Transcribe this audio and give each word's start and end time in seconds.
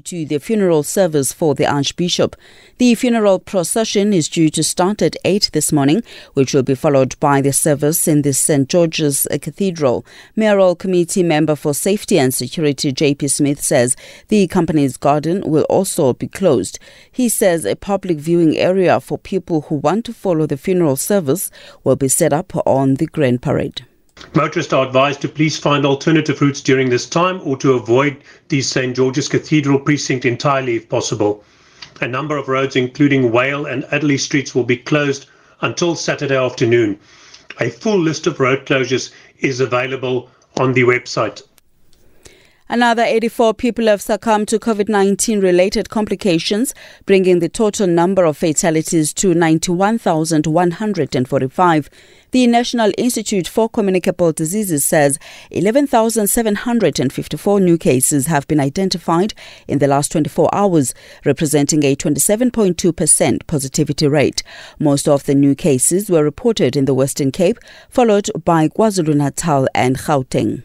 to 0.00 0.24
the 0.24 0.38
funeral 0.38 0.82
service 0.82 1.32
for 1.32 1.54
the 1.54 1.66
Archbishop. 1.66 2.36
The 2.78 2.94
funeral 2.94 3.38
procession 3.38 4.12
is 4.12 4.28
due 4.28 4.50
to 4.50 4.62
start 4.62 5.02
at 5.02 5.16
8 5.24 5.50
this 5.52 5.72
morning, 5.72 6.02
which 6.34 6.54
will 6.54 6.62
be 6.62 6.74
followed 6.74 7.18
by 7.20 7.40
the 7.40 7.52
service 7.52 8.08
in 8.08 8.22
the 8.22 8.32
St. 8.32 8.68
George's 8.68 9.26
Cathedral. 9.40 10.04
Mayoral 10.36 10.74
Committee 10.74 11.22
member 11.22 11.54
for 11.54 11.74
Safety 11.74 12.18
and 12.18 12.32
Security 12.32 12.92
JP 12.92 13.30
Smith 13.30 13.62
says 13.62 13.96
the 14.28 14.46
company's 14.48 14.96
garden 14.96 15.42
will 15.42 15.64
also 15.64 16.12
be 16.12 16.28
closed. 16.28 16.78
He 17.10 17.28
says 17.28 17.64
a 17.64 17.76
public 17.76 18.18
viewing 18.18 18.56
area 18.56 19.00
for 19.00 19.18
people 19.18 19.62
who 19.62 19.76
want 19.76 20.04
to 20.06 20.12
follow 20.12 20.46
the 20.46 20.56
funeral 20.56 20.96
service 20.96 21.50
will 21.84 21.96
be 21.96 22.08
set 22.08 22.32
up 22.32 22.52
on 22.66 22.94
the 22.94 23.06
Grand 23.06 23.42
Parade. 23.42 23.86
Motorists 24.34 24.72
are 24.72 24.86
advised 24.86 25.20
to 25.22 25.28
please 25.28 25.58
find 25.58 25.84
alternative 25.84 26.40
routes 26.40 26.60
during 26.60 26.88
this 26.88 27.06
time 27.06 27.40
or 27.42 27.56
to 27.56 27.72
avoid 27.72 28.18
the 28.48 28.62
St. 28.62 28.94
George's 28.94 29.28
Cathedral 29.28 29.80
precinct 29.80 30.24
entirely 30.24 30.76
if 30.76 30.88
possible. 30.88 31.44
A 32.00 32.06
number 32.06 32.36
of 32.36 32.48
roads, 32.48 32.76
including 32.76 33.32
Whale 33.32 33.66
and 33.66 33.84
Adderley 33.92 34.18
streets, 34.18 34.54
will 34.54 34.64
be 34.64 34.76
closed 34.76 35.26
until 35.60 35.96
Saturday 35.96 36.36
afternoon. 36.36 36.98
A 37.60 37.70
full 37.70 37.98
list 37.98 38.26
of 38.26 38.38
road 38.40 38.64
closures 38.64 39.10
is 39.40 39.60
available 39.60 40.30
on 40.56 40.72
the 40.72 40.82
website. 40.82 41.42
Another 42.72 43.02
84 43.02 43.52
people 43.52 43.86
have 43.88 44.00
succumbed 44.00 44.48
to 44.48 44.58
COVID 44.58 44.88
19 44.88 45.42
related 45.42 45.90
complications, 45.90 46.72
bringing 47.04 47.40
the 47.40 47.50
total 47.50 47.86
number 47.86 48.24
of 48.24 48.38
fatalities 48.38 49.12
to 49.12 49.34
91,145. 49.34 51.90
The 52.30 52.46
National 52.46 52.90
Institute 52.96 53.46
for 53.46 53.68
Communicable 53.68 54.32
Diseases 54.32 54.86
says 54.86 55.18
11,754 55.50 57.60
new 57.60 57.76
cases 57.76 58.28
have 58.28 58.48
been 58.48 58.58
identified 58.58 59.34
in 59.68 59.78
the 59.78 59.86
last 59.86 60.10
24 60.12 60.48
hours, 60.54 60.94
representing 61.26 61.84
a 61.84 61.94
27.2% 61.94 63.46
positivity 63.46 64.08
rate. 64.08 64.42
Most 64.78 65.06
of 65.06 65.24
the 65.24 65.34
new 65.34 65.54
cases 65.54 66.10
were 66.10 66.24
reported 66.24 66.74
in 66.74 66.86
the 66.86 66.94
Western 66.94 67.32
Cape, 67.32 67.58
followed 67.90 68.30
by 68.46 68.68
KwaZulu 68.68 69.14
Natal 69.14 69.68
and 69.74 69.98
Gauteng. 69.98 70.62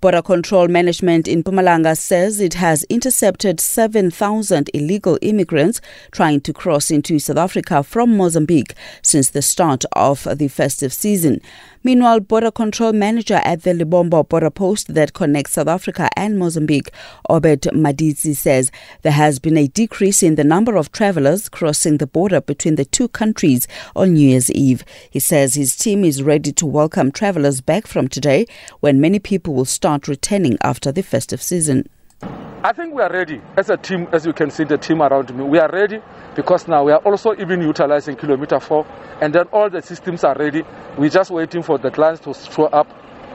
Border 0.00 0.22
Control 0.22 0.68
Management 0.68 1.26
in 1.26 1.42
Mpumalanga 1.42 1.98
says 1.98 2.38
it 2.38 2.54
has 2.54 2.84
intercepted 2.84 3.58
7,000 3.58 4.70
illegal 4.72 5.18
immigrants 5.22 5.80
trying 6.12 6.40
to 6.42 6.52
cross 6.52 6.92
into 6.92 7.18
South 7.18 7.36
Africa 7.36 7.82
from 7.82 8.16
Mozambique 8.16 8.74
since 9.02 9.30
the 9.30 9.42
start 9.42 9.84
of 9.96 10.28
the 10.38 10.46
festive 10.46 10.92
season. 10.92 11.40
Meanwhile, 11.84 12.20
Border 12.20 12.50
Control 12.50 12.92
Manager 12.92 13.40
at 13.44 13.62
the 13.62 13.72
Lebombo 13.72 14.28
border 14.28 14.50
post 14.50 14.92
that 14.94 15.12
connects 15.12 15.52
South 15.52 15.68
Africa 15.68 16.08
and 16.16 16.38
Mozambique, 16.38 16.90
Obed 17.28 17.62
Madizi, 17.72 18.36
says 18.36 18.72
there 19.02 19.12
has 19.12 19.38
been 19.38 19.56
a 19.56 19.68
decrease 19.68 20.22
in 20.22 20.34
the 20.34 20.44
number 20.44 20.76
of 20.76 20.90
travelers 20.92 21.48
crossing 21.48 21.98
the 21.98 22.06
border 22.06 22.40
between 22.40 22.74
the 22.74 22.84
two 22.84 23.08
countries 23.08 23.68
on 23.94 24.14
New 24.14 24.28
Year's 24.28 24.50
Eve. 24.50 24.84
He 25.10 25.20
says 25.20 25.54
his 25.54 25.76
team 25.76 26.04
is 26.04 26.22
ready 26.22 26.52
to 26.52 26.66
welcome 26.66 27.12
travelers 27.12 27.60
back 27.60 27.86
from 27.86 28.08
today 28.08 28.46
when 28.80 29.00
many 29.00 29.18
people 29.18 29.54
will 29.54 29.64
start 29.64 30.08
returning 30.08 30.58
after 30.62 30.90
the 30.90 31.02
festive 31.02 31.40
season. 31.40 31.88
I 32.20 32.72
think 32.72 32.92
we 32.92 33.02
are 33.02 33.12
ready 33.12 33.40
as 33.56 33.70
a 33.70 33.76
team, 33.76 34.08
as 34.10 34.26
you 34.26 34.32
can 34.32 34.50
see 34.50 34.64
the 34.64 34.76
team 34.76 35.00
around 35.00 35.32
me. 35.32 35.44
We 35.44 35.58
are 35.60 35.70
ready 35.70 36.02
because 36.38 36.68
now 36.68 36.84
we 36.84 36.92
are 36.92 37.00
also 37.00 37.34
even 37.34 37.60
utilizing 37.60 38.14
kilometer 38.14 38.60
four 38.60 38.86
and 39.20 39.34
then 39.34 39.48
all 39.52 39.68
the 39.68 39.82
systems 39.82 40.22
are 40.22 40.36
ready. 40.38 40.62
We're 40.96 41.10
just 41.10 41.32
waiting 41.32 41.64
for 41.64 41.78
the 41.78 41.90
clients 41.90 42.20
to 42.26 42.32
show 42.32 42.66
up 42.66 42.86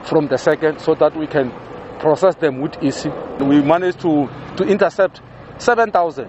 from 0.05 0.29
the 0.29 0.37
second 0.37 0.79
so 0.79 0.95
that 0.95 1.13
we 1.13 1.27
can 1.27 1.51
process 1.99 2.35
them 2.35 2.61
with 2.61 2.81
easy. 2.81 3.09
We 3.41 3.61
managed 3.61 3.99
to, 4.01 4.29
to 4.55 4.63
intercept 4.63 5.19
7,000 5.57 6.23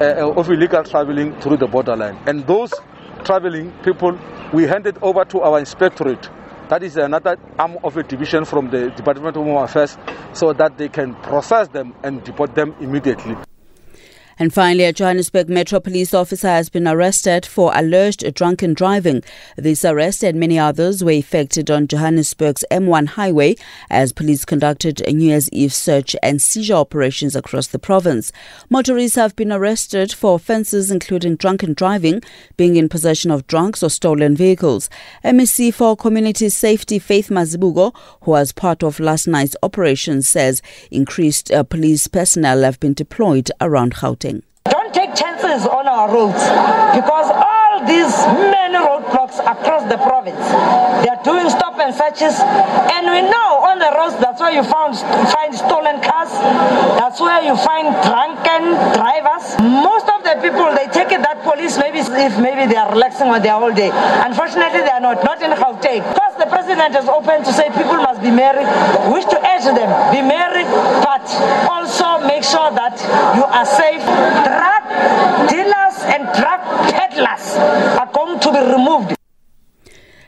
uh, 0.00 0.32
of 0.34 0.48
illegal 0.48 0.82
traveling 0.82 1.38
through 1.40 1.58
the 1.58 1.66
borderline. 1.66 2.16
And 2.26 2.46
those 2.46 2.72
traveling 3.22 3.70
people, 3.84 4.18
we 4.54 4.62
handed 4.64 4.96
over 5.02 5.26
to 5.26 5.42
our 5.42 5.58
inspectorate 5.58 6.30
that 6.70 6.82
is 6.82 6.96
another 6.96 7.36
arm 7.58 7.76
of 7.84 7.98
a 7.98 8.02
division 8.02 8.46
from 8.46 8.70
the 8.70 8.88
Department 8.96 9.36
of 9.36 9.44
Home 9.44 9.62
Affairs 9.62 9.98
so 10.32 10.54
that 10.54 10.78
they 10.78 10.88
can 10.88 11.14
process 11.16 11.68
them 11.68 11.94
and 12.02 12.24
deport 12.24 12.54
them 12.54 12.74
immediately. 12.80 13.36
And 14.38 14.52
finally, 14.52 14.84
a 14.84 14.92
Johannesburg 14.92 15.48
Metro 15.48 15.80
police 15.80 16.12
officer 16.12 16.48
has 16.48 16.68
been 16.68 16.88
arrested 16.88 17.46
for 17.46 17.72
alleged 17.74 18.34
drunken 18.34 18.74
driving. 18.74 19.22
This 19.56 19.84
arrest 19.84 20.24
and 20.24 20.40
many 20.40 20.58
others 20.58 21.04
were 21.04 21.12
effected 21.12 21.70
on 21.70 21.86
Johannesburg's 21.86 22.64
M1 22.70 23.08
highway 23.08 23.56
as 23.90 24.12
police 24.12 24.44
conducted 24.44 25.02
New 25.06 25.28
Year's 25.28 25.50
Eve 25.50 25.72
search 25.72 26.16
and 26.22 26.40
seizure 26.40 26.74
operations 26.74 27.36
across 27.36 27.68
the 27.68 27.78
province. 27.78 28.32
Motorists 28.70 29.16
have 29.16 29.36
been 29.36 29.52
arrested 29.52 30.12
for 30.12 30.34
offences 30.34 30.90
including 30.90 31.36
drunken 31.36 31.74
driving, 31.74 32.22
being 32.56 32.76
in 32.76 32.88
possession 32.88 33.30
of 33.30 33.46
drunks 33.46 33.82
or 33.82 33.90
stolen 33.90 34.36
vehicles. 34.36 34.88
MEC 35.24 35.72
for 35.72 35.96
Community 35.96 36.48
Safety 36.48 36.98
Faith 36.98 37.28
Mazibuko, 37.28 37.94
who 38.22 38.30
was 38.32 38.52
part 38.52 38.82
of 38.82 39.00
last 39.00 39.26
night's 39.26 39.56
operation, 39.62 40.22
says 40.22 40.62
increased 40.90 41.50
uh, 41.52 41.62
police 41.62 42.08
personnel 42.08 42.62
have 42.62 42.80
been 42.80 42.94
deployed 42.94 43.50
around 43.60 43.94
Gauteng. 43.94 44.33
Don't 44.64 44.94
take 44.94 45.14
chances 45.14 45.66
on 45.66 45.86
our 45.86 46.08
roads 46.08 46.42
because 46.96 47.30
all 47.30 47.84
these 47.86 48.12
many 48.50 48.76
roadblocks 48.76 49.38
across 49.40 49.88
the 49.90 49.98
province, 49.98 50.38
they 51.04 51.08
are 51.08 51.22
doing 51.22 51.50
and 51.78 51.94
searches. 51.94 52.38
And 52.92 53.06
we 53.10 53.22
know 53.22 53.50
on 53.64 53.78
the 53.78 53.90
roads 53.96 54.16
that's 54.20 54.40
where 54.40 54.52
you 54.52 54.62
found, 54.62 54.98
find 55.30 55.54
stolen 55.54 56.00
cars, 56.00 56.30
that's 56.98 57.20
where 57.20 57.42
you 57.42 57.56
find 57.56 57.90
drunken 58.06 58.76
drivers. 58.94 59.56
Most 59.60 60.08
of 60.08 60.22
the 60.24 60.38
people, 60.40 60.70
they 60.74 60.88
take 60.92 61.12
it 61.12 61.22
that 61.22 61.42
police 61.42 61.78
maybe 61.78 61.98
if 62.00 62.38
maybe 62.38 62.66
they 62.70 62.76
are 62.76 62.90
relaxing 62.92 63.28
on 63.28 63.42
their 63.42 63.58
whole 63.58 63.72
day. 63.72 63.90
Unfortunately, 64.24 64.80
they 64.80 64.90
are 64.90 65.00
not, 65.00 65.22
not 65.24 65.40
in 65.42 65.50
Gauteng. 65.52 66.02
Because 66.14 66.34
the 66.38 66.46
president 66.46 66.94
is 66.96 67.08
open 67.08 67.42
to 67.44 67.52
say 67.52 67.68
people 67.70 67.98
must 67.98 68.20
be 68.22 68.30
married, 68.30 68.66
wish 69.12 69.24
to 69.26 69.38
urge 69.38 69.64
them, 69.64 69.90
be 70.12 70.20
married, 70.22 70.66
but 71.02 71.24
also 71.68 72.20
make 72.26 72.44
sure 72.44 72.70
that 72.72 72.96
you 73.36 73.44
are 73.44 73.66
safe. 73.66 74.02
Drug 74.46 74.84
dealers 75.48 75.96
and 76.12 76.22
drug 76.36 76.60
peddlers 76.90 77.56
are 77.98 78.10
going 78.12 78.38
to 78.40 78.52
be 78.52 78.60
removed. 78.72 79.23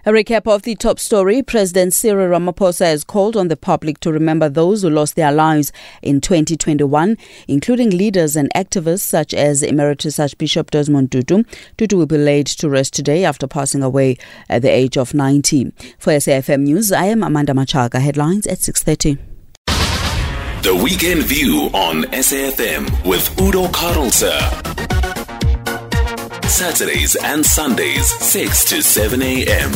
A 0.09 0.11
recap 0.11 0.47
of 0.47 0.63
the 0.63 0.77
top 0.77 1.01
story 1.01 1.43
President 1.43 1.93
Cyril 1.93 2.29
Ramaphosa 2.29 2.87
has 2.87 3.03
called 3.03 3.37
on 3.37 3.49
the 3.49 3.57
public 3.57 3.99
to 3.99 4.13
remember 4.13 4.49
those 4.49 4.83
who 4.83 4.89
lost 4.89 5.17
their 5.17 5.33
lives 5.33 5.73
in 6.01 6.21
2021, 6.21 7.17
including 7.49 7.91
leaders 7.91 8.37
and 8.37 8.49
activists 8.55 9.01
such 9.01 9.35
as 9.35 9.65
Emeritus 9.65 10.21
Archbishop 10.21 10.71
Desmond 10.71 11.11
Tutu. 11.11 11.43
Tutu 11.77 11.97
will 11.97 12.07
be 12.07 12.19
laid 12.19 12.47
to 12.47 12.69
rest 12.69 12.95
today 12.95 13.25
after 13.25 13.49
passing 13.49 13.83
away 13.83 14.17
at 14.49 14.63
the 14.63 14.71
age 14.71 14.97
of 14.97 15.13
90. 15.13 15.73
For 15.99 16.13
SAFM 16.13 16.61
News, 16.61 16.93
I 16.93 17.07
am 17.07 17.25
Amanda 17.25 17.53
Machaga. 17.53 18.01
Headlines 18.01 18.47
at 18.47 18.59
6.30. 18.59 19.19
The 20.63 20.77
Weekend 20.85 21.25
View 21.25 21.69
on 21.75 22.05
SAFM 22.13 23.05
with 23.05 23.29
Udo 23.41 23.67
Carelse. 23.73 25.06
Saturdays 26.49 27.17
and 27.17 27.45
Sundays, 27.45 28.09
6 28.25 28.65
to 28.67 28.83
7 28.83 29.21
a.m. 29.21 29.73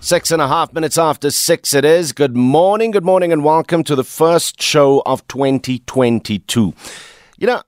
Six 0.00 0.30
and 0.30 0.42
a 0.42 0.48
half 0.48 0.72
minutes 0.72 0.98
after 0.98 1.30
six 1.30 1.74
it 1.74 1.84
is. 1.84 2.12
Good 2.12 2.36
morning, 2.36 2.90
good 2.90 3.04
morning, 3.04 3.32
and 3.32 3.44
welcome 3.44 3.84
to 3.84 3.94
the 3.94 4.02
first 4.02 4.60
show 4.60 5.00
of 5.06 5.26
2022. 5.28 6.74
You 7.38 7.46
know, 7.46 7.62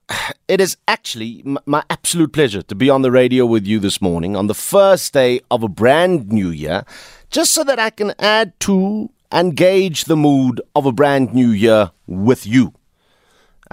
it 0.48 0.60
is 0.60 0.76
actually 0.88 1.44
my 1.66 1.84
absolute 1.90 2.32
pleasure 2.32 2.62
to 2.62 2.74
be 2.74 2.90
on 2.90 3.02
the 3.02 3.12
radio 3.12 3.46
with 3.46 3.66
you 3.66 3.78
this 3.78 4.02
morning 4.02 4.34
on 4.34 4.48
the 4.48 4.54
first 4.54 5.12
day 5.12 5.40
of 5.50 5.62
a 5.62 5.68
brand 5.68 6.32
new 6.32 6.48
year, 6.48 6.84
just 7.30 7.52
so 7.52 7.62
that 7.62 7.78
I 7.78 7.90
can 7.90 8.14
add 8.18 8.58
to 8.60 9.10
and 9.30 9.56
gauge 9.56 10.06
the 10.06 10.16
mood 10.16 10.60
of 10.74 10.86
a 10.86 10.92
brand 10.92 11.34
new 11.34 11.50
year 11.50 11.92
with 12.06 12.46
you. 12.46 12.72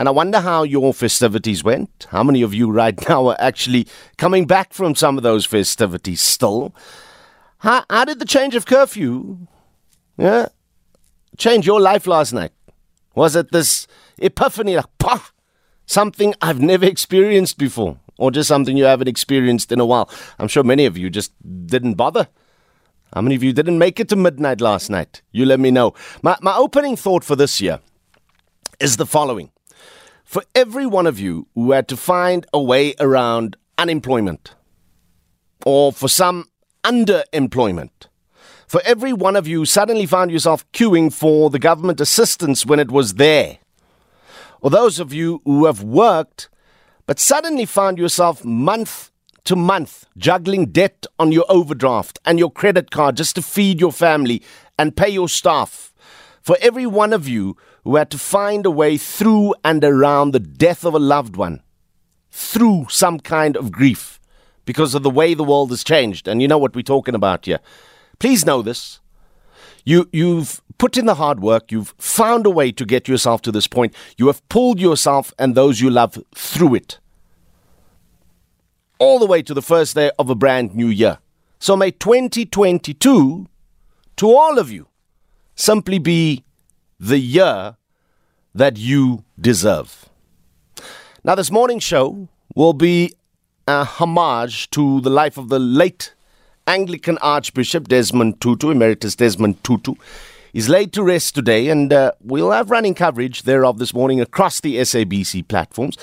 And 0.01 0.07
I 0.07 0.11
wonder 0.13 0.39
how 0.39 0.63
your 0.63 0.95
festivities 0.95 1.63
went. 1.63 2.07
How 2.09 2.23
many 2.23 2.41
of 2.41 2.55
you 2.55 2.71
right 2.71 2.97
now 3.07 3.27
are 3.27 3.35
actually 3.37 3.85
coming 4.17 4.47
back 4.47 4.73
from 4.73 4.95
some 4.95 5.15
of 5.15 5.21
those 5.21 5.45
festivities 5.45 6.21
still? 6.21 6.73
How, 7.59 7.85
how 7.87 8.05
did 8.05 8.17
the 8.17 8.25
change 8.25 8.55
of 8.55 8.65
curfew 8.65 9.45
yeah, 10.17 10.47
change 11.37 11.67
your 11.67 11.79
life 11.79 12.07
last 12.07 12.33
night? 12.33 12.51
Was 13.13 13.35
it 13.35 13.51
this 13.51 13.85
epiphany, 14.17 14.75
like, 14.75 14.87
pah, 14.97 15.23
something 15.85 16.33
I've 16.41 16.59
never 16.59 16.87
experienced 16.87 17.59
before? 17.59 17.99
Or 18.17 18.31
just 18.31 18.47
something 18.47 18.75
you 18.75 18.85
haven't 18.85 19.07
experienced 19.07 19.71
in 19.71 19.79
a 19.79 19.85
while? 19.85 20.09
I'm 20.39 20.47
sure 20.47 20.63
many 20.63 20.87
of 20.87 20.97
you 20.97 21.11
just 21.11 21.31
didn't 21.67 21.93
bother. 21.93 22.27
How 23.13 23.21
many 23.21 23.35
of 23.35 23.43
you 23.43 23.53
didn't 23.53 23.77
make 23.77 23.99
it 23.99 24.09
to 24.09 24.15
midnight 24.15 24.61
last 24.61 24.89
night? 24.89 25.21
You 25.31 25.45
let 25.45 25.59
me 25.59 25.69
know. 25.69 25.93
My, 26.23 26.39
my 26.41 26.57
opening 26.57 26.95
thought 26.95 27.23
for 27.23 27.35
this 27.35 27.61
year 27.61 27.81
is 28.79 28.97
the 28.97 29.05
following 29.05 29.51
for 30.31 30.45
every 30.55 30.85
one 30.85 31.07
of 31.07 31.19
you 31.19 31.45
who 31.55 31.73
had 31.73 31.89
to 31.89 31.97
find 31.97 32.45
a 32.53 32.61
way 32.61 32.95
around 33.01 33.57
unemployment, 33.77 34.55
or 35.65 35.91
for 35.91 36.07
some 36.07 36.47
underemployment, 36.85 38.07
for 38.65 38.81
every 38.85 39.11
one 39.11 39.35
of 39.35 39.45
you 39.45 39.59
who 39.59 39.65
suddenly 39.65 40.05
found 40.05 40.31
yourself 40.31 40.63
queuing 40.71 41.11
for 41.11 41.49
the 41.49 41.59
government 41.59 41.99
assistance 41.99 42.65
when 42.65 42.79
it 42.79 42.89
was 42.89 43.15
there, 43.15 43.57
or 44.61 44.69
those 44.69 45.01
of 45.01 45.11
you 45.11 45.41
who 45.43 45.65
have 45.65 45.83
worked 45.83 46.47
but 47.05 47.19
suddenly 47.19 47.65
found 47.65 47.97
yourself 47.97 48.45
month 48.45 49.11
to 49.43 49.57
month 49.57 50.05
juggling 50.17 50.67
debt 50.67 51.05
on 51.19 51.33
your 51.33 51.43
overdraft 51.49 52.19
and 52.23 52.39
your 52.39 52.49
credit 52.49 52.89
card 52.89 53.17
just 53.17 53.35
to 53.35 53.41
feed 53.41 53.81
your 53.81 53.91
family 53.91 54.41
and 54.79 54.95
pay 54.95 55.09
your 55.09 55.27
staff. 55.27 55.93
For 56.41 56.57
every 56.61 56.85
one 56.85 57.11
of 57.11 57.27
you 57.27 57.57
who 57.83 57.95
had 57.95 58.11
to 58.11 58.17
find 58.17 58.65
a 58.65 58.71
way 58.71 58.97
through 58.97 59.55
and 59.63 59.83
around 59.83 60.31
the 60.31 60.39
death 60.39 60.85
of 60.85 60.93
a 60.93 60.99
loved 60.99 61.35
one, 61.35 61.61
through 62.29 62.87
some 62.89 63.19
kind 63.19 63.57
of 63.57 63.71
grief, 63.71 64.19
because 64.65 64.93
of 64.93 65.03
the 65.03 65.09
way 65.09 65.33
the 65.33 65.43
world 65.43 65.69
has 65.71 65.83
changed. 65.83 66.27
And 66.27 66.41
you 66.41 66.47
know 66.47 66.57
what 66.57 66.75
we're 66.75 66.83
talking 66.83 67.15
about 67.15 67.45
here. 67.45 67.59
Please 68.19 68.45
know 68.45 68.61
this. 68.61 68.99
You, 69.83 70.07
you've 70.11 70.61
put 70.77 70.97
in 70.97 71.05
the 71.05 71.15
hard 71.15 71.39
work. 71.39 71.71
You've 71.71 71.95
found 71.97 72.45
a 72.45 72.51
way 72.51 72.71
to 72.71 72.85
get 72.85 73.07
yourself 73.07 73.41
to 73.43 73.51
this 73.51 73.67
point. 73.67 73.95
You 74.17 74.27
have 74.27 74.47
pulled 74.47 74.79
yourself 74.79 75.33
and 75.39 75.55
those 75.55 75.81
you 75.81 75.89
love 75.89 76.17
through 76.35 76.75
it. 76.75 76.99
All 78.99 79.17
the 79.17 79.25
way 79.25 79.41
to 79.41 79.53
the 79.55 79.61
first 79.63 79.95
day 79.95 80.11
of 80.19 80.29
a 80.29 80.35
brand 80.35 80.75
new 80.75 80.87
year. 80.87 81.17
So 81.57 81.75
may 81.75 81.89
2022, 81.91 83.47
to 84.17 84.29
all 84.29 84.59
of 84.59 84.71
you, 84.71 84.87
simply 85.55 85.97
be 85.97 86.43
the 87.01 87.17
year 87.17 87.75
that 88.53 88.77
you 88.77 89.23
deserve. 89.39 90.05
Now, 91.23 91.33
this 91.33 91.49
morning's 91.49 91.83
show 91.83 92.29
will 92.55 92.73
be 92.73 93.11
a 93.67 93.83
homage 93.83 94.69
to 94.71 95.01
the 95.01 95.09
life 95.09 95.37
of 95.37 95.49
the 95.49 95.57
late 95.59 96.13
Anglican 96.67 97.17
Archbishop 97.17 97.87
Desmond 97.87 98.39
Tutu, 98.39 98.69
Emeritus 98.69 99.15
Desmond 99.15 99.63
Tutu. 99.63 99.95
He's 100.53 100.69
laid 100.69 100.93
to 100.93 101.01
rest 101.01 101.33
today, 101.33 101.69
and 101.69 101.91
uh, 101.91 102.11
we'll 102.21 102.51
have 102.51 102.69
running 102.69 102.93
coverage 102.93 103.43
thereof 103.43 103.79
this 103.79 103.95
morning 103.95 104.21
across 104.21 104.59
the 104.59 104.75
SABC 104.75 105.47
platforms. 105.47 105.97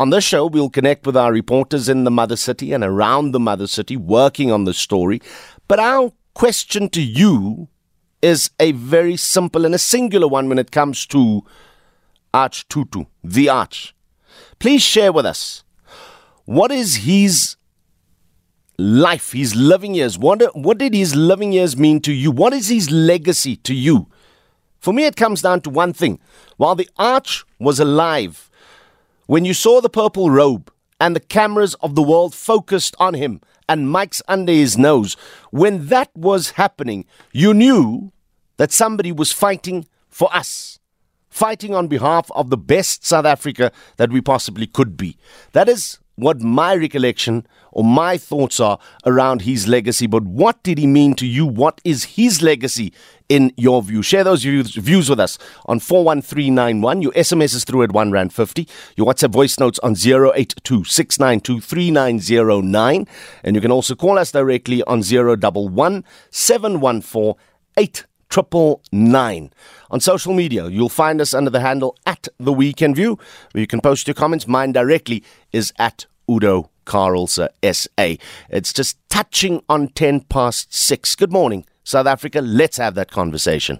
On 0.00 0.10
this 0.10 0.24
show, 0.24 0.46
we'll 0.46 0.70
connect 0.70 1.06
with 1.06 1.16
our 1.16 1.32
reporters 1.32 1.88
in 1.88 2.02
the 2.02 2.10
mother 2.10 2.36
city 2.36 2.72
and 2.72 2.82
around 2.82 3.30
the 3.30 3.40
mother 3.40 3.68
city 3.68 3.96
working 3.96 4.50
on 4.50 4.64
the 4.64 4.74
story. 4.74 5.20
But 5.68 5.78
our 5.78 6.12
question 6.34 6.88
to 6.88 7.02
you 7.02 7.68
is 8.22 8.50
a 8.60 8.72
very 8.72 9.16
simple 9.16 9.64
and 9.64 9.74
a 9.74 9.78
singular 9.78 10.28
one 10.28 10.48
when 10.48 10.58
it 10.58 10.70
comes 10.70 11.06
to 11.06 11.44
Arch 12.32 12.68
Tutu, 12.68 13.04
the 13.24 13.48
Arch. 13.48 13.94
Please 14.58 14.82
share 14.82 15.12
with 15.12 15.26
us 15.26 15.64
what 16.44 16.70
is 16.70 16.96
his 16.96 17.56
life, 18.78 19.32
his 19.32 19.54
living 19.54 19.94
years? 19.94 20.18
What, 20.18 20.42
what 20.56 20.78
did 20.78 20.94
his 20.94 21.14
living 21.14 21.52
years 21.52 21.76
mean 21.76 22.00
to 22.00 22.12
you? 22.12 22.30
What 22.30 22.52
is 22.52 22.68
his 22.68 22.90
legacy 22.90 23.56
to 23.56 23.74
you? 23.74 24.08
For 24.78 24.94
me, 24.94 25.04
it 25.04 25.16
comes 25.16 25.42
down 25.42 25.60
to 25.62 25.70
one 25.70 25.92
thing. 25.92 26.18
While 26.56 26.74
the 26.74 26.88
arch 26.96 27.44
was 27.58 27.78
alive, 27.78 28.50
when 29.26 29.44
you 29.44 29.54
saw 29.54 29.80
the 29.80 29.90
purple 29.90 30.30
robe 30.30 30.72
and 30.98 31.14
the 31.14 31.20
cameras 31.20 31.74
of 31.74 31.94
the 31.94 32.02
world 32.02 32.34
focused 32.34 32.96
on 32.98 33.14
him 33.14 33.40
and 33.70 33.86
mics 33.86 34.20
under 34.28 34.52
his 34.52 34.76
nose, 34.76 35.16
when 35.50 35.86
that 35.86 36.10
was 36.14 36.50
happening, 36.50 37.06
you 37.32 37.54
knew 37.54 38.12
that 38.56 38.72
somebody 38.72 39.12
was 39.12 39.32
fighting 39.32 39.86
for 40.08 40.28
us 40.34 40.80
fighting 41.30 41.74
on 41.74 41.86
behalf 41.86 42.28
of 42.34 42.50
the 42.50 42.56
best 42.56 43.06
South 43.06 43.24
Africa 43.24 43.70
that 43.96 44.10
we 44.10 44.20
possibly 44.20 44.66
could 44.66 44.96
be. 44.96 45.16
That 45.52 45.68
is 45.68 45.98
what 46.16 46.40
my 46.40 46.74
recollection 46.74 47.46
or 47.72 47.84
my 47.84 48.16
thoughts 48.16 48.58
are 48.60 48.78
around 49.06 49.42
his 49.42 49.68
legacy. 49.68 50.06
But 50.06 50.22
what 50.24 50.62
did 50.62 50.78
he 50.78 50.86
mean 50.86 51.12
to 51.14 51.26
you? 51.26 51.44
What 51.46 51.80
is 51.84 52.04
his 52.04 52.42
legacy 52.42 52.92
in 53.28 53.52
your 53.56 53.82
view? 53.82 54.02
Share 54.02 54.24
those 54.24 54.42
views, 54.42 55.08
with 55.08 55.20
us 55.20 55.38
on 55.66 55.78
41391. 55.80 57.02
Your 57.02 57.12
SMS 57.12 57.54
is 57.54 57.64
through 57.64 57.84
at 57.84 57.92
1 57.92 58.10
Rand 58.10 58.32
50. 58.32 58.66
Your 58.96 59.06
WhatsApp 59.06 59.32
voice 59.32 59.58
notes 59.58 59.78
on 59.80 59.94
082 59.94 60.84
3909. 60.84 63.06
And 63.44 63.56
you 63.56 63.62
can 63.62 63.70
also 63.70 63.94
call 63.94 64.18
us 64.18 64.32
directly 64.32 64.82
on 64.84 65.02
011 65.02 66.04
714 66.30 67.36
triple 68.30 68.80
nine. 68.92 69.52
On 69.90 70.00
social 70.00 70.32
media, 70.32 70.68
you'll 70.68 70.88
find 70.88 71.20
us 71.20 71.34
under 71.34 71.50
the 71.50 71.60
handle 71.60 71.96
at 72.06 72.28
the 72.38 72.52
Weekend 72.52 72.96
View, 72.96 73.18
where 73.52 73.60
you 73.60 73.66
can 73.66 73.80
post 73.80 74.06
your 74.06 74.14
comments. 74.14 74.46
Mine 74.46 74.72
directly 74.72 75.22
is 75.52 75.72
at 75.78 76.06
Udo 76.30 76.70
Carelse 76.90 77.38
SA. 77.62 78.16
It's 78.48 78.72
just 78.72 78.98
touching 79.08 79.62
on 79.68 79.88
ten 79.88 80.20
past 80.22 80.74
six. 80.74 81.14
Good 81.14 81.30
morning, 81.30 81.64
South 81.84 82.06
Africa. 82.06 82.40
Let's 82.40 82.78
have 82.78 82.96
that 82.96 83.12
conversation. 83.12 83.78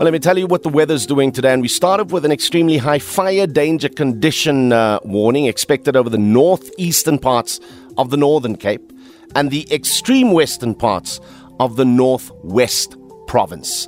Well, 0.00 0.06
let 0.06 0.12
me 0.12 0.18
tell 0.18 0.38
you 0.38 0.46
what 0.48 0.62
the 0.64 0.70
weather's 0.70 1.06
doing 1.06 1.30
today. 1.30 1.52
And 1.52 1.62
we 1.62 1.68
started 1.68 2.10
with 2.10 2.24
an 2.24 2.32
extremely 2.32 2.78
high 2.78 2.98
fire 2.98 3.46
danger 3.46 3.88
condition 3.88 4.72
uh, 4.72 4.98
warning 5.04 5.44
expected 5.46 5.94
over 5.94 6.10
the 6.10 6.18
northeastern 6.18 7.18
parts 7.18 7.60
of 7.96 8.10
the 8.10 8.16
Northern 8.16 8.56
Cape 8.56 8.92
and 9.36 9.50
the 9.50 9.72
extreme 9.72 10.32
western 10.32 10.74
parts 10.74 11.20
of 11.60 11.76
the 11.76 11.84
northwest 11.84 12.96
province. 13.26 13.86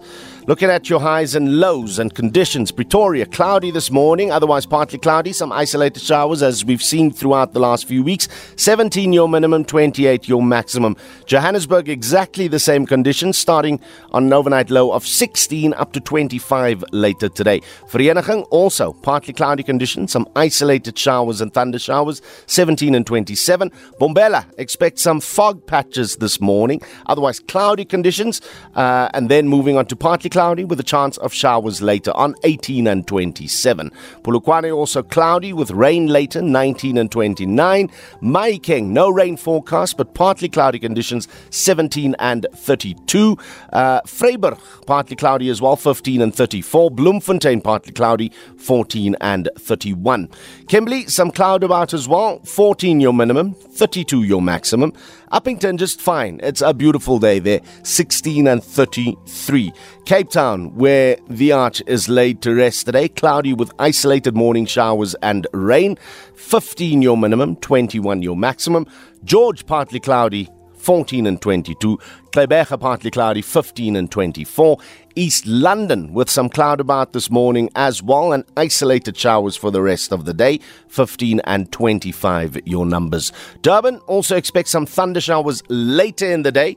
Looking 0.49 0.71
at 0.71 0.91
your 0.91 0.99
highs 0.99 1.37
and 1.37 1.61
lows 1.61 2.00
and 2.00 2.12
conditions, 2.12 2.73
Pretoria 2.73 3.27
cloudy 3.27 3.71
this 3.71 3.93
morning, 3.93 4.33
otherwise 4.33 4.67
partly 4.67 4.99
cloudy, 4.99 5.33
some 5.33 5.53
isolated 5.53 6.03
showers 6.03 6.43
as 6.43 6.65
we've 6.65 6.83
seen 6.83 7.12
throughout 7.12 7.53
the 7.53 7.61
last 7.61 7.87
few 7.87 8.03
weeks. 8.03 8.27
17 8.56 9.12
your 9.12 9.29
minimum, 9.29 9.65
28 9.65 10.27
your 10.27 10.43
maximum. 10.43 10.97
Johannesburg 11.27 11.89
exactly 11.89 12.49
the 12.49 12.59
same 12.59 12.87
conditions, 12.87 13.39
starting 13.39 13.79
on 14.11 14.25
an 14.25 14.33
overnight 14.33 14.69
low 14.69 14.91
of 14.91 15.06
16 15.06 15.75
up 15.75 15.93
to 15.93 16.00
25 16.00 16.83
later 16.91 17.29
today. 17.29 17.61
Vereeniging 17.87 18.44
also 18.50 18.94
partly 18.94 19.33
cloudy 19.33 19.62
conditions, 19.62 20.11
some 20.11 20.29
isolated 20.35 20.99
showers 20.99 21.41
and 21.41 21.55
thunder 21.55 21.79
showers, 21.79 22.21
17 22.47 22.97
and 22.97 23.06
27. 23.06 23.71
Mbombela 24.00 24.44
expect 24.59 24.99
some 24.99 25.21
fog 25.21 25.65
patches 25.69 26.17
this 26.17 26.41
morning, 26.41 26.83
otherwise 27.06 27.39
cloudy 27.39 27.85
conditions, 27.85 28.41
uh, 28.75 29.09
and 29.15 29.29
then 29.29 29.47
moving 29.47 29.77
on 29.77 29.87
to 29.87 29.94
partly 29.94 30.31
cloudy 30.32 30.64
with 30.64 30.81
a 30.81 30.82
chance 30.82 31.19
of 31.19 31.32
showers 31.32 31.82
later 31.82 32.11
on 32.17 32.34
18 32.43 32.87
and 32.87 33.06
27. 33.06 33.93
Polokwane 34.23 34.75
also 34.75 35.02
cloudy 35.02 35.52
with 35.52 35.70
rain 35.70 36.06
later 36.06 36.40
19 36.40 36.96
and 36.96 37.12
29. 37.12 37.90
Mahikeng, 38.23 38.87
no 38.87 39.11
rain 39.11 39.37
forecast 39.37 39.99
but 39.99 40.14
partly 40.14 40.49
cloudy 40.49 40.79
conditions 40.79 41.29
17 41.50 42.17
and 42.19 42.46
32. 42.55 43.37
Uh, 43.75 44.00
Vryburg, 44.06 44.58
partly 44.87 45.17
cloudy 45.17 45.50
as 45.50 45.61
well 45.61 45.76
15 45.76 46.23
and 46.23 46.34
34. 46.34 46.90
Bloemfontein, 46.90 47.61
partly 47.61 47.93
cloudy 47.93 48.32
14 48.56 49.15
and 49.20 49.51
31. 49.58 50.31
Kimberley, 50.67 51.06
some 51.08 51.31
cloud 51.31 51.62
about 51.62 51.93
as 51.93 52.08
well 52.08 52.39
14 52.44 53.01
your 53.01 53.12
minimum, 53.12 53.53
32 53.53 54.22
your 54.22 54.41
maximum. 54.41 54.94
Upington, 55.32 55.79
just 55.79 55.98
fine. 56.03 56.41
It's 56.43 56.60
a 56.60 56.74
beautiful 56.74 57.19
day 57.19 57.39
there, 57.39 57.60
16 57.84 58.46
and 58.46 58.62
33. 58.62 59.72
Cape 60.05 60.29
Town, 60.29 60.74
where 60.74 61.17
the 61.31 61.53
arch 61.53 61.82
is 61.86 62.06
laid 62.06 62.43
to 62.43 62.55
rest 62.55 62.84
today, 62.84 63.08
cloudy 63.08 63.55
with 63.55 63.72
isolated 63.79 64.36
morning 64.36 64.67
showers 64.67 65.15
and 65.22 65.46
rain, 65.55 65.96
15 66.34 67.01
your 67.01 67.17
minimum, 67.17 67.56
21 67.56 68.20
your 68.20 68.36
maximum. 68.36 68.86
George, 69.24 69.65
partly 69.65 70.01
cloudy, 70.01 70.51
14 70.82 71.27
and 71.27 71.41
22. 71.41 71.98
Gqeberha 72.32 72.81
partly 72.81 73.10
cloudy, 73.10 73.41
15 73.41 73.94
and 73.94 74.10
24. 74.10 74.79
East 75.15 75.46
London 75.46 76.12
with 76.12 76.29
some 76.29 76.48
cloud 76.48 76.81
about 76.81 77.12
this 77.12 77.31
morning 77.31 77.70
as 77.77 78.03
well, 78.03 78.32
and 78.32 78.44
isolated 78.56 79.17
showers 79.17 79.56
for 79.56 79.70
the 79.70 79.82
rest 79.82 80.12
of 80.12 80.24
the 80.24 80.34
day, 80.34 80.58
15 80.89 81.41
and 81.44 81.70
25 81.70 82.67
your 82.67 82.86
numbers. 82.86 83.32
Durban 83.60 83.98
also 84.06 84.36
expects 84.36 84.70
some 84.70 84.86
thunder 84.86 85.20
showers 85.20 85.62
later 85.69 86.27
in 86.27 86.43
the 86.43 86.53
day. 86.53 86.77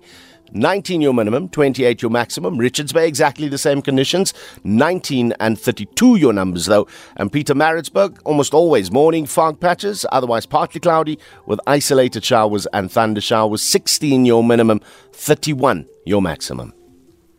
19 0.52 1.02
your 1.02 1.14
minimum, 1.14 1.50
28 1.50 2.02
your 2.02 2.12
maximum. 2.12 2.58
Richards 2.58 2.94
Bay, 2.94 3.08
exactly 3.08 3.48
the 3.48 3.58
same 3.58 3.82
conditions. 3.82 4.34
19 4.64 5.34
and 5.40 5.60
32 5.60 6.16
your 6.16 6.34
numbers, 6.34 6.66
though. 6.66 6.88
And 7.18 7.32
Pietermaritzburg, 7.32 8.20
almost 8.26 8.54
always 8.54 8.92
morning 8.92 9.26
fog 9.26 9.60
patches, 9.60 10.06
otherwise 10.12 10.46
partly 10.46 10.80
cloudy 10.80 11.20
with 11.46 11.60
isolated 11.68 12.24
showers 12.24 12.66
and 12.68 12.92
thunder 12.92 13.22
showers. 13.22 13.62
16 13.62 14.26
your 14.26 14.44
minimum, 14.44 14.82
31 15.14 15.88
your 16.06 16.22
maximum. 16.22 16.74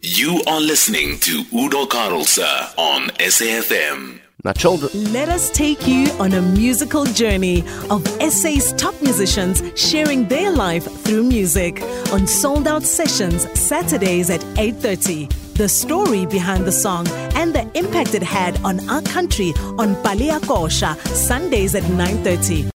You 0.03 0.43
are 0.47 0.61
listening 0.61 1.19
to 1.21 1.45
Udo 1.53 1.87
Carelse 1.87 2.39
on 2.77 3.09
SAFM. 3.19 4.26
Now, 4.47 4.53
children. 4.53 5.13
Let 5.13 5.29
us 5.29 5.51
take 5.51 5.89
you 5.89 6.07
on 6.21 6.33
a 6.33 6.41
musical 6.41 7.05
journey 7.05 7.65
of 7.91 8.07
SA's 8.21 8.73
top 8.75 8.95
musicians 9.03 9.61
sharing 9.75 10.29
their 10.29 10.53
life 10.53 10.85
through 11.03 11.25
music 11.25 11.83
on 12.13 12.29
Sold 12.29 12.69
Out 12.69 12.85
Sessions 12.85 13.43
Saturdays 13.59 14.31
at 14.31 14.43
8:30. 14.57 15.27
The 15.55 15.69
story 15.69 16.27
behind 16.27 16.65
the 16.65 16.71
song 16.71 17.09
and 17.35 17.53
the 17.57 17.67
impact 17.77 18.15
it 18.15 18.23
had 18.23 18.57
on 18.63 18.89
our 18.89 19.03
country 19.03 19.53
on 19.79 19.97
Palia 20.05 20.39
Kosha 20.39 20.95
Sundays 21.09 21.75
at 21.75 21.83
9:30. 21.83 22.71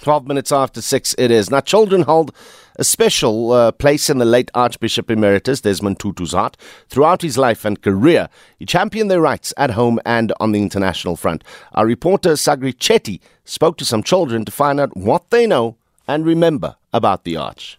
12 0.00 0.26
minutes 0.28 0.52
after 0.52 0.80
6 0.80 1.16
it 1.18 1.32
is. 1.32 1.50
Now, 1.50 1.60
children 1.60 2.02
hold 2.02 2.32
a 2.76 2.84
special 2.84 3.52
uh, 3.52 3.72
place 3.72 4.08
in 4.08 4.18
the 4.18 4.24
late 4.24 4.50
Archbishop 4.54 5.10
Emeritus 5.10 5.60
Desmond 5.60 5.98
Tutu's 5.98 6.32
heart. 6.32 6.56
Throughout 6.88 7.22
his 7.22 7.38
life 7.38 7.64
and 7.64 7.80
career, 7.80 8.28
he 8.58 8.66
championed 8.66 9.10
their 9.10 9.20
rights 9.20 9.52
at 9.56 9.70
home 9.70 10.00
and 10.04 10.32
on 10.40 10.52
the 10.52 10.62
international 10.62 11.16
front. 11.16 11.44
Our 11.72 11.86
reporter 11.86 12.32
Sagri 12.32 12.74
Chetty 12.74 13.20
spoke 13.44 13.76
to 13.78 13.84
some 13.84 14.02
children 14.02 14.44
to 14.44 14.52
find 14.52 14.80
out 14.80 14.96
what 14.96 15.30
they 15.30 15.46
know 15.46 15.76
and 16.08 16.26
remember 16.26 16.76
about 16.92 17.24
the 17.24 17.36
Arch. 17.36 17.78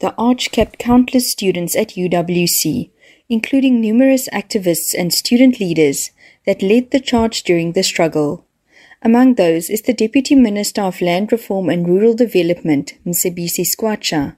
The 0.00 0.14
Arch 0.16 0.50
kept 0.50 0.78
countless 0.78 1.30
students 1.30 1.76
at 1.76 1.90
UWC, 1.90 2.90
including 3.28 3.80
numerous 3.80 4.28
activists 4.30 4.94
and 4.96 5.14
student 5.14 5.60
leaders 5.60 6.10
that 6.46 6.62
led 6.62 6.90
the 6.90 7.00
charge 7.00 7.42
during 7.42 7.72
the 7.72 7.82
struggle. 7.82 8.44
Among 9.06 9.34
those 9.34 9.68
is 9.68 9.82
the 9.82 9.92
Deputy 9.92 10.34
Minister 10.34 10.80
of 10.80 11.02
Land 11.02 11.30
Reform 11.30 11.68
and 11.68 11.86
Rural 11.86 12.14
Development, 12.14 12.94
Mcebisi 13.04 13.62
Skwatsha. 13.66 14.36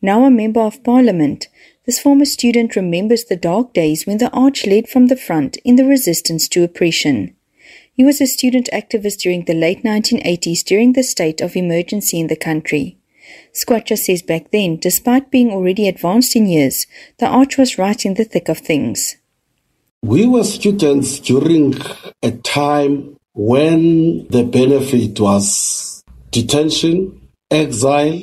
Now 0.00 0.24
a 0.24 0.30
Member 0.30 0.60
of 0.60 0.82
Parliament, 0.82 1.48
this 1.84 2.00
former 2.00 2.24
student 2.24 2.76
remembers 2.76 3.24
the 3.24 3.36
dark 3.36 3.74
days 3.74 4.06
when 4.06 4.16
the 4.16 4.30
Arch 4.30 4.66
led 4.66 4.88
from 4.88 5.08
the 5.08 5.16
front 5.16 5.58
in 5.66 5.76
the 5.76 5.84
resistance 5.84 6.48
to 6.48 6.64
oppression. 6.64 7.36
He 7.92 8.04
was 8.04 8.22
a 8.22 8.26
student 8.26 8.70
activist 8.72 9.18
during 9.18 9.44
the 9.44 9.54
late 9.54 9.84
1980s 9.84 10.64
during 10.64 10.94
the 10.94 11.02
state 11.02 11.42
of 11.42 11.54
emergency 11.54 12.18
in 12.18 12.28
the 12.28 12.36
country. 12.36 12.96
Skwatsha 13.52 13.98
says 13.98 14.22
back 14.22 14.50
then, 14.50 14.78
despite 14.78 15.30
being 15.30 15.50
already 15.50 15.88
advanced 15.88 16.34
in 16.34 16.46
years, 16.46 16.86
the 17.18 17.26
Arch 17.26 17.58
was 17.58 17.76
right 17.76 18.02
in 18.06 18.14
the 18.14 18.24
thick 18.24 18.48
of 18.48 18.58
things. 18.60 19.16
We 20.02 20.26
were 20.26 20.44
students 20.44 21.18
during 21.20 21.74
a 22.22 22.30
time 22.30 23.18
when 23.36 24.26
the 24.28 24.42
benefit 24.44 25.20
was 25.20 26.02
detention, 26.30 27.28
exile, 27.50 28.22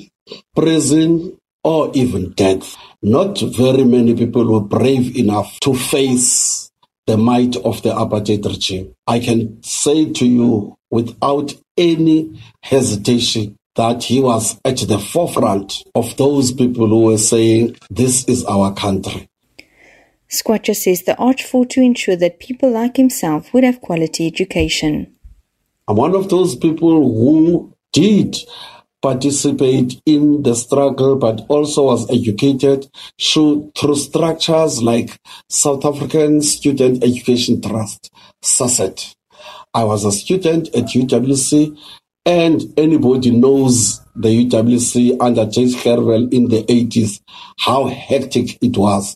prison, 0.55 1.37
or 1.63 1.91
even 1.93 2.31
death. 2.31 2.75
Not 3.03 3.39
very 3.39 3.85
many 3.85 4.15
people 4.15 4.51
were 4.51 4.59
brave 4.59 5.15
enough 5.15 5.59
to 5.61 5.75
face 5.75 6.71
the 7.05 7.15
might 7.15 7.55
of 7.57 7.83
the 7.83 7.89
apartheid 7.89 8.43
regime. 8.43 8.95
I 9.05 9.19
can 9.19 9.61
say 9.61 10.11
to 10.13 10.25
you 10.25 10.75
without 10.89 11.53
any 11.77 12.41
hesitation 12.63 13.55
that 13.75 14.03
he 14.03 14.19
was 14.19 14.59
at 14.65 14.77
the 14.77 14.97
forefront 14.97 15.83
of 15.93 16.17
those 16.17 16.51
people 16.51 16.87
who 16.87 17.03
were 17.03 17.17
saying, 17.19 17.75
This 17.91 18.25
is 18.25 18.43
our 18.45 18.73
country. 18.73 19.27
Skwatsha 20.33 20.75
says 20.75 21.03
the 21.03 21.15
Arch 21.17 21.43
fought 21.43 21.69
to 21.71 21.81
ensure 21.81 22.15
that 22.15 22.39
people 22.39 22.71
like 22.71 22.97
himself 22.97 23.53
would 23.53 23.63
have 23.63 23.81
quality 23.81 24.25
education. 24.25 25.15
I'm 25.87 25.97
one 25.97 26.15
of 26.15 26.29
those 26.29 26.55
people 26.55 27.03
who 27.03 27.71
did 27.91 28.37
participate 28.99 30.01
in 30.07 30.41
the 30.41 30.55
struggle, 30.55 31.17
but 31.17 31.45
also 31.49 31.83
was 31.83 32.09
educated 32.09 32.87
through, 33.21 33.71
through 33.77 33.97
structures 33.97 34.81
like 34.81 35.19
South 35.49 35.85
African 35.85 36.41
Student 36.41 37.03
Education 37.03 37.61
Trust, 37.61 38.11
SASET. 38.41 39.13
I 39.73 39.83
was 39.83 40.03
a 40.03 40.11
student 40.11 40.69
at 40.69 40.85
UWC, 40.85 41.77
and 42.25 42.73
anybody 42.77 43.29
knows 43.31 44.01
the 44.15 44.45
UWC 44.45 45.17
under 45.19 45.45
Jakes 45.45 45.75
Gerwel 45.75 46.31
in 46.33 46.47
the 46.47 46.63
80s, 46.63 47.21
how 47.59 47.87
hectic 47.87 48.57
it 48.63 48.77
was. 48.77 49.15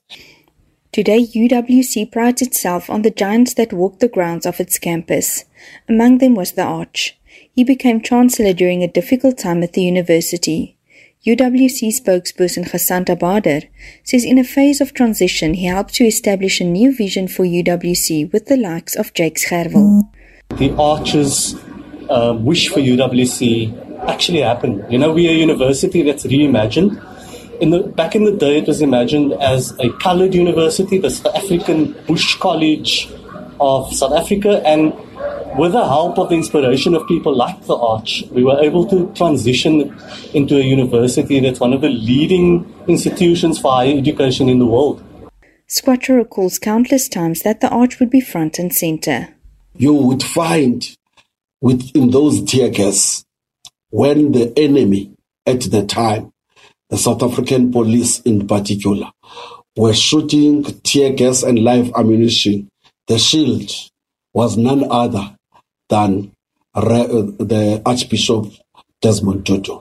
Today, 0.97 1.27
UWC 1.27 2.11
prides 2.11 2.41
itself 2.41 2.89
on 2.89 3.03
the 3.03 3.11
giants 3.11 3.53
that 3.53 3.71
walked 3.71 3.99
the 3.99 4.07
grounds 4.07 4.47
of 4.47 4.59
its 4.59 4.79
campus. 4.79 5.45
Among 5.87 6.17
them 6.17 6.33
was 6.33 6.53
the 6.53 6.63
Arch. 6.63 7.15
He 7.53 7.63
became 7.63 8.01
chancellor 8.01 8.51
during 8.51 8.81
a 8.81 8.87
difficult 8.87 9.37
time 9.37 9.61
at 9.61 9.73
the 9.73 9.83
university. 9.83 10.75
UWC 11.23 12.01
spokesperson 12.01 12.67
Gasant 12.71 13.09
Abarder 13.15 13.69
says 14.03 14.25
in 14.25 14.39
a 14.39 14.43
phase 14.43 14.81
of 14.81 14.95
transition 14.95 15.53
he 15.53 15.67
helped 15.67 15.93
to 15.93 16.03
establish 16.03 16.59
a 16.59 16.63
new 16.63 16.91
vision 16.91 17.27
for 17.27 17.43
UWC 17.45 18.33
with 18.33 18.47
the 18.47 18.57
likes 18.57 18.95
of 18.95 19.13
Jakes 19.13 19.47
Gerwel. 19.51 20.01
The 20.57 20.73
Arch's 20.79 21.53
uh, 22.09 22.35
wish 22.39 22.69
for 22.69 22.79
UWC 22.79 23.99
actually 24.07 24.41
happened. 24.41 24.91
You 24.91 24.97
know, 24.97 25.13
we're 25.13 25.29
a 25.29 25.35
university 25.35 26.01
that's 26.01 26.25
reimagined 26.25 26.99
in 27.59 27.69
the 27.71 27.83
back 27.83 28.15
in 28.15 28.25
the 28.25 28.31
day, 28.31 28.59
it 28.59 28.67
was 28.67 28.81
imagined 28.81 29.33
as 29.33 29.77
a 29.79 29.91
coloured 29.93 30.33
university, 30.33 30.97
the 30.97 31.09
South 31.09 31.35
African 31.35 31.93
Bush 32.07 32.35
College 32.35 33.09
of 33.59 33.93
South 33.93 34.13
Africa, 34.13 34.61
and 34.65 34.93
with 35.57 35.71
the 35.71 35.83
help 35.85 36.19
of 36.19 36.29
the 36.29 36.35
inspiration 36.35 36.93
of 36.93 37.07
people 37.07 37.35
like 37.35 37.65
the 37.65 37.75
Arch, 37.75 38.23
we 38.31 38.43
were 38.43 38.59
able 38.59 38.85
to 38.87 39.11
transition 39.13 39.95
into 40.33 40.55
a 40.57 40.61
university 40.61 41.39
that's 41.39 41.59
one 41.59 41.73
of 41.73 41.81
the 41.81 41.89
leading 41.89 42.71
institutions 42.87 43.59
for 43.59 43.71
higher 43.71 43.97
education 43.97 44.49
in 44.49 44.59
the 44.59 44.65
world. 44.65 45.03
Skwatsha 45.67 46.15
recalls 46.15 46.59
countless 46.59 47.09
times 47.09 47.41
that 47.41 47.61
the 47.61 47.69
Arch 47.69 47.99
would 47.99 48.09
be 48.09 48.21
front 48.21 48.59
and 48.59 48.73
center. 48.73 49.29
You 49.75 49.93
would 49.93 50.23
find 50.23 50.87
within 51.59 52.11
those 52.11 52.43
tear 52.43 52.69
gas 52.69 53.25
when 53.89 54.31
the 54.31 54.53
enemy 54.57 55.11
at 55.45 55.61
the 55.61 55.85
time 55.85 56.31
the 56.89 56.97
South 56.97 57.21
African 57.23 57.71
police 57.71 58.19
in 58.21 58.47
particular, 58.47 59.11
were 59.75 59.93
shooting 59.93 60.63
tear 60.83 61.13
gas 61.13 61.43
and 61.43 61.59
live 61.59 61.91
ammunition. 61.95 62.69
The 63.07 63.19
shield 63.19 63.71
was 64.33 64.57
none 64.57 64.89
other 64.89 65.35
than 65.89 66.31
the 66.73 67.81
Archbishop 67.85 68.51
Desmond 69.01 69.45
Tutu. 69.45 69.79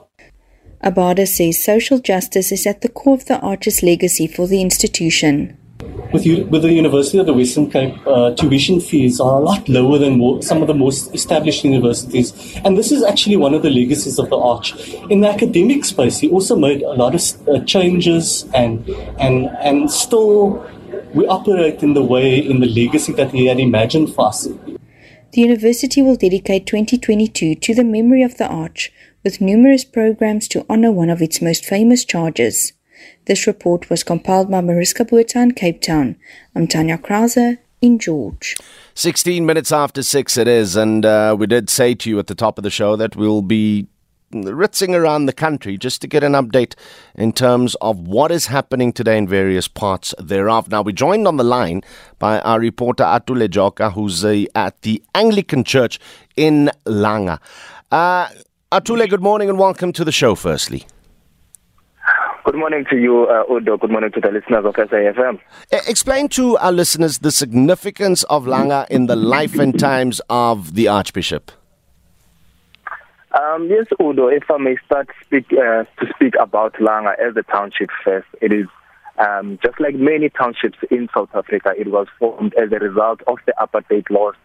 Abarder 0.83 1.27
says 1.27 1.63
social 1.63 1.99
justice 1.99 2.51
is 2.51 2.67
at 2.67 2.81
the 2.81 2.89
core 2.89 3.15
of 3.15 3.25
the 3.25 3.39
Arch's 3.39 3.81
legacy 3.81 4.27
for 4.27 4.47
the 4.47 4.61
institution 4.61 5.57
with, 6.13 6.25
with 6.49 6.61
the 6.61 6.71
University 6.71 7.17
of 7.17 7.25
the 7.25 7.33
Western 7.33 7.69
Cape, 7.69 7.95
uh, 8.07 8.31
tuition 8.35 8.79
fees 8.79 9.19
are 9.19 9.39
a 9.39 9.43
lot 9.43 9.67
lower 9.67 9.97
than 9.97 10.17
more, 10.17 10.41
some 10.41 10.61
of 10.61 10.67
the 10.67 10.73
most 10.73 11.13
established 11.13 11.63
universities. 11.63 12.55
And 12.63 12.77
this 12.77 12.91
is 12.91 13.03
actually 13.03 13.35
one 13.35 13.53
of 13.53 13.61
the 13.61 13.69
legacies 13.69 14.19
of 14.19 14.29
the 14.29 14.37
Arch. 14.37 14.73
In 15.09 15.21
the 15.21 15.29
academic 15.29 15.85
space, 15.85 16.19
he 16.19 16.29
also 16.29 16.55
made 16.55 16.81
a 16.81 16.93
lot 16.93 17.15
of 17.15 17.47
uh, 17.47 17.63
changes 17.65 18.45
and, 18.53 18.87
and, 19.19 19.45
and 19.61 19.91
still 19.91 20.65
we 21.13 21.27
operate 21.27 21.83
in 21.83 21.93
the 21.93 22.03
way, 22.03 22.37
in 22.37 22.59
the 22.59 22.67
legacy 22.67 23.13
that 23.13 23.31
he 23.31 23.47
had 23.47 23.59
imagined 23.59 24.13
for 24.13 24.27
us. 24.27 24.47
The 25.33 25.41
university 25.41 26.01
will 26.01 26.15
dedicate 26.15 26.65
2022 26.65 27.55
to 27.55 27.75
the 27.75 27.83
memory 27.83 28.23
of 28.23 28.37
the 28.37 28.47
Arch 28.47 28.91
with 29.23 29.41
numerous 29.41 29.83
programs 29.83 30.47
to 30.49 30.65
honor 30.69 30.91
one 30.91 31.09
of 31.09 31.21
its 31.21 31.41
most 31.41 31.65
famous 31.65 32.05
charges. 32.05 32.73
This 33.27 33.45
report 33.45 33.89
was 33.89 34.05
compiled 34.05 34.49
by 34.49 34.61
Mariska 34.61 35.03
Botha 35.03 35.41
in 35.41 35.51
Cape 35.51 35.81
Town. 35.81 36.15
I'm 36.55 36.65
Tanya 36.65 36.97
Krause 36.97 37.57
in 37.81 37.99
George. 37.99 38.55
16 38.95 39.45
minutes 39.45 39.69
after 39.69 40.01
6 40.01 40.37
it 40.37 40.47
is, 40.47 40.77
and 40.77 41.05
uh, 41.05 41.35
we 41.37 41.45
did 41.45 41.69
say 41.69 41.93
to 41.93 42.09
you 42.09 42.19
at 42.19 42.27
the 42.27 42.35
top 42.35 42.57
of 42.57 42.63
the 42.63 42.69
show 42.69 42.95
that 42.95 43.17
we'll 43.17 43.41
be 43.41 43.87
ritzing 44.31 44.95
around 44.95 45.25
the 45.25 45.33
country 45.33 45.77
just 45.77 45.99
to 46.01 46.07
get 46.07 46.23
an 46.23 46.31
update 46.33 46.73
in 47.15 47.33
terms 47.33 47.75
of 47.81 48.07
what 48.07 48.31
is 48.31 48.45
happening 48.45 48.93
today 48.93 49.17
in 49.17 49.27
various 49.27 49.67
parts 49.67 50.15
thereof. 50.17 50.69
Now, 50.69 50.81
we're 50.81 50.93
joined 50.93 51.27
on 51.27 51.35
the 51.35 51.43
line 51.43 51.81
by 52.19 52.39
our 52.39 52.61
reporter 52.61 53.03
Atule 53.03 53.49
Joka, 53.49 53.89
who's 53.89 54.23
uh, 54.23 54.45
at 54.55 54.81
the 54.83 55.03
Anglican 55.13 55.65
Church 55.65 55.99
in 56.37 56.71
Langa. 56.85 57.39
Uh, 57.91 58.29
Atule, 58.71 59.09
good 59.09 59.21
morning 59.21 59.49
and 59.49 59.59
welcome 59.59 59.91
to 59.91 60.05
the 60.05 60.13
show, 60.13 60.33
firstly. 60.33 60.85
Good 62.47 62.55
morning 62.55 62.85
to 62.89 62.95
you, 62.95 63.25
uh, 63.25 63.43
Udo. 63.53 63.75
Good 63.75 63.91
morning 63.91 64.09
to 64.13 64.21
the 64.21 64.31
listeners 64.31 64.63
of 64.63 64.73
SAFM. 64.75 65.37
Explain 65.85 66.29
to 66.29 66.55
our 66.59 66.71
listeners 66.71 67.17
the 67.17 67.29
significance 67.29 68.23
of 68.23 68.45
Langa 68.45 68.87
in 68.87 69.07
the 69.07 69.17
life 69.17 69.59
and 69.59 69.77
times 69.77 70.21
of 70.29 70.73
the 70.73 70.87
Archbishop. 70.87 71.51
Um, 73.37 73.67
yes, 73.69 73.87
Udo, 74.01 74.29
if 74.29 74.49
I 74.49 74.59
may 74.59 74.77
start 74.85 75.09
speak, 75.25 75.47
uh, 75.51 75.83
to 75.83 76.13
speak 76.15 76.35
about 76.39 76.75
Langa 76.75 77.19
as 77.19 77.35
a 77.35 77.43
township 77.43 77.89
first, 78.01 78.27
it 78.41 78.53
is 78.53 78.67
um, 79.17 79.59
just 79.61 79.77
like 79.81 79.95
many 79.95 80.29
townships 80.29 80.77
in 80.89 81.09
South 81.13 81.31
Africa, 81.33 81.73
it 81.77 81.91
was 81.91 82.07
formed 82.17 82.53
as 82.53 82.71
a 82.71 82.79
result 82.79 83.19
of 83.27 83.39
the 83.45 83.53
apartheid 83.59 84.09
laws 84.09 84.35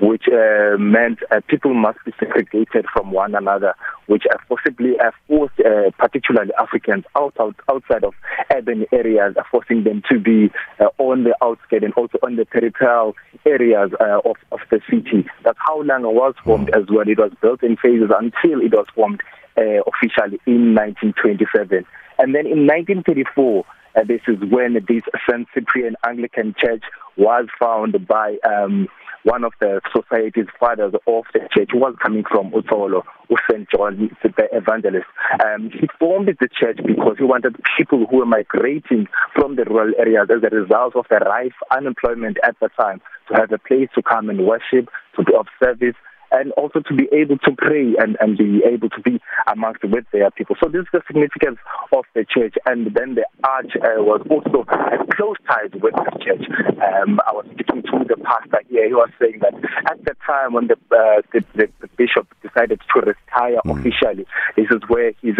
which 0.00 0.24
uh, 0.28 0.76
meant 0.78 1.20
uh, 1.30 1.40
people 1.48 1.74
must 1.74 1.98
be 2.04 2.12
segregated 2.18 2.86
from 2.92 3.12
one 3.12 3.34
another, 3.34 3.74
which 4.06 4.24
uh, 4.32 4.36
possibly 4.48 4.98
uh, 4.98 5.10
forced 5.26 5.58
uh, 5.60 5.90
particularly 5.98 6.52
Africans 6.58 7.04
out, 7.16 7.34
out, 7.40 7.56
outside 7.70 8.04
of 8.04 8.14
urban 8.52 8.86
areas, 8.92 9.34
uh, 9.38 9.42
forcing 9.50 9.84
them 9.84 10.02
to 10.10 10.18
be 10.18 10.50
uh, 10.80 10.88
on 10.98 11.24
the 11.24 11.34
outskirts 11.42 11.84
and 11.84 11.94
also 11.94 12.18
on 12.22 12.36
the 12.36 12.44
peripheral 12.44 13.14
areas 13.46 13.90
uh, 14.00 14.20
of, 14.24 14.36
of 14.52 14.60
the 14.70 14.80
city. 14.90 15.26
That's 15.44 15.58
how 15.64 15.82
Langa 15.82 16.12
was 16.12 16.34
formed 16.44 16.70
as 16.70 16.84
well. 16.90 17.08
It 17.08 17.18
was 17.18 17.32
built 17.40 17.62
in 17.62 17.76
phases 17.76 18.10
until 18.16 18.60
it 18.60 18.72
was 18.72 18.86
formed 18.94 19.20
uh, 19.56 19.82
officially 19.86 20.40
in 20.46 20.74
1927. 20.74 21.84
And 22.18 22.34
then 22.34 22.46
in 22.46 22.66
1934, 22.66 23.64
uh, 23.96 24.04
this 24.04 24.20
is 24.28 24.38
when 24.50 24.74
this 24.74 25.02
St. 25.28 25.48
Cyprian 25.54 25.96
Anglican 26.06 26.54
Church 26.58 26.82
was 27.16 27.46
found 27.58 28.06
by 28.06 28.36
um, 28.44 28.88
one 29.24 29.44
of 29.44 29.52
the 29.60 29.80
society's 29.94 30.46
fathers 30.58 30.94
of 31.06 31.24
the 31.32 31.40
church 31.52 31.70
was 31.74 31.94
coming 32.02 32.24
from 32.30 32.50
Utsolo, 32.52 33.02
St. 33.48 33.68
John 33.70 34.10
the 34.22 34.48
evangelist. 34.52 35.06
Um, 35.44 35.70
he 35.70 35.88
formed 35.98 36.28
the 36.28 36.48
church 36.48 36.78
because 36.84 37.16
he 37.18 37.24
wanted 37.24 37.56
people 37.76 38.06
who 38.06 38.18
were 38.18 38.26
migrating 38.26 39.06
from 39.34 39.56
the 39.56 39.64
rural 39.64 39.92
areas 39.98 40.28
as 40.30 40.42
a 40.42 40.54
result 40.54 40.96
of 40.96 41.06
the 41.10 41.16
rife 41.16 41.54
unemployment 41.70 42.38
at 42.42 42.56
the 42.60 42.68
time 42.80 43.00
to 43.28 43.34
have 43.34 43.52
a 43.52 43.58
place 43.58 43.88
to 43.94 44.02
come 44.02 44.30
and 44.30 44.46
worship, 44.46 44.88
to 45.16 45.24
be 45.24 45.34
of 45.34 45.46
service, 45.62 45.96
and 46.32 46.52
also 46.52 46.80
to 46.80 46.94
be 46.94 47.08
able 47.12 47.38
to 47.38 47.52
pray 47.56 47.94
and, 47.98 48.16
and 48.20 48.38
be 48.38 48.62
able 48.64 48.88
to 48.90 49.00
be 49.02 49.20
amongst 49.52 49.84
with 49.84 50.04
their 50.12 50.30
people. 50.30 50.56
So 50.62 50.68
this 50.68 50.82
is 50.82 50.88
the 50.92 51.02
significance 51.06 51.58
of 51.92 52.04
the 52.14 52.24
church. 52.24 52.54
And 52.66 52.94
then 52.94 53.14
the 53.14 53.26
arch 53.44 53.72
uh, 53.76 54.02
was 54.02 54.22
also 54.30 54.64
has 54.70 55.00
close 55.16 55.36
ties 55.48 55.70
with 55.74 55.94
the 55.94 56.12
church. 56.24 56.46
Um, 56.80 57.20
I 57.26 57.32
was 57.32 57.46
speaking 57.52 57.82
to 57.82 58.04
the 58.06 58.16
pastor 58.22 58.62
here. 58.68 58.86
He 58.86 58.94
was 58.94 59.10
saying 59.20 59.40
that 59.40 59.54
at 59.90 60.04
the 60.04 60.14
time 60.26 60.54
when 60.54 60.68
the, 60.68 60.74
uh, 60.94 61.22
the, 61.32 61.44
the, 61.54 61.68
the, 61.80 61.88
bishop 61.96 62.26
decided 62.40 62.80
to 62.94 63.00
retire 63.00 63.60
mm. 63.66 63.78
officially, 63.78 64.24
this 64.56 64.66
is 64.70 64.80
where 64.88 65.12
his 65.20 65.34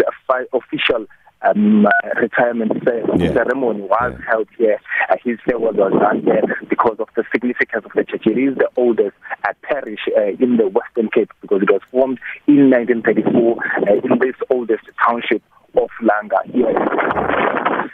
official 0.53 1.07
um, 1.43 1.87
retirement 2.19 2.71
yeah. 2.85 3.33
ceremony 3.33 3.81
was 3.81 4.13
yeah. 4.13 4.25
held 4.27 4.47
here. 4.57 4.79
Uh, 5.09 5.15
his 5.23 5.39
farewell 5.45 5.73
was 5.73 5.93
done 5.93 6.21
here 6.21 6.43
because 6.69 6.97
of 6.99 7.09
the 7.15 7.23
significance 7.31 7.85
of 7.85 7.91
the 7.93 8.03
church. 8.03 8.25
It 8.25 8.37
is 8.37 8.55
the 8.57 8.69
oldest 8.75 9.15
uh, 9.43 9.53
parish 9.63 10.01
uh, 10.17 10.35
in 10.39 10.57
the 10.57 10.67
Western 10.69 11.09
Cape 11.09 11.31
because 11.41 11.61
it 11.61 11.71
was 11.71 11.81
formed 11.91 12.19
in 12.47 12.69
1934 12.69 13.57
uh, 13.89 13.93
in 14.03 14.19
this 14.19 14.35
oldest 14.49 14.83
township 15.05 15.41
of 15.75 15.89
Langa 16.01 16.43
here. 16.51 16.73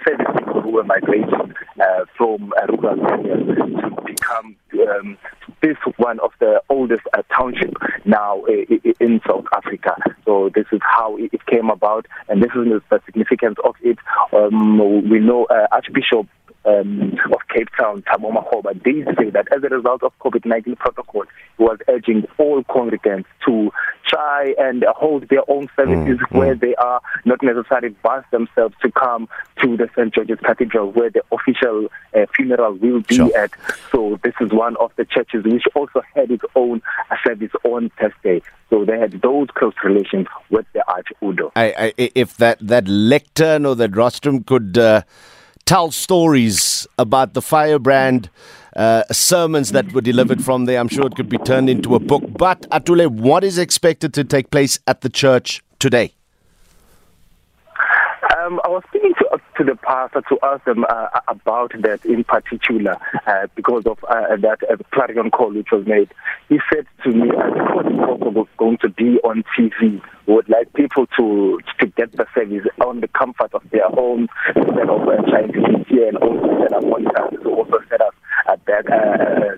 Seven 0.07 0.25
people 0.37 0.61
who 0.61 0.71
were 0.71 0.83
migrating 0.83 1.53
uh, 1.79 2.05
from 2.17 2.53
uh, 2.53 2.67
rural 2.67 3.05
areas 3.07 3.47
to 3.81 4.01
become 4.05 4.55
um, 4.89 5.17
this 5.61 5.77
one 5.97 6.19
of 6.19 6.31
the 6.39 6.61
oldest 6.69 7.01
uh, 7.13 7.23
township 7.35 7.73
now 8.05 8.41
uh, 8.41 8.75
in 8.99 9.19
South 9.27 9.45
Africa. 9.55 9.95
So 10.25 10.49
this 10.53 10.65
is 10.71 10.79
how 10.81 11.17
it 11.17 11.45
came 11.47 11.69
about, 11.69 12.05
and 12.29 12.41
this 12.41 12.51
is 12.51 12.81
the 12.89 13.01
significance 13.05 13.57
of 13.63 13.75
it. 13.81 13.97
Um, 14.33 15.09
we 15.09 15.19
know 15.19 15.45
uh, 15.45 15.67
Archbishop 15.71 16.27
um, 16.67 17.17
of 17.31 17.39
Cape 17.49 17.69
Town, 17.79 18.03
Thabo 18.03 18.31
Makgoba, 18.33 18.73
did 18.83 19.07
say 19.17 19.29
that 19.29 19.47
as 19.55 19.63
a 19.63 19.69
result 19.69 20.03
of 20.03 20.11
COVID-19 20.19 20.77
protocol, 20.77 21.23
he 21.57 21.63
was 21.63 21.77
urging 21.87 22.27
all 22.37 22.63
congregants 22.65 23.25
to 23.45 23.71
try 24.05 24.53
and 24.59 24.83
hold 24.95 25.27
their 25.29 25.49
own 25.49 25.69
services 25.75 26.19
mm, 26.19 26.37
where 26.37 26.55
mm. 26.55 26.59
they 26.59 26.75
are, 26.75 27.01
not 27.25 27.41
necessarily 27.41 27.89
bus 28.03 28.23
themselves 28.31 28.75
to 28.81 28.91
come 28.91 29.27
to 29.61 29.77
the 29.77 29.89
St. 29.95 30.13
George's 30.13 30.39
Cathedral 30.39 30.91
where 30.91 31.09
the 31.09 31.23
official 31.31 31.87
uh, 32.15 32.25
funeral 32.35 32.73
will 32.73 33.01
be 33.01 33.15
sure. 33.15 33.37
at. 33.37 33.51
So 33.91 34.19
this 34.23 34.33
is 34.41 34.51
one 34.51 34.75
of 34.77 34.91
the 34.97 35.05
churches 35.05 35.43
which 35.43 35.63
also 35.75 36.01
had 36.15 36.31
its 36.31 36.43
own 36.55 36.81
service 37.25 37.51
on 37.63 37.91
Thursday. 37.99 38.41
So 38.69 38.85
they 38.85 38.99
had 38.99 39.21
those 39.21 39.47
close 39.55 39.73
relations 39.83 40.27
with 40.49 40.65
the 40.73 40.85
Arch 40.89 41.07
Udo. 41.23 41.51
I, 41.55 41.73
I, 41.77 41.93
if 41.97 42.37
that, 42.37 42.59
that 42.61 42.87
lectern 42.87 43.65
or 43.65 43.75
that 43.75 43.95
rostrum 43.95 44.43
could... 44.43 44.77
Uh 44.77 45.03
tell 45.67 45.91
stories 45.91 46.87
about 46.97 47.33
the 47.33 47.41
firebrand 47.41 48.29
uh, 48.77 49.03
sermons 49.11 49.73
that 49.73 49.91
were 49.91 50.01
delivered 50.01 50.43
from 50.43 50.65
there. 50.65 50.79
I'm 50.79 50.87
sure 50.87 51.05
it 51.05 51.15
could 51.15 51.29
be 51.29 51.37
turned 51.39 51.69
into 51.69 51.93
a 51.93 51.99
book. 51.99 52.23
But 52.29 52.61
Atule, 52.71 53.09
what 53.09 53.43
is 53.43 53.57
expected 53.57 54.13
to 54.13 54.23
take 54.23 54.49
place 54.49 54.79
at 54.87 55.01
the 55.01 55.09
church 55.09 55.61
today? 55.79 56.13
Um, 58.37 58.61
I 58.63 58.69
was 58.69 58.81
speaking 58.87 59.13
to, 59.19 59.26
to 59.57 59.63
the 59.63 59.75
pastor 59.75 60.21
to 60.29 60.37
ask 60.43 60.63
them 60.65 60.85
uh, 60.87 61.07
about 61.27 61.71
that 61.81 62.05
in 62.05 62.23
particular 62.23 62.97
uh, 63.25 63.47
because 63.55 63.85
of 63.85 64.03
uh, 64.05 64.35
that 64.37 64.59
uh, 64.69 64.77
clarion 64.91 65.31
call 65.31 65.51
which 65.51 65.69
was 65.71 65.85
made. 65.85 66.09
He 66.49 66.59
said 66.71 66.85
to 67.03 67.09
me, 67.09 67.29
uh, 67.29 67.49
because 67.51 67.85
it's 67.87 68.35
was 68.35 68.47
going 68.57 68.77
to 68.79 68.89
be 68.89 69.17
on 69.23 69.43
TV, 69.57 70.01
would 70.27 70.47
like 70.49 70.71
people 70.73 71.07
to 71.17 71.59
to 71.79 71.85
get 71.87 72.11
the 72.13 72.25
service 72.35 72.65
on 72.85 73.01
the 73.01 73.07
comfort 73.09 73.53
of 73.53 73.63
their 73.71 73.89
homes 73.89 74.29
instead 74.55 74.89
of 74.89 75.01
uh, 75.07 75.21
trying 75.29 75.51
to 75.51 75.61
be 75.61 75.83
here 75.87 76.07
and 76.09 76.17
also 76.17 76.61
set 76.61 76.73
up 76.73 76.83
monitors 76.83 77.41
to 77.41 77.49
also 77.49 77.79
set 77.89 78.01
up 78.01 78.13
at 78.47 78.65
that 78.65 78.89
uh, 78.89 79.55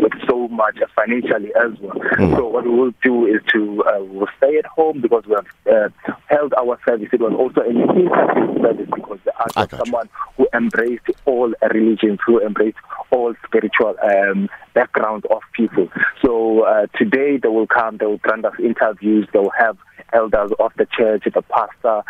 with 0.00 0.12
so 0.28 0.48
much 0.48 0.78
financially 0.94 1.50
as 1.56 1.78
well. 1.80 1.96
Mm. 2.18 2.36
So 2.36 2.48
what 2.48 2.64
we 2.64 2.70
will 2.70 2.94
do 3.02 3.26
is 3.26 3.40
to 3.52 3.84
uh, 3.84 4.04
we'll 4.04 4.28
stay 4.38 4.58
at 4.58 4.66
home 4.66 5.00
because 5.00 5.24
we 5.26 5.34
have 5.34 5.46
uh, 5.72 6.14
held 6.26 6.54
our 6.54 6.78
service. 6.86 7.08
It 7.12 7.20
was 7.20 7.32
also 7.32 7.60
an 7.68 7.76
interactive 7.76 8.62
service 8.62 8.88
because 8.94 9.18
the 9.24 9.32
art 9.56 9.70
someone 9.70 10.08
who 10.36 10.46
embraced 10.54 11.10
all 11.24 11.52
religions, 11.72 12.18
who 12.26 12.40
embraced 12.40 12.78
all 13.10 13.34
spiritual 13.46 13.94
um, 14.02 14.48
backgrounds 14.74 15.26
of 15.30 15.42
people. 15.52 15.88
So 16.24 16.62
uh, 16.62 16.86
today 16.96 17.36
they 17.36 17.48
will 17.48 17.66
come, 17.66 17.98
they 17.98 18.06
will 18.06 18.18
grant 18.18 18.44
us 18.44 18.54
interviews, 18.58 19.28
they 19.32 19.38
will 19.38 19.52
have 19.58 19.76
elders 20.12 20.50
of 20.58 20.72
the 20.76 20.86
church, 20.86 21.24
the 21.24 21.42
pastor, 21.42 22.02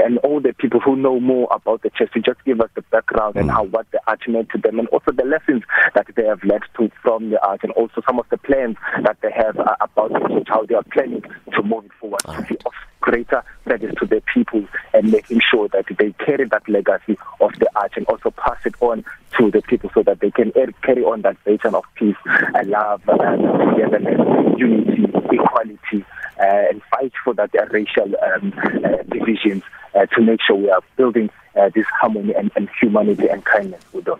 and 0.00 0.18
all 0.18 0.40
the 0.40 0.52
people 0.54 0.80
who 0.80 0.96
know 0.96 1.20
more 1.20 1.48
about 1.50 1.82
the 1.82 1.90
church 1.90 2.10
to 2.12 2.20
just 2.20 2.42
give 2.44 2.60
us 2.60 2.70
the 2.74 2.82
background 2.82 3.36
and 3.36 3.48
mm. 3.48 3.52
how 3.52 3.64
what 3.64 3.90
the 3.90 4.00
arch 4.06 4.22
meant 4.28 4.48
to 4.50 4.58
them 4.58 4.78
and 4.78 4.88
also 4.88 5.12
the 5.12 5.24
lessons 5.24 5.62
that 5.94 6.06
they 6.16 6.24
have 6.24 6.42
learned 6.44 6.64
to 6.76 6.90
from 7.02 7.30
the 7.30 7.46
arch 7.46 7.60
and 7.62 7.72
also 7.72 8.00
some 8.06 8.18
of 8.18 8.26
the 8.30 8.38
plans 8.38 8.76
that 9.02 9.16
they 9.22 9.30
have 9.30 9.58
uh, 9.58 9.76
about 9.80 10.12
the 10.12 10.18
church, 10.28 10.46
how 10.48 10.64
they 10.64 10.74
are 10.74 10.84
planning 10.84 11.22
to 11.54 11.62
move 11.62 11.84
it 11.84 11.92
forward 12.00 12.20
to 12.20 12.42
be 12.48 12.56
of 12.64 12.72
greater 13.00 13.42
service 13.68 13.94
to 13.98 14.06
their 14.06 14.22
people 14.32 14.66
and 14.94 15.10
making 15.10 15.40
sure 15.50 15.68
that 15.68 15.84
they 15.98 16.12
carry 16.24 16.46
that 16.48 16.66
legacy 16.68 17.18
of 17.40 17.50
the 17.58 17.68
arch 17.76 17.92
and 17.96 18.06
also 18.06 18.30
pass 18.30 18.58
it 18.64 18.74
on 18.80 19.04
to 19.36 19.50
the 19.50 19.60
people 19.62 19.90
so 19.92 20.02
that 20.02 20.20
they 20.20 20.30
can 20.30 20.52
carry 20.82 21.02
on 21.02 21.22
that 21.22 21.36
vision 21.44 21.74
of 21.74 21.84
peace 21.94 22.16
and 22.26 22.70
love 22.70 23.02
and 23.08 23.42
togetherness, 23.42 24.20
unity, 24.56 25.04
equality, 25.32 26.04
and 26.38 26.82
fight 26.90 27.12
for 27.24 27.34
that 27.34 27.54
uh, 27.54 27.66
racial 27.66 28.10
um, 28.22 28.52
uh, 28.84 29.02
divisions 29.08 29.62
uh, 29.94 30.06
to 30.06 30.22
make 30.22 30.40
sure 30.42 30.56
we 30.56 30.70
are 30.70 30.82
building 30.96 31.30
uh, 31.56 31.70
this 31.74 31.86
harmony 32.00 32.34
and, 32.34 32.50
and, 32.56 32.68
humanity 32.80 33.28
and 33.28 33.44
kindness 33.44 33.82
with 33.92 34.04
them. 34.06 34.18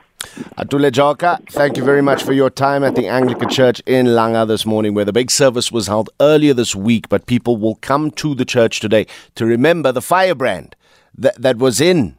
Atule 0.59 0.93
Joka, 0.93 1.41
thank 1.51 1.77
you 1.77 1.85
very 1.85 2.03
much 2.03 2.23
for 2.23 2.33
your 2.33 2.51
time 2.51 2.85
at 2.85 2.95
the 2.95 3.07
Anglican 3.07 3.49
Church 3.49 3.81
in 3.87 4.07
Langa 4.07 4.47
this 4.47 4.65
morning, 4.65 4.95
where 4.95 5.05
the 5.05 5.13
big 5.13 5.31
service 5.31 5.73
was 5.73 5.87
held 5.87 6.11
earlier 6.21 6.55
this 6.55 6.77
week. 6.77 7.09
But 7.09 7.27
people 7.27 7.57
will 7.57 7.77
come 7.77 8.11
to 8.13 8.35
the 8.35 8.45
church 8.45 8.81
today 8.81 9.07
to 9.35 9.47
remember 9.47 9.93
the 9.93 10.03
firebrand 10.03 10.77
that, 11.17 11.41
that 11.41 11.57
was 11.57 11.81
in 11.81 12.17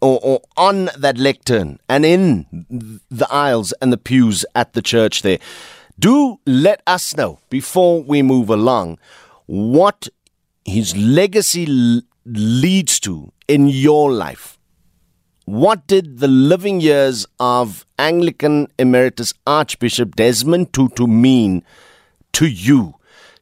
or, 0.00 0.20
or, 0.22 0.40
on 0.56 0.90
that 0.96 1.18
lectern 1.18 1.78
and 1.88 2.04
in 2.04 2.46
the 3.10 3.26
aisles 3.30 3.72
and 3.80 3.92
the 3.92 3.96
pews 3.96 4.44
at 4.54 4.72
the 4.74 4.82
church 4.82 5.22
there. 5.22 5.38
Do 5.98 6.40
let 6.46 6.82
us 6.86 7.16
know 7.16 7.38
before 7.48 8.02
we 8.02 8.22
move 8.22 8.50
along 8.50 8.98
what 9.46 10.08
his 10.64 10.96
legacy 10.96 11.66
l- 11.66 12.02
leads 12.26 13.00
to 13.00 13.32
in 13.48 13.68
your 13.68 14.12
life. 14.12 14.58
What 15.46 15.86
did 15.86 16.18
the 16.18 16.28
living 16.28 16.80
years 16.80 17.24
of 17.38 17.86
Anglican 17.98 18.66
Emeritus 18.78 19.32
Archbishop 19.46 20.16
Desmond 20.16 20.72
Tutu 20.72 21.06
mean 21.06 21.62
to 22.32 22.46
you? 22.46 22.94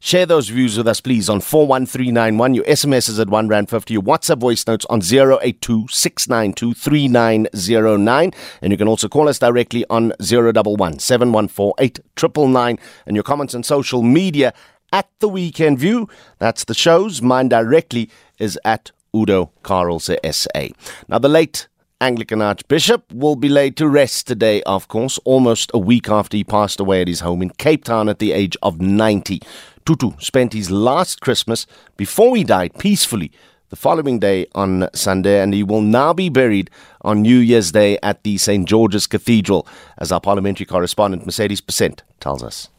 Share 0.05 0.27
those 0.27 0.49
views 0.49 0.77
with 0.77 0.87
us, 0.87 1.01
please, 1.01 1.29
on 1.29 1.41
41391. 1.41 2.53
Your 2.53 2.63
SMS 2.65 3.09
is 3.09 3.19
at 3.19 3.27
1 3.27 3.47
Rand 3.47 3.71
50. 3.71 3.91
Your 3.91 4.03
WhatsApp 4.03 4.37
voice 4.37 4.67
notes 4.67 4.85
on 4.87 5.01
082 5.01 5.87
692 5.89 6.75
3909. 6.75 8.31
And 8.61 8.71
you 8.71 8.77
can 8.77 8.87
also 8.87 9.07
call 9.09 9.27
us 9.27 9.39
directly 9.39 9.83
on 9.89 10.13
011 10.19 10.99
714 10.99 12.77
And 13.07 13.15
your 13.15 13.23
comments 13.23 13.55
on 13.55 13.63
social 13.63 14.03
media 14.03 14.53
at 14.93 15.09
the 15.21 15.27
Weekend 15.27 15.79
View. 15.79 16.07
That's 16.37 16.65
the 16.65 16.75
show's. 16.75 17.23
Mine 17.23 17.49
directly 17.49 18.11
is 18.37 18.59
at 18.63 18.91
Udo 19.11 19.53
Carelse 19.63 20.15
SA. 20.31 20.67
Now, 21.07 21.17
the 21.17 21.29
late 21.29 21.67
Anglican 21.99 22.43
Archbishop 22.43 23.11
will 23.11 23.35
be 23.35 23.49
laid 23.49 23.75
to 23.77 23.87
rest 23.87 24.27
today, 24.27 24.61
of 24.63 24.87
course, 24.87 25.17
almost 25.25 25.71
a 25.73 25.79
week 25.79 26.09
after 26.09 26.37
he 26.37 26.43
passed 26.43 26.79
away 26.79 27.01
at 27.01 27.07
his 27.07 27.21
home 27.21 27.41
in 27.41 27.49
Cape 27.49 27.85
Town 27.85 28.07
at 28.07 28.19
the 28.19 28.33
age 28.33 28.55
of 28.61 28.79
90. 28.79 29.41
Tutu 29.85 30.11
spent 30.19 30.53
his 30.53 30.71
last 30.71 31.21
Christmas 31.21 31.67
before 31.95 32.35
he 32.35 32.43
died 32.43 32.77
peacefully 32.79 33.31
the 33.69 33.75
following 33.75 34.19
day 34.19 34.47
on 34.55 34.87
Sunday, 34.93 35.41
and 35.41 35.53
he 35.53 35.63
will 35.63 35.81
now 35.81 36.13
be 36.13 36.29
buried 36.29 36.69
on 37.01 37.21
New 37.21 37.37
Year's 37.37 37.71
Day 37.71 37.97
at 38.01 38.23
the 38.23 38.37
St. 38.37 38.67
George's 38.67 39.07
Cathedral, 39.07 39.67
as 39.97 40.11
our 40.11 40.21
parliamentary 40.21 40.65
correspondent 40.65 41.25
Mercedes 41.25 41.61
Besent 41.61 42.01
tells 42.19 42.43
us. 42.43 42.69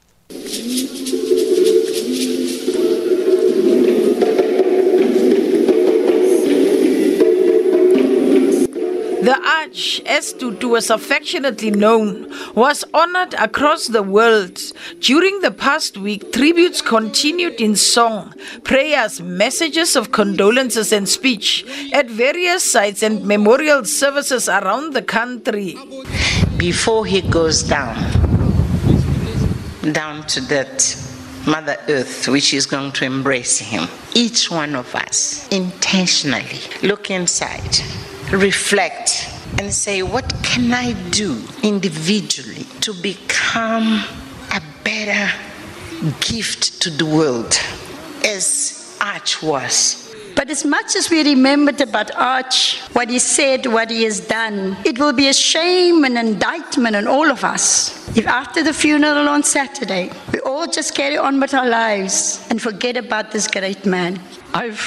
The 9.23 9.35
Arch, 9.35 10.03
as 10.05 10.33
Tutu 10.35 10.69
was 10.69 10.91
affectionately 10.91 11.71
known, 11.71 12.31
was 12.55 12.85
honored 12.93 13.35
across 13.35 13.87
the 13.87 14.03
world. 14.03 14.61
During 15.01 15.41
the 15.41 15.51
past 15.51 15.97
week, 15.97 16.33
tributes 16.33 16.83
continued 16.83 17.61
in 17.61 17.77
song, 17.77 18.35
prayers, 18.63 19.21
messages 19.21 19.97
of 19.97 20.13
condolences, 20.13 20.93
and 20.93 21.09
speech 21.09 21.65
at 21.95 22.11
various 22.11 22.71
sites 22.71 23.03
and 23.03 23.25
memorial 23.25 23.85
services 23.85 24.49
around 24.49 24.93
the 24.93 25.03
country. 25.03 25.77
Before 26.59 27.07
he 27.07 27.23
goes 27.23 27.63
down, 27.63 27.97
down 29.93 30.27
to 30.27 30.41
that 30.43 30.95
Mother 31.47 31.77
Earth, 31.89 32.29
which 32.29 32.53
is 32.53 32.67
going 32.67 32.93
to 32.93 33.05
embrace 33.05 33.59
him. 33.59 33.89
Each 34.15 34.51
one 34.51 34.75
of 34.75 34.95
us 34.95 35.49
intentionally 35.49 36.61
look 36.83 37.11
inside, 37.11 37.79
reflect, 38.31 39.29
and 39.59 39.73
say, 39.73 40.03
What 40.03 40.33
can 40.43 40.73
I 40.73 40.93
do 41.11 41.43
individually 41.63 42.67
to 42.81 42.93
become 42.95 44.05
a 44.53 44.63
better 44.85 45.31
gift 46.21 46.81
to 46.83 46.91
the 46.91 47.07
world 47.07 47.59
as 48.25 48.99
Arch 49.01 49.43
was? 49.43 50.15
But 50.35 50.51
as 50.51 50.65
much 50.65 50.97
as 50.97 51.09
we 51.09 51.23
remembered 51.25 51.81
about 51.81 52.15
Arch, 52.15 52.81
what 52.93 53.09
he 53.09 53.19
said, 53.19 53.67
what 53.67 53.91
he 53.91 54.03
has 54.03 54.21
done, 54.21 54.77
it 54.85 54.99
will 54.99 55.15
be 55.15 55.29
a 55.29 55.33
shame 55.33 56.05
and 56.05 56.19
indictment 56.19 56.95
on 56.95 57.07
all 57.07 57.31
of 57.31 57.43
us 57.43 58.07
if 58.17 58.27
after 58.27 58.63
the 58.63 58.73
funeral 58.73 59.29
on 59.29 59.43
Saturday, 59.43 60.11
we 60.33 60.41
all 60.41 60.67
just 60.67 60.95
carry 60.95 61.19
on 61.19 61.39
with 61.39 61.53
our 61.53 61.69
lives 61.69 62.47
and 62.49 62.63
forget 62.63 62.97
about 62.97 63.31
this 63.31 63.47
great 63.47 63.85
man. 63.85 64.19
I've 64.55 64.79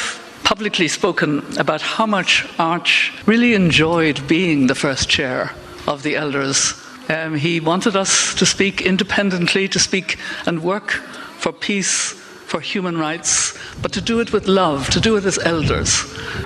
publicly 0.44 0.88
spoken 0.88 1.44
about 1.58 1.82
how 1.82 2.06
much 2.06 2.48
Arch 2.58 3.14
really 3.26 3.54
enjoyed 3.54 4.28
being 4.28 4.68
the 4.68 4.76
first 4.76 5.10
chair 5.10 5.52
of 5.88 6.04
the 6.04 6.16
elders. 6.16 6.74
Um, 7.10 7.36
he 7.36 7.60
wanted 7.60 7.96
us 7.96 8.34
to 8.36 8.46
speak 8.46 8.82
independently, 8.82 9.68
to 9.68 9.80
speak 9.80 10.18
and 10.46 10.64
work 10.64 10.92
for 11.38 11.52
peace 11.52 12.14
for 12.50 12.60
human 12.60 12.98
rights, 12.98 13.58
but 13.82 13.94
to 13.94 14.02
do 14.02 14.20
it 14.20 14.34
with 14.34 14.48
love, 14.48 14.90
to 14.90 15.00
do 15.00 15.16
it 15.18 15.26
as 15.26 15.38
elders. 15.40 16.04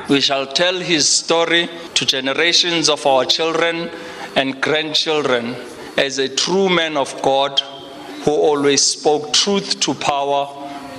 We 0.10 0.20
shall 0.20 0.46
tell 0.46 0.76
his 0.76 1.08
story 1.08 1.70
to 1.94 2.06
generations 2.06 2.90
of 2.90 3.06
our 3.06 3.26
children 3.26 3.90
and 4.36 4.62
grandchildren 4.62 5.56
as 5.98 6.18
a 6.18 6.28
true 6.28 6.68
man 6.70 6.98
of 6.98 7.22
God 7.22 7.62
who 8.24 8.32
always 8.32 8.82
spoke 8.82 9.34
truth 9.34 9.80
to 9.82 9.94
power 9.94 10.50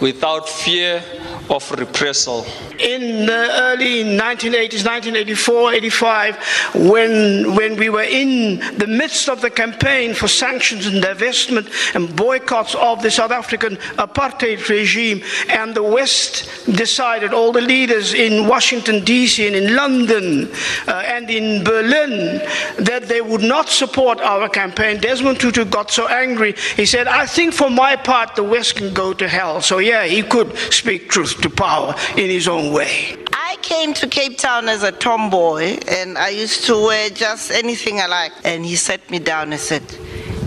without 0.00 0.48
fear 0.48 1.02
of 1.50 1.70
reprisal. 1.72 2.46
In 2.78 3.26
the 3.26 3.48
early 3.60 4.04
1980s, 4.04 4.84
1984, 4.84 5.74
85, 5.74 6.36
when, 6.74 7.54
when 7.54 7.76
we 7.76 7.88
were 7.88 8.02
in 8.02 8.58
the 8.78 8.86
midst 8.86 9.28
of 9.28 9.40
the 9.40 9.50
campaign 9.50 10.14
for 10.14 10.28
sanctions 10.28 10.86
and 10.86 11.02
divestment 11.02 11.94
and 11.94 12.14
boycotts 12.16 12.74
of 12.74 13.02
the 13.02 13.10
South 13.10 13.30
African 13.30 13.76
apartheid 13.96 14.68
regime, 14.68 15.22
and 15.48 15.74
the 15.74 15.82
West 15.82 16.48
decided, 16.66 17.32
all 17.32 17.52
the 17.52 17.60
leaders 17.60 18.14
in 18.14 18.48
Washington, 18.48 19.04
D.C., 19.04 19.46
and 19.46 19.56
in 19.56 19.76
London 19.76 20.50
uh, 20.86 21.02
and 21.06 21.30
in 21.30 21.62
Berlin, 21.64 22.38
that 22.78 23.04
they 23.08 23.20
would 23.20 23.42
not 23.42 23.68
support 23.68 24.20
our 24.20 24.48
campaign, 24.48 25.00
Desmond 25.00 25.40
Tutu 25.40 25.64
got 25.64 25.90
so 25.90 26.08
angry, 26.08 26.54
he 26.76 26.86
said, 26.86 27.06
I 27.06 27.26
think 27.26 27.54
for 27.54 27.70
my 27.70 27.96
part, 27.96 28.34
the 28.34 28.42
West 28.42 28.76
can 28.76 28.92
go 28.94 29.12
to 29.12 29.28
hell. 29.28 29.60
So, 29.60 29.78
yeah, 29.78 30.04
he 30.04 30.22
could 30.22 30.56
speak 30.72 31.10
truth 31.10 31.33
to 31.42 31.50
power 31.50 31.94
in 32.16 32.30
his 32.30 32.48
own 32.48 32.72
way. 32.72 33.16
I 33.32 33.56
came 33.62 33.94
to 33.94 34.06
Cape 34.06 34.38
Town 34.38 34.68
as 34.68 34.82
a 34.82 34.92
tomboy 34.92 35.78
and 35.88 36.18
I 36.18 36.30
used 36.30 36.64
to 36.66 36.74
wear 36.74 37.10
just 37.10 37.50
anything 37.50 38.00
I 38.00 38.06
liked. 38.06 38.40
And 38.44 38.64
he 38.64 38.76
sat 38.76 39.08
me 39.10 39.18
down 39.18 39.52
and 39.52 39.60
said, 39.60 39.86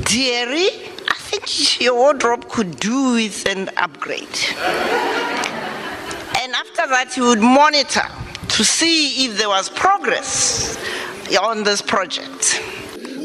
Dearie, 0.04 0.69
I 1.08 1.15
think 1.15 1.82
your 1.82 1.95
wardrobe 1.95 2.50
could 2.50 2.80
do 2.80 3.13
with 3.13 3.45
an 3.47 3.69
upgrade. 3.78 4.38
and 6.41 6.54
after 6.54 6.88
that, 6.88 7.12
he 7.13 7.21
would 7.21 7.41
monitor 7.41 8.08
to 8.50 8.63
see 8.63 9.26
if 9.26 9.38
there 9.38 9.50
was 9.50 9.69
progress 9.69 10.78
on 11.41 11.63
this 11.63 11.82
project. 11.82 12.62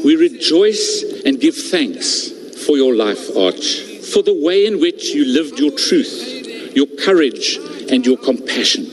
We 0.03 0.15
rejoice 0.15 1.03
and 1.25 1.39
give 1.39 1.55
thanks 1.55 2.29
for 2.65 2.77
your 2.77 2.95
life, 2.95 3.35
Arch, 3.37 3.81
for 4.13 4.21
the 4.21 4.33
way 4.33 4.65
in 4.65 4.79
which 4.79 5.09
you 5.09 5.25
lived 5.25 5.59
your 5.59 5.71
truth 5.71 6.43
your 6.73 6.87
courage, 7.03 7.59
and 7.89 8.05
your 8.05 8.17
compassion. 8.17 8.85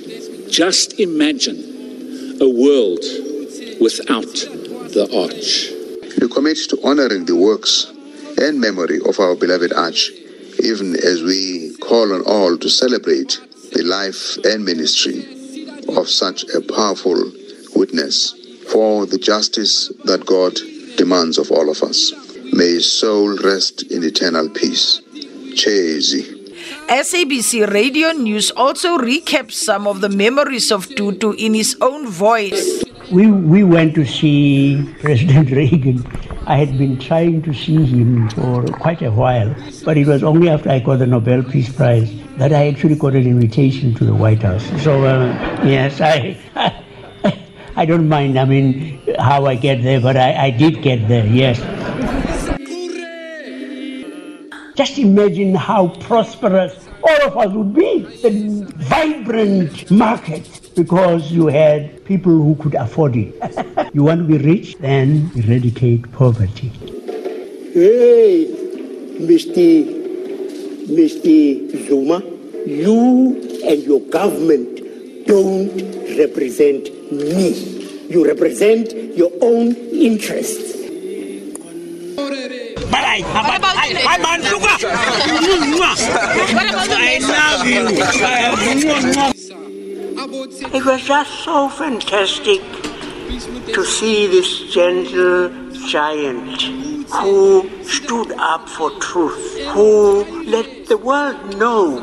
Just 0.50 0.98
imagine 1.00 2.38
a 2.40 2.48
world 2.48 3.00
without 3.80 4.34
the 4.92 5.08
arch. 5.14 5.72
We 6.20 6.28
commit 6.28 6.58
to 6.68 6.78
honoring 6.84 7.24
the 7.24 7.36
works 7.36 7.92
and 8.38 8.60
memory 8.60 8.98
of 9.06 9.18
our 9.18 9.34
beloved 9.34 9.72
arch, 9.72 10.10
even 10.62 10.96
as 10.96 11.22
we 11.22 11.76
call 11.80 12.12
on 12.12 12.22
all 12.22 12.58
to 12.58 12.68
celebrate 12.68 13.40
the 13.72 13.82
life 13.84 14.36
and 14.44 14.64
ministry 14.64 15.24
of 15.96 16.08
such 16.08 16.44
a 16.54 16.60
powerful 16.60 17.32
witness 17.74 18.34
for 18.70 19.06
the 19.06 19.18
justice 19.18 19.88
that 20.04 20.26
God 20.26 20.56
demands 20.96 21.38
of 21.38 21.50
all 21.50 21.70
of 21.70 21.82
us. 21.82 22.12
May 22.52 22.74
his 22.74 22.92
soul 22.92 23.36
rest 23.38 23.90
in 23.90 24.02
eternal 24.02 24.48
peace. 24.50 25.00
Chezi. 25.54 26.39
SABC 26.90 27.70
Radio 27.72 28.10
News 28.10 28.50
also 28.50 28.98
recaps 28.98 29.52
some 29.52 29.86
of 29.86 30.00
the 30.00 30.08
memories 30.08 30.72
of 30.72 30.88
Tutu 30.88 31.30
in 31.38 31.54
his 31.54 31.76
own 31.80 32.08
voice. 32.08 32.82
We, 33.12 33.30
we 33.30 33.62
went 33.62 33.94
to 33.94 34.04
see 34.04 34.92
President 35.00 35.50
Reagan. 35.52 36.04
I 36.48 36.56
had 36.56 36.76
been 36.76 36.98
trying 36.98 37.42
to 37.42 37.54
see 37.54 37.84
him 37.86 38.28
for 38.30 38.64
quite 38.64 39.02
a 39.02 39.10
while, 39.12 39.54
but 39.84 39.98
it 39.98 40.08
was 40.08 40.24
only 40.24 40.48
after 40.48 40.68
I 40.68 40.80
got 40.80 40.98
the 40.98 41.06
Nobel 41.06 41.44
Peace 41.44 41.72
Prize 41.72 42.12
that 42.38 42.52
I 42.52 42.66
actually 42.66 42.96
got 42.96 43.14
an 43.14 43.24
invitation 43.24 43.94
to 43.94 44.04
the 44.04 44.14
White 44.14 44.42
House. 44.42 44.64
So, 44.82 45.04
uh, 45.04 45.26
yes, 45.64 46.00
I, 46.00 46.36
I, 46.56 47.38
I 47.76 47.86
don't 47.86 48.08
mind, 48.08 48.36
I 48.36 48.44
mean, 48.46 49.00
how 49.16 49.46
I 49.46 49.54
get 49.54 49.84
there, 49.84 50.00
but 50.00 50.16
I, 50.16 50.46
I 50.46 50.50
did 50.50 50.82
get 50.82 51.06
there, 51.06 51.24
yes. 51.24 51.60
Just 54.74 54.98
imagine 54.98 55.54
how 55.54 55.88
prosperous 56.00 56.88
all 57.02 57.26
of 57.26 57.36
us 57.36 57.52
would 57.52 57.74
be. 57.74 58.02
The 58.22 58.64
vibrant 58.76 59.90
market 59.90 60.60
because 60.74 61.30
you 61.32 61.48
had 61.48 62.04
people 62.04 62.32
who 62.32 62.54
could 62.56 62.74
afford 62.74 63.16
it. 63.16 63.34
you 63.94 64.04
want 64.04 64.20
to 64.20 64.26
be 64.26 64.38
rich? 64.38 64.76
Then 64.78 65.30
eradicate 65.34 66.10
poverty. 66.12 66.68
Hey, 67.74 68.46
Mr. 69.20 70.00
Mr. 70.88 71.86
Zuma, 71.86 72.22
you 72.66 73.60
and 73.64 73.82
your 73.82 74.00
government 74.08 74.80
don't 75.26 75.70
represent 76.18 77.12
me. 77.12 78.06
You 78.08 78.26
represent 78.26 78.92
your 79.16 79.30
own 79.40 79.74
interests. 79.92 80.70
But 82.90 83.04
I, 83.04 83.20
what 83.22 83.56
about 83.56 83.76
I, 83.76 83.86
I, 84.02 84.18
I 86.92 87.18
love 87.30 87.64
you. 87.64 87.86
It 90.74 90.84
was 90.84 91.02
just 91.02 91.44
so 91.44 91.68
fantastic 91.68 92.60
to 93.74 93.84
see 93.84 94.26
this 94.26 94.72
gentle 94.74 95.50
giant 95.86 96.62
who 97.12 97.70
stood 97.84 98.32
up 98.32 98.68
for 98.68 98.90
truth, 98.98 99.60
who 99.68 100.24
let 100.44 100.86
the 100.86 100.98
world 100.98 101.56
know 101.56 102.00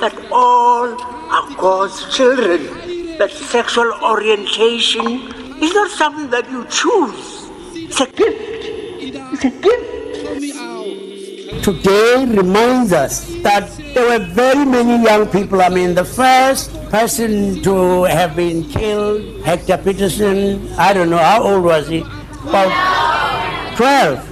that 0.00 0.14
all 0.32 0.98
are 0.98 1.56
God's 1.56 2.16
children, 2.16 3.18
that 3.18 3.30
sexual 3.30 3.92
orientation 4.02 5.06
is 5.62 5.74
not 5.74 5.90
something 5.90 6.30
that 6.30 6.50
you 6.50 6.64
choose. 6.70 7.50
It's 7.74 8.00
a 8.00 8.06
gift. 8.06 8.40
It's 9.34 9.44
a 9.44 9.50
gift 9.50 10.01
today 11.62 12.26
reminds 12.26 12.92
us 12.92 13.24
that 13.42 13.70
there 13.94 14.18
were 14.18 14.24
very 14.26 14.64
many 14.64 15.04
young 15.04 15.28
people. 15.28 15.62
I 15.62 15.68
mean, 15.68 15.94
the 15.94 16.04
first 16.04 16.72
person 16.90 17.62
to 17.62 18.04
have 18.04 18.34
been 18.34 18.68
killed, 18.68 19.44
Hector 19.44 19.78
Pieterson, 19.78 20.76
I 20.76 20.92
don't 20.92 21.08
know, 21.08 21.18
how 21.18 21.42
old 21.42 21.64
was 21.64 21.86
he? 21.88 22.00
About 22.42 23.76
12. 23.76 24.28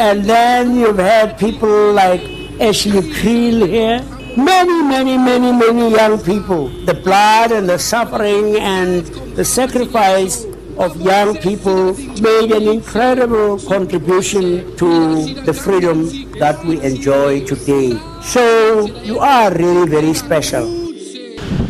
And 0.00 0.24
then 0.24 0.74
you've 0.74 0.98
had 0.98 1.38
people 1.38 1.92
like 1.92 2.22
Ashley 2.60 3.02
Kriel 3.14 3.66
here. 3.68 4.02
Many, 4.36 4.82
many, 4.82 5.16
many, 5.16 5.52
many 5.52 5.90
young 5.92 6.20
people. 6.20 6.68
The 6.86 6.94
blood 6.94 7.52
and 7.52 7.68
the 7.68 7.78
suffering 7.78 8.56
and 8.56 9.06
the 9.36 9.44
sacrifice 9.44 10.44
of 10.78 11.00
young 11.00 11.36
people 11.38 11.94
made 12.20 12.50
an 12.52 12.68
incredible 12.68 13.58
contribution 13.58 14.76
to 14.76 15.34
the 15.44 15.52
freedom 15.52 16.04
that 16.38 16.62
we 16.64 16.80
enjoy 16.82 17.44
today. 17.46 17.98
So 18.22 18.86
you 19.02 19.18
are 19.18 19.52
really 19.52 19.88
very 19.88 20.14
special. 20.14 20.66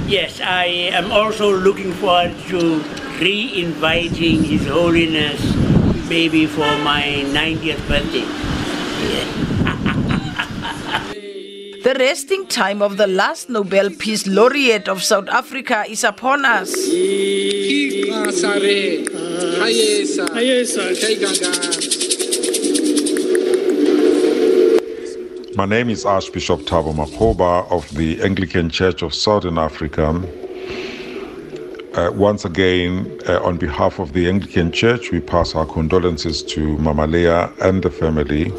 Yes, 0.06 0.40
I 0.40 0.66
am 0.92 1.10
also 1.12 1.50
looking 1.56 1.92
forward 1.92 2.34
to 2.48 2.82
re-inviting 3.20 4.44
His 4.44 4.66
Holiness 4.66 5.40
maybe 6.08 6.46
for 6.46 6.78
my 6.78 7.24
90th 7.32 7.88
birthday. 7.88 8.26
Yeah. 9.08 9.44
The 11.84 11.94
resting 11.98 12.46
time 12.46 12.80
of 12.80 12.96
the 12.96 13.06
last 13.06 13.50
Nobel 13.50 13.90
Peace 13.90 14.26
Laureate 14.26 14.88
of 14.88 15.02
South 15.02 15.28
Africa 15.28 15.84
is 15.86 16.02
upon 16.02 16.46
us. 16.46 16.74
My 25.54 25.66
name 25.66 25.90
is 25.90 26.06
Archbishop 26.06 26.60
Thabo 26.60 26.94
Makgoba 26.94 27.70
of 27.70 27.94
the 27.94 28.22
Anglican 28.22 28.70
Church 28.70 29.02
of 29.02 29.12
Southern 29.12 29.58
Africa. 29.58 30.08
Uh, 31.92 32.10
once 32.14 32.46
again, 32.46 33.20
uh, 33.28 33.42
on 33.44 33.58
behalf 33.58 33.98
of 33.98 34.14
the 34.14 34.26
Anglican 34.26 34.72
Church, 34.72 35.10
we 35.12 35.20
pass 35.20 35.54
our 35.54 35.66
condolences 35.66 36.42
to 36.44 36.78
Mama 36.78 37.06
Leah 37.06 37.52
and 37.60 37.82
the 37.82 37.90
family, 37.90 38.50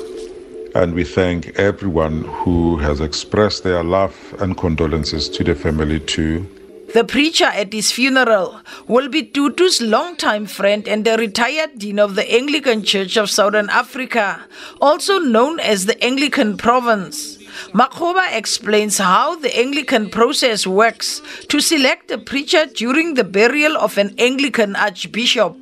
and 0.75 0.93
we 0.93 1.05
thank 1.05 1.57
everyone 1.57 2.25
who 2.25 2.77
has 2.77 2.99
expressed 2.99 3.63
their 3.63 3.81
love 3.81 4.35
and 4.39 4.57
condolences 4.57 5.29
to 5.29 5.43
the 5.43 5.55
family 5.55 6.01
too. 6.01 6.45
The 6.93 7.05
preacher 7.05 7.45
at 7.45 7.73
his 7.73 7.91
funeral 7.91 8.59
will 8.87 9.09
be 9.09 9.23
Tutu's 9.23 9.81
longtime 9.81 10.45
friend 10.45 10.87
and 10.87 11.05
the 11.05 11.17
retired 11.17 11.79
dean 11.79 11.97
of 11.97 12.15
the 12.15 12.29
Anglican 12.29 12.83
Church 12.83 13.17
of 13.17 13.29
Southern 13.29 13.69
Africa, 13.69 14.45
also 14.81 15.19
known 15.19 15.59
as 15.61 15.85
the 15.85 16.01
Anglican 16.03 16.57
Province. 16.57 17.37
Makgoba 17.73 18.37
explains 18.37 18.97
how 18.97 19.35
the 19.37 19.57
Anglican 19.57 20.09
process 20.09 20.67
works 20.67 21.21
to 21.47 21.61
select 21.61 22.11
a 22.11 22.17
preacher 22.17 22.65
during 22.65 23.13
the 23.13 23.23
burial 23.23 23.77
of 23.77 23.97
an 23.97 24.13
Anglican 24.17 24.75
archbishop. 24.75 25.55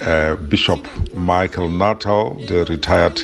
Uh, 0.00 0.36
Bishop 0.36 0.86
Michael 1.14 1.68
Nuttall, 1.68 2.34
the 2.46 2.64
retired 2.66 3.20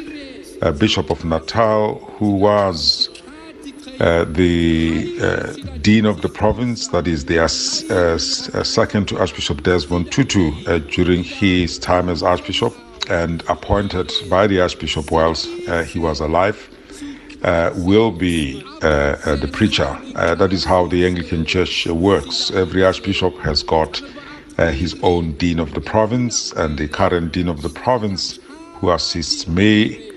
uh, 0.63 0.73
Bishop 0.73 1.11
of 1.11 1.25
Natal, 1.25 1.97
who 2.19 2.33
was 2.33 3.11
uh, 4.01 4.25
the 4.25 5.17
uh, 5.23 5.53
Dean 5.81 6.05
of 6.05 6.21
the 6.21 6.29
province, 6.29 6.89
that 6.89 7.07
is 7.07 7.25
the 7.25 7.43
uh, 7.43 8.19
second 8.19 9.09
to 9.09 9.19
Archbishop 9.19 9.63
Desmond 9.63 10.13
Tutu 10.13 10.53
uh, 10.67 10.79
during 10.79 11.25
his 11.25 11.79
time 11.79 12.09
as 12.09 12.23
Archbishop, 12.23 12.75
and 13.09 13.43
appointed 13.49 14.13
by 14.29 14.47
the 14.47 14.61
Archbishop 14.61 15.11
whilst 15.11 15.49
uh, 15.69 15.83
he 15.83 15.99
was 15.99 16.21
alive, 16.21 16.69
will 17.77 18.11
be 18.11 18.61
the 18.81 19.49
preacher. 19.53 19.97
that 20.15 20.53
is 20.53 20.65
how 20.65 20.87
the 20.89 21.07
Anglican 21.07 21.45
Church 21.45 21.87
works. 21.87 22.51
Every 22.51 22.85
Archbishop 22.85 23.37
has 23.39 23.63
got 23.63 24.03
his 24.59 24.95
own 25.03 25.33
Dean 25.35 25.59
of 25.59 25.73
the 25.73 25.81
province, 25.81 26.53
and 26.53 26.77
the 26.77 26.89
current 26.89 27.33
Dean 27.33 27.49
of 27.49 27.63
the 27.63 27.69
province 27.71 28.39
who 28.75 28.91
assists 28.91 29.47
me 29.49 30.13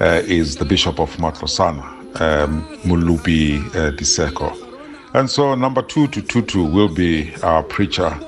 is 0.00 0.56
the 0.56 0.64
Bishop 0.64 0.98
of 0.98 1.16
Matlosana 1.16 2.02
um, 2.20 2.62
Mulupi 2.84 3.58
uh, 3.74 3.92
Diseko. 3.92 4.56
And 5.14 5.28
so 5.30 5.54
number 5.54 5.82
two 5.82 6.06
to 6.08 6.22
Tutu 6.22 6.64
will 6.64 6.88
be 6.88 7.34
our 7.42 7.62
preacher 7.62 8.18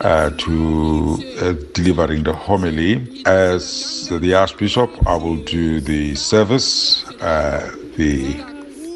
uh, 0.00 0.30
to 0.30 1.18
uh, 1.40 1.52
delivering 1.72 2.22
the 2.24 2.32
homily. 2.32 3.22
As 3.26 4.08
the 4.10 4.34
Archbishop, 4.34 4.90
I 5.06 5.16
will 5.16 5.36
do 5.36 5.80
the 5.80 6.14
service, 6.14 7.06
uh, 7.20 7.74
the 7.96 8.40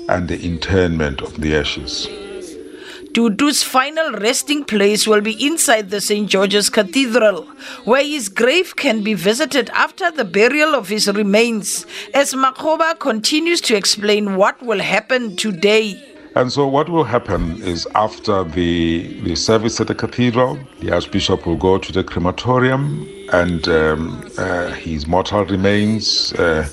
and 0.09 0.29
the 0.29 0.41
interment 0.41 1.23
of 1.23 1.41
the 1.41 1.57
ashes. 1.57 2.09
Tutu's 3.13 3.65
final 3.65 4.13
resting 4.13 4.63
place 4.63 5.05
will 5.05 5.21
be 5.21 5.45
inside 5.45 5.91
the 5.91 6.01
St. 6.01 6.29
George's 6.29 6.71
Cathedral, 6.71 7.43
where 7.85 8.05
his 8.05 8.29
grave 8.29 8.77
can 8.77 9.03
be 9.03 9.15
visited 9.15 9.69
after 9.71 10.13
the 10.13 10.25
burial 10.25 10.77
of 10.77 10.89
his 10.89 11.09
remains, 11.09 11.87
as 12.15 12.35
Makgoba 12.35 12.97
continues 13.01 13.61
to 13.63 13.75
explain 13.75 14.37
what 14.37 14.63
will 14.63 14.79
happen 14.79 15.35
today. 15.35 16.01
And 16.37 16.53
so, 16.53 16.69
what 16.69 16.89
will 16.89 17.03
happen 17.03 17.61
is 17.63 17.89
after 17.97 18.45
the, 18.45 19.21
the 19.25 19.35
service 19.35 19.81
at 19.81 19.89
the 19.89 19.95
cathedral, 19.97 20.57
the 20.79 20.93
Archbishop 20.93 21.45
will 21.47 21.57
go 21.57 21.79
to 21.79 21.93
the 21.93 22.05
crematorium 22.05 23.09
and 23.33 23.67
um, 23.69 24.31
uh, 24.39 24.71
his 24.71 25.09
mortal 25.09 25.45
remains 25.47 26.33
uh, 26.35 26.69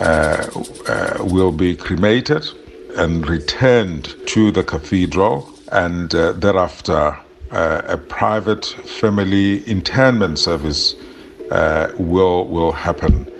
uh, 0.00 0.46
uh 0.88 1.24
will 1.24 1.52
be 1.52 1.76
cremated 1.76 2.48
and 2.96 3.28
returned 3.28 4.14
to 4.26 4.50
the 4.50 4.62
cathedral, 4.62 5.50
and 5.72 6.14
uh, 6.14 6.32
thereafter 6.32 7.16
uh, 7.50 7.82
a 7.86 7.96
private 7.96 8.64
family 9.00 9.68
internment 9.68 10.38
service 10.38 10.94
uh, 11.50 11.92
will 11.98 12.46
will 12.48 12.72
happen. 12.72 13.30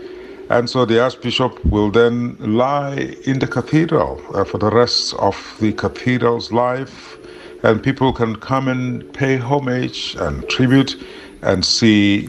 And 0.50 0.68
so 0.68 0.84
the 0.84 1.02
Archbishop 1.02 1.64
will 1.64 1.90
then 1.90 2.36
lie 2.38 3.16
in 3.24 3.38
the 3.38 3.46
cathedral 3.46 4.20
uh, 4.34 4.44
for 4.44 4.58
the 4.58 4.70
rest 4.70 5.14
of 5.14 5.36
the 5.58 5.72
cathedral's 5.72 6.52
life, 6.52 7.16
and 7.62 7.82
people 7.82 8.12
can 8.12 8.36
come 8.36 8.68
and 8.68 9.10
pay 9.14 9.36
homage 9.36 10.16
and 10.16 10.46
tribute 10.48 10.96
and 11.42 11.64
see 11.64 12.28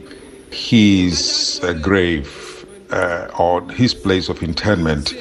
his 0.50 1.60
uh, 1.64 1.74
grave 1.74 2.66
uh, 2.92 3.28
or 3.38 3.62
his 3.72 3.94
place 3.94 4.30
of 4.30 4.42
interment 4.42 5.14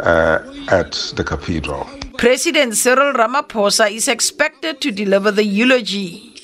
uh, 0.00 0.38
at 0.70 0.92
the 1.16 1.24
cathedral. 1.24 1.86
President 2.18 2.76
Cyril 2.76 3.12
Ramaphosa 3.14 3.90
is 3.90 4.08
expected 4.08 4.80
to 4.80 4.90
deliver 4.90 5.30
the 5.30 5.44
eulogy. 5.44 6.34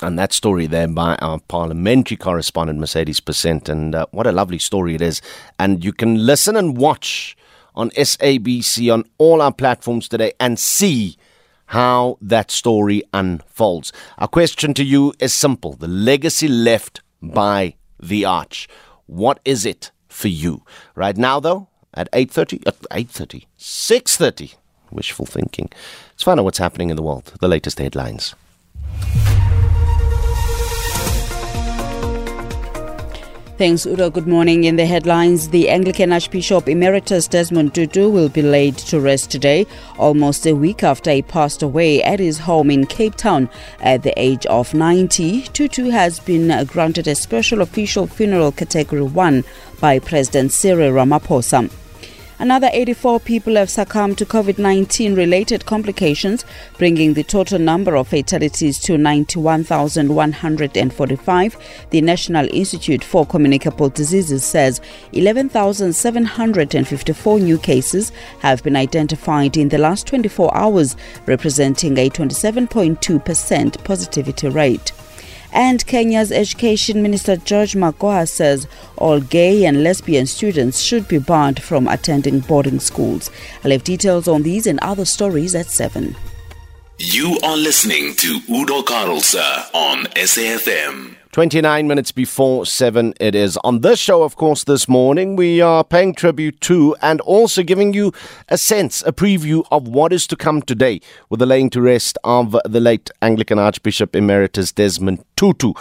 And 0.00 0.18
that 0.18 0.32
story 0.32 0.66
there 0.66 0.88
by 0.88 1.16
our 1.16 1.40
parliamentary 1.48 2.16
correspondent 2.16 2.78
Mercedes 2.78 3.20
Besent, 3.20 3.68
and 3.68 3.94
uh, 3.94 4.06
what 4.10 4.26
a 4.26 4.32
lovely 4.32 4.58
story 4.58 4.94
it 4.94 5.02
is. 5.02 5.20
And 5.58 5.84
you 5.84 5.92
can 5.92 6.26
listen 6.26 6.56
and 6.56 6.76
watch 6.76 7.36
on 7.74 7.90
SABC 7.90 8.92
on 8.92 9.04
all 9.18 9.42
our 9.42 9.52
platforms 9.52 10.08
today 10.08 10.32
and 10.40 10.58
see 10.58 11.16
how 11.66 12.18
that 12.20 12.50
story 12.50 13.02
unfolds. 13.12 13.92
Our 14.18 14.28
question 14.28 14.74
to 14.74 14.84
you 14.84 15.12
is 15.18 15.34
simple 15.34 15.74
the 15.74 15.88
legacy 15.88 16.48
left 16.48 17.02
by 17.22 17.74
the 18.00 18.24
arch. 18.24 18.68
What 19.06 19.40
is 19.44 19.64
it 19.64 19.90
for 20.08 20.28
you? 20.28 20.62
Right 20.94 21.16
now, 21.16 21.40
though, 21.40 21.68
at 21.94 22.10
8.30, 22.12 22.66
at 22.66 22.74
uh, 22.90 22.96
8.30, 22.96 23.46
6.30, 23.58 24.54
wishful 24.90 25.26
thinking. 25.26 25.70
Let's 26.10 26.22
find 26.22 26.38
out 26.40 26.44
what's 26.44 26.58
happening 26.58 26.90
in 26.90 26.96
the 26.96 27.02
world, 27.02 27.32
the 27.40 27.48
latest 27.48 27.78
headlines. 27.78 28.34
Thanks, 33.58 33.86
Udo. 33.86 34.10
Good 34.10 34.26
morning. 34.26 34.64
In 34.64 34.76
the 34.76 34.84
headlines, 34.84 35.48
the 35.48 35.70
Anglican 35.70 36.12
Archbishop 36.12 36.68
Emeritus 36.68 37.26
Desmond 37.26 37.74
Tutu 37.74 38.10
will 38.10 38.28
be 38.28 38.42
laid 38.42 38.76
to 38.76 39.00
rest 39.00 39.30
today, 39.30 39.66
almost 39.96 40.46
a 40.46 40.52
week 40.52 40.82
after 40.82 41.10
he 41.10 41.22
passed 41.22 41.62
away 41.62 42.02
at 42.02 42.20
his 42.20 42.40
home 42.40 42.70
in 42.70 42.84
Cape 42.84 43.14
Town 43.14 43.48
at 43.80 44.02
the 44.02 44.12
age 44.20 44.44
of 44.44 44.74
90. 44.74 45.44
Tutu 45.54 45.88
has 45.88 46.20
been 46.20 46.66
granted 46.66 47.08
a 47.08 47.14
special 47.14 47.62
official 47.62 48.06
funeral 48.06 48.52
category 48.52 49.00
1 49.00 49.42
by 49.80 50.00
President 50.00 50.52
Cyril 50.52 50.92
Ramaphosa. 50.92 51.70
Another 52.38 52.68
84 52.70 53.20
people 53.20 53.56
have 53.56 53.70
succumbed 53.70 54.18
to 54.18 54.26
COVID 54.26 54.58
19 54.58 55.14
related 55.14 55.64
complications, 55.64 56.44
bringing 56.76 57.14
the 57.14 57.24
total 57.24 57.58
number 57.58 57.96
of 57.96 58.08
fatalities 58.08 58.78
to 58.80 58.98
91,145. 58.98 61.56
The 61.90 62.02
National 62.02 62.46
Institute 62.52 63.02
for 63.02 63.24
Communicable 63.24 63.88
Diseases 63.88 64.44
says 64.44 64.82
11,754 65.14 67.40
new 67.40 67.56
cases 67.56 68.12
have 68.40 68.62
been 68.62 68.76
identified 68.76 69.56
in 69.56 69.70
the 69.70 69.78
last 69.78 70.06
24 70.06 70.54
hours, 70.54 70.94
representing 71.24 71.96
a 71.96 72.10
27.2% 72.10 73.82
positivity 73.82 74.48
rate. 74.50 74.92
And 75.56 75.86
Kenya's 75.86 76.32
Education 76.32 77.00
Minister 77.00 77.34
George 77.38 77.72
Magoha 77.72 78.28
says 78.28 78.68
all 78.98 79.20
gay 79.20 79.64
and 79.64 79.82
lesbian 79.82 80.26
students 80.26 80.80
should 80.80 81.08
be 81.08 81.16
barred 81.16 81.62
from 81.62 81.88
attending 81.88 82.40
boarding 82.40 82.78
schools. 82.78 83.30
I'll 83.64 83.70
have 83.70 83.82
details 83.82 84.28
on 84.28 84.42
these 84.42 84.66
and 84.66 84.78
other 84.80 85.06
stories 85.06 85.54
at 85.54 85.64
7. 85.64 86.14
You 86.98 87.38
are 87.42 87.56
listening 87.56 88.14
to 88.16 88.38
Udo 88.50 88.82
Carelse 88.82 89.34
on 89.72 90.04
SAFM. 90.14 91.16
29 91.36 91.86
minutes 91.86 92.12
before 92.12 92.64
7 92.64 93.12
it 93.20 93.34
is. 93.34 93.58
On 93.58 93.82
this 93.82 93.98
show, 93.98 94.22
of 94.22 94.36
course, 94.36 94.64
this 94.64 94.88
morning, 94.88 95.36
we 95.36 95.60
are 95.60 95.84
paying 95.84 96.14
tribute 96.14 96.58
to 96.62 96.96
and 97.02 97.20
also 97.20 97.62
giving 97.62 97.92
you 97.92 98.10
a 98.48 98.56
sense, 98.56 99.02
a 99.02 99.12
preview 99.12 99.62
of 99.70 99.86
what 99.86 100.14
is 100.14 100.26
to 100.28 100.34
come 100.34 100.62
today 100.62 100.98
with 101.28 101.40
the 101.40 101.44
laying 101.44 101.68
to 101.68 101.82
rest 101.82 102.16
of 102.24 102.56
the 102.64 102.80
late 102.80 103.10
Anglican 103.20 103.58
Archbishop 103.58 104.16
Emeritus 104.16 104.72
Desmond 104.72 105.22
Tutu. 105.36 105.74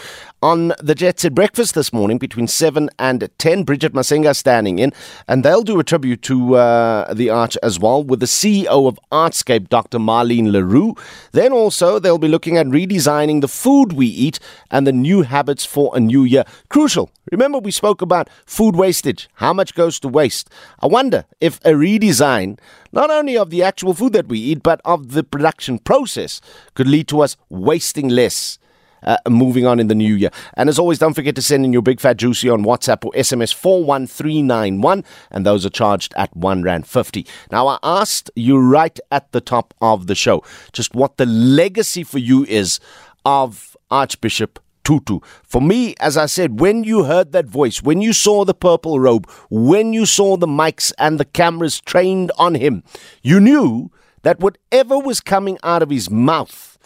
On 0.44 0.74
the 0.80 0.94
Jet 0.94 1.22
Set 1.22 1.34
Breakfast 1.34 1.74
this 1.74 1.94
morning 1.94 2.18
between 2.18 2.48
7 2.48 2.90
and 3.00 3.28
10, 3.38 3.64
Bridget 3.64 3.94
Masinga 3.94 4.36
standing 4.36 4.78
in, 4.78 4.92
and 5.28 5.44
they'll 5.44 5.64
do 5.64 5.80
a 5.80 5.84
tribute 5.84 6.22
to 6.24 6.56
uh, 6.56 7.14
the 7.14 7.30
Arch 7.30 7.58
as 7.64 7.80
well 7.80 8.04
with 8.04 8.20
the 8.20 8.28
CEO 8.28 8.88
of 8.88 9.00
Artscape, 9.12 9.70
Dr. 9.70 9.98
Marlene 9.98 10.52
le 10.52 10.62
Roux. 10.62 10.94
Then 11.32 11.52
also, 11.52 11.98
they'll 11.98 12.20
be 12.20 12.28
looking 12.28 12.58
at 12.58 12.68
redesigning 12.68 13.42
the 13.42 13.48
food 13.48 13.94
we 13.94 14.06
eat 14.06 14.40
and 14.70 14.86
the 14.86 14.92
new 14.92 15.24
habits 15.24 15.45
for 15.66 15.92
a 15.96 16.00
new 16.00 16.24
year. 16.24 16.44
Crucial. 16.70 17.10
Remember, 17.32 17.60
we 17.60 17.72
spoke 17.72 18.02
about 18.02 18.30
food 18.46 18.76
wastage, 18.76 19.30
how 19.36 19.54
much 19.54 19.76
goes 19.76 20.00
to 20.00 20.08
waste. 20.08 20.50
I 20.80 20.88
wonder 20.88 21.26
if 21.40 21.60
a 21.60 21.72
redesign, 21.72 22.58
not 22.92 23.10
only 23.10 23.38
of 23.38 23.50
the 23.50 23.64
actual 23.64 23.94
food 23.94 24.14
that 24.14 24.28
we 24.28 24.40
eat, 24.40 24.64
but 24.64 24.82
of 24.86 25.12
the 25.12 25.24
production 25.24 25.80
process, 25.80 26.42
could 26.74 26.88
lead 26.88 27.08
to 27.10 27.22
us 27.22 27.38
wasting 27.50 28.10
less 28.10 28.58
uh, 29.06 29.18
moving 29.30 29.66
on 29.66 29.80
in 29.80 29.88
the 29.88 29.96
new 29.96 30.16
year. 30.16 30.32
And 30.56 30.68
as 30.68 30.80
always, 30.80 31.00
don't 31.00 31.14
forget 31.14 31.36
to 31.36 31.42
send 31.42 31.64
in 31.64 31.72
your 31.72 31.82
big 31.82 32.00
fat 32.00 32.18
juicy 32.18 32.50
on 32.50 32.64
WhatsApp 32.64 33.06
or 33.06 33.12
SMS 33.12 33.54
41391, 33.54 35.04
and 35.32 35.46
those 35.46 35.66
are 35.66 35.70
charged 35.70 36.14
at 36.18 36.36
1 36.36 36.64
Rand 36.64 36.88
50. 36.88 37.26
Now, 37.52 37.68
I 37.68 37.78
asked 37.84 38.32
you 38.36 38.58
right 38.58 39.00
at 39.12 39.32
the 39.32 39.42
top 39.42 39.74
of 39.82 40.08
the 40.08 40.16
show 40.16 40.44
just 40.74 40.96
what 40.96 41.18
the 41.18 41.26
legacy 41.26 42.04
for 42.04 42.20
you 42.20 42.46
is 42.46 42.80
of 43.24 43.78
Archbishop 43.92 44.60
Tutu. 44.86 45.20
For 45.44 45.62
me, 45.62 45.96
as 46.00 46.16
I 46.16 46.28
said, 46.28 46.62
when 46.62 46.86
you 46.86 47.04
heard 47.04 47.34
that 47.34 47.48
voice, 47.48 47.84
when 47.84 48.02
you 48.02 48.14
saw 48.14 48.46
the 48.46 48.54
purple 48.54 49.00
robe, 49.00 49.30
when 49.50 49.92
you 49.92 50.06
saw 50.06 50.38
the 50.38 50.48
mics 50.48 50.94
and 50.98 51.20
the 51.20 51.26
cameras 51.26 51.82
trained 51.82 52.32
on 52.38 52.56
him, 52.56 52.84
you 53.22 53.42
knew 53.42 53.92
that 54.22 54.40
whatever 54.40 54.98
was 54.98 55.20
coming 55.20 55.58
out 55.64 55.82
of 55.82 55.90
his 55.90 56.10
mouth, 56.10 56.78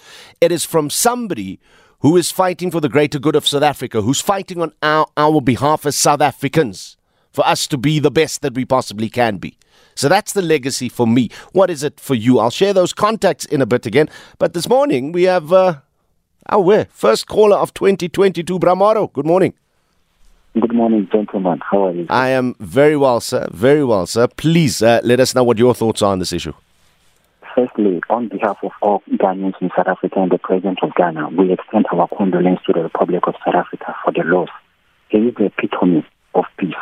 it 0.41 0.51
is 0.51 0.65
from 0.65 0.89
somebody 0.89 1.59
who 1.99 2.15
is 2.15 2.31
fighting 2.31 2.71
for 2.71 2.79
the 2.79 2.89
greater 2.89 3.19
good 3.19 3.35
of 3.35 3.47
South 3.47 3.63
Africa, 3.63 4.01
who's 4.01 4.21
fighting 4.21 4.61
on 4.61 4.73
our, 4.81 5.05
our 5.17 5.41
behalf 5.41 5.85
as 5.85 5.95
South 5.95 6.21
Africans 6.21 6.97
for 7.31 7.45
us 7.45 7.67
to 7.67 7.77
be 7.77 7.99
the 7.99 8.09
best 8.11 8.41
that 8.41 8.55
we 8.55 8.65
possibly 8.65 9.09
can 9.09 9.37
be. 9.37 9.57
So 9.95 10.07
that's 10.07 10.31
the 10.31 10.41
legacy 10.41 10.87
for 10.87 11.05
me. 11.05 11.29
What 11.51 11.69
is 11.69 11.83
it 11.83 11.99
for 11.99 12.15
you? 12.15 12.39
I'll 12.39 12.49
share 12.49 12.73
those 12.73 12.93
contacts 12.93 13.45
in 13.45 13.61
a 13.61 13.65
bit 13.65 13.85
again. 13.85 14.09
But 14.37 14.53
this 14.53 14.69
morning 14.69 15.11
we 15.11 15.23
have 15.23 15.51
uh, 15.51 15.79
our 16.49 16.85
first 16.85 17.27
caller 17.27 17.57
of 17.57 17.73
2022, 17.73 18.59
Bramaro. 18.59 19.11
Good 19.13 19.25
morning. 19.25 19.53
Good 20.59 20.73
morning, 20.73 21.07
gentlemen. 21.11 21.59
How 21.69 21.87
are 21.87 21.93
you? 21.93 22.07
I 22.09 22.29
am 22.29 22.55
very 22.59 22.97
well, 22.97 23.21
sir. 23.21 23.47
Very 23.51 23.83
well, 23.83 24.07
sir. 24.07 24.27
Please 24.27 24.81
uh, 24.81 24.99
let 25.03 25.19
us 25.19 25.35
know 25.35 25.43
what 25.43 25.57
your 25.57 25.75
thoughts 25.75 26.01
are 26.01 26.11
on 26.11 26.19
this 26.19 26.33
issue. 26.33 26.53
Firstly, 27.55 28.01
on 28.09 28.29
behalf 28.29 28.57
of 28.63 28.71
all 28.81 29.03
Ghanaians 29.11 29.61
in 29.61 29.69
South 29.75 29.87
Africa 29.87 30.21
and 30.21 30.31
the 30.31 30.37
President 30.37 30.79
of 30.81 30.93
Ghana, 30.95 31.29
we 31.29 31.51
extend 31.53 31.85
our 31.91 32.07
condolence 32.07 32.59
to 32.65 32.73
the 32.73 32.81
Republic 32.83 33.27
of 33.27 33.35
South 33.45 33.55
Africa 33.55 33.95
for 34.03 34.11
the 34.11 34.23
loss. 34.23 34.49
He 35.09 35.17
is 35.19 35.35
the 35.35 35.45
epitome 35.45 36.05
of 36.35 36.45
peace. 36.57 36.73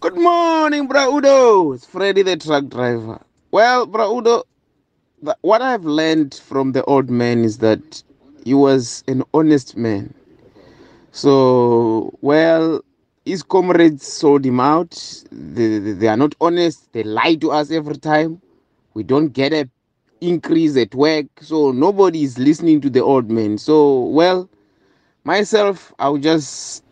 Good 0.00 0.16
morning, 0.16 0.88
Braudo. 0.88 1.74
It's 1.74 1.86
Freddy 1.86 2.22
the 2.22 2.36
truck 2.36 2.68
driver. 2.68 3.20
Well, 3.50 3.86
Braudo, 3.86 4.24
th- 4.24 4.42
what 5.40 5.62
I've 5.62 5.84
learned 5.84 6.34
from 6.34 6.72
the 6.72 6.84
old 6.84 7.10
man 7.10 7.44
is 7.44 7.58
that 7.58 8.02
he 8.44 8.54
was 8.54 9.04
an 9.06 9.22
honest 9.34 9.76
man. 9.76 10.14
So, 11.12 12.16
well, 12.20 12.82
his 13.24 13.42
comrades 13.42 14.06
sold 14.06 14.44
him 14.46 14.60
out. 14.60 15.24
They, 15.30 15.78
they, 15.78 16.08
are 16.08 16.16
not 16.16 16.34
honest. 16.40 16.92
They 16.92 17.02
lie 17.02 17.34
to 17.36 17.50
us 17.50 17.70
every 17.70 17.96
time. 17.96 18.40
We 18.94 19.02
don't 19.02 19.28
get 19.28 19.52
a 19.52 19.68
increase 20.20 20.76
at 20.76 20.94
work. 20.94 21.26
So 21.40 21.72
nobody 21.72 22.22
is 22.22 22.38
listening 22.38 22.80
to 22.82 22.90
the 22.90 23.02
old 23.02 23.30
man. 23.30 23.58
So, 23.58 24.00
well, 24.04 24.48
myself, 25.24 25.92
I'll 25.98 26.18
just 26.18 26.84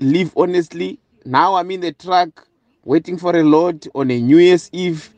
live 0.00 0.32
honestly. 0.36 0.98
Now 1.24 1.54
I'm 1.54 1.70
in 1.70 1.80
the 1.80 1.92
truck 1.92 2.46
waiting 2.84 3.16
for 3.16 3.36
a 3.36 3.42
load 3.44 3.86
on 3.94 4.10
a 4.10 4.20
New 4.20 4.38
Year's 4.38 4.68
Eve, 4.72 5.11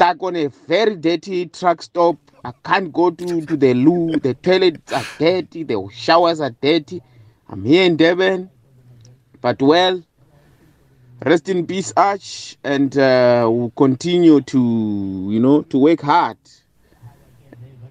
stuck 0.00 0.22
on 0.22 0.34
a 0.34 0.46
very 0.66 0.96
dirty 0.96 1.44
truck 1.44 1.82
stop. 1.82 2.16
I 2.42 2.52
can't 2.64 2.90
go 2.90 3.10
to, 3.10 3.44
to 3.44 3.54
the 3.54 3.74
loo. 3.74 4.16
The 4.16 4.32
toilets 4.32 4.90
are 4.94 5.04
dirty. 5.18 5.62
The 5.62 5.88
showers 5.92 6.40
are 6.40 6.48
dirty. 6.48 7.02
I'm 7.50 7.62
here 7.66 7.84
in 7.84 7.98
Durban. 7.98 8.48
But 9.42 9.60
well, 9.60 10.02
rest 11.22 11.50
in 11.50 11.66
peace, 11.66 11.92
Arch, 11.98 12.56
and 12.64 12.96
uh, 12.96 13.46
we'll 13.52 13.72
continue 13.76 14.40
to, 14.40 15.28
you 15.30 15.38
know, 15.38 15.60
to 15.64 15.76
work 15.76 16.00
hard, 16.00 16.38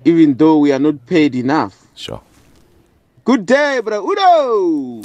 even 0.03 0.33
though 0.33 0.57
we 0.57 0.71
are 0.71 0.79
not 0.79 1.05
paid 1.05 1.35
enough. 1.35 1.85
Sure. 1.93 2.21
Good 3.23 3.45
day, 3.45 3.81
bro. 3.83 4.03
Udo! 4.03 5.01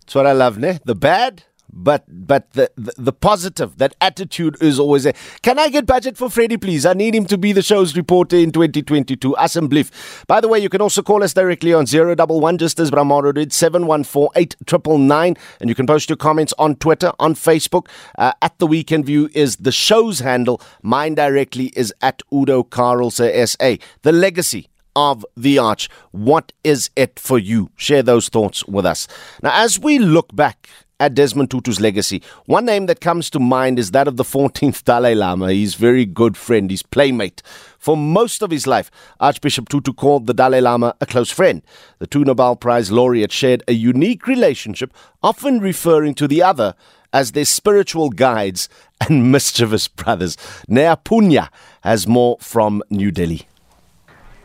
That's 0.00 0.14
what 0.14 0.26
I 0.26 0.32
love, 0.32 0.56
ne? 0.56 0.78
The 0.86 0.94
bad, 0.94 1.42
but 1.76 2.04
but 2.08 2.50
the, 2.52 2.70
the 2.76 2.92
the 2.96 3.12
positive, 3.12 3.76
that 3.78 3.94
attitude 4.00 4.56
is 4.60 4.80
always 4.80 5.04
there. 5.04 5.14
Can 5.42 5.58
I 5.58 5.68
get 5.68 5.86
budget 5.86 6.16
for 6.16 6.30
Freddie, 6.30 6.56
please? 6.56 6.86
I 6.86 6.94
need 6.94 7.14
him 7.14 7.26
to 7.26 7.38
be 7.38 7.52
the 7.52 7.62
show's 7.62 7.96
reporter 7.96 8.36
in 8.36 8.50
2022. 8.50 9.36
Awesome 9.36 9.68
bliff. 9.68 10.24
By 10.26 10.40
the 10.40 10.48
way, 10.48 10.58
you 10.58 10.68
can 10.68 10.80
also 10.80 11.02
call 11.02 11.22
us 11.22 11.34
directly 11.34 11.74
on 11.74 11.86
011, 11.86 12.58
just 12.58 12.80
as 12.80 12.90
Bramaro 12.90 13.34
did, 13.34 13.52
714 13.52 15.36
and 15.60 15.68
you 15.68 15.74
can 15.74 15.86
post 15.86 16.08
your 16.08 16.16
comments 16.16 16.54
on 16.58 16.76
Twitter, 16.76 17.12
on 17.18 17.34
Facebook. 17.34 17.88
Uh, 18.18 18.32
at 18.40 18.58
the 18.58 18.66
Weekend 18.66 19.04
View 19.04 19.28
is 19.34 19.56
the 19.56 19.72
show's 19.72 20.20
handle. 20.20 20.60
Mine 20.82 21.14
directly 21.14 21.72
is 21.76 21.92
at 22.00 22.22
Udo 22.32 22.62
Carelse 22.62 23.48
SA. 23.48 23.76
The 24.02 24.12
legacy 24.12 24.68
of 24.94 25.24
the 25.36 25.58
arch. 25.58 25.88
What 26.10 26.52
is 26.64 26.90
it 26.96 27.20
for 27.20 27.38
you? 27.38 27.70
Share 27.76 28.02
those 28.02 28.28
thoughts 28.28 28.64
with 28.66 28.86
us. 28.86 29.06
Now, 29.42 29.52
as 29.62 29.78
we 29.78 29.98
look 29.98 30.34
back 30.34 30.68
at 30.98 31.14
Desmond 31.14 31.50
Tutu's 31.50 31.80
legacy, 31.80 32.22
one 32.46 32.64
name 32.64 32.86
that 32.86 33.00
comes 33.00 33.28
to 33.30 33.40
mind 33.40 33.78
is 33.78 33.90
that 33.90 34.08
of 34.08 34.16
the 34.16 34.24
14th 34.24 34.84
Dalai 34.84 35.14
Lama, 35.14 35.52
his 35.52 35.74
very 35.74 36.04
good 36.04 36.36
friend, 36.36 36.70
his 36.70 36.82
playmate. 36.82 37.42
For 37.78 37.96
most 37.96 38.42
of 38.42 38.50
his 38.50 38.66
life, 38.66 38.90
Archbishop 39.20 39.68
Tutu 39.68 39.92
called 39.92 40.26
the 40.26 40.34
Dalai 40.34 40.60
Lama 40.60 40.94
a 41.00 41.06
close 41.06 41.30
friend. 41.30 41.62
The 41.98 42.06
two 42.06 42.24
Nobel 42.24 42.56
Prize 42.56 42.90
laureates 42.90 43.34
shared 43.34 43.62
a 43.68 43.72
unique 43.72 44.26
relationship, 44.26 44.92
often 45.22 45.60
referring 45.60 46.14
to 46.14 46.26
the 46.26 46.42
other 46.42 46.74
as 47.12 47.32
their 47.32 47.44
spiritual 47.44 48.10
guides 48.10 48.68
and 49.00 49.30
mischievous 49.32 49.88
brothers. 49.88 50.36
Neha 50.68 50.98
Punya 51.04 51.48
has 51.82 52.06
more 52.06 52.38
from 52.40 52.82
New 52.90 53.10
Delhi. 53.10 53.46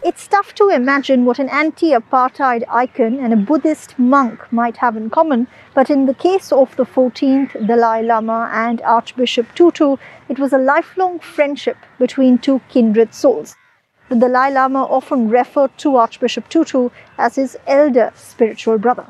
It's 0.03 0.27
tough 0.27 0.55
to 0.55 0.69
imagine 0.69 1.25
what 1.25 1.37
an 1.37 1.47
anti 1.49 1.91
apartheid 1.91 2.63
icon 2.67 3.19
and 3.19 3.31
a 3.31 3.35
Buddhist 3.35 3.99
monk 3.99 4.51
might 4.51 4.77
have 4.77 4.97
in 4.97 5.11
common, 5.11 5.45
but 5.75 5.91
in 5.91 6.07
the 6.07 6.15
case 6.15 6.51
of 6.51 6.75
the 6.75 6.85
14th 6.85 7.67
Dalai 7.67 8.01
Lama 8.01 8.49
and 8.51 8.81
Archbishop 8.81 9.53
Tutu, 9.53 9.97
it 10.27 10.39
was 10.39 10.53
a 10.53 10.57
lifelong 10.57 11.19
friendship 11.19 11.77
between 11.99 12.39
two 12.39 12.61
kindred 12.67 13.13
souls. 13.13 13.55
The 14.09 14.15
Dalai 14.15 14.51
Lama 14.51 14.85
often 14.85 15.29
referred 15.29 15.77
to 15.77 15.97
Archbishop 15.97 16.49
Tutu 16.49 16.89
as 17.19 17.35
his 17.35 17.55
elder 17.67 18.11
spiritual 18.15 18.79
brother. 18.79 19.05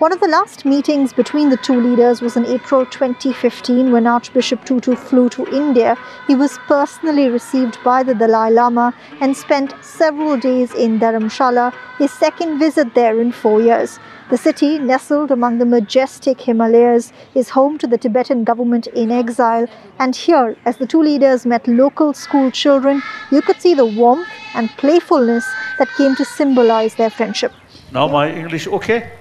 One 0.00 0.12
of 0.12 0.18
the 0.18 0.26
last 0.26 0.64
meetings 0.64 1.12
between 1.12 1.50
the 1.50 1.56
two 1.56 1.80
leaders 1.80 2.20
was 2.20 2.36
in 2.36 2.44
April 2.46 2.84
2015 2.84 3.92
when 3.92 4.08
Archbishop 4.08 4.64
Tutu 4.64 4.96
flew 4.96 5.28
to 5.28 5.46
India. 5.54 5.96
He 6.26 6.34
was 6.34 6.58
personally 6.66 7.28
received 7.28 7.78
by 7.84 8.02
the 8.02 8.12
Dalai 8.12 8.50
Lama 8.50 8.92
and 9.20 9.36
spent 9.36 9.72
several 9.82 10.36
days 10.36 10.74
in 10.74 10.98
Dharamshala, 10.98 11.72
his 11.98 12.12
second 12.12 12.58
visit 12.58 12.92
there 12.96 13.20
in 13.20 13.30
four 13.30 13.62
years. 13.62 14.00
The 14.30 14.36
city, 14.36 14.80
nestled 14.80 15.30
among 15.30 15.58
the 15.58 15.64
majestic 15.64 16.40
Himalayas, 16.40 17.12
is 17.36 17.50
home 17.50 17.78
to 17.78 17.86
the 17.86 17.96
Tibetan 17.96 18.42
government 18.42 18.88
in 18.88 19.12
exile. 19.12 19.68
And 20.00 20.16
here, 20.16 20.56
as 20.64 20.76
the 20.76 20.88
two 20.88 21.02
leaders 21.02 21.46
met 21.46 21.68
local 21.68 22.14
school 22.14 22.50
children, 22.50 23.00
you 23.30 23.42
could 23.42 23.60
see 23.60 23.74
the 23.74 23.86
warmth 23.86 24.26
and 24.56 24.70
playfulness 24.70 25.46
that 25.78 25.88
came 25.96 26.16
to 26.16 26.24
symbolize 26.24 26.96
their 26.96 27.10
friendship. 27.10 27.52
Now 27.92 28.08
my 28.08 28.32
English 28.32 28.66
okay? 28.66 29.12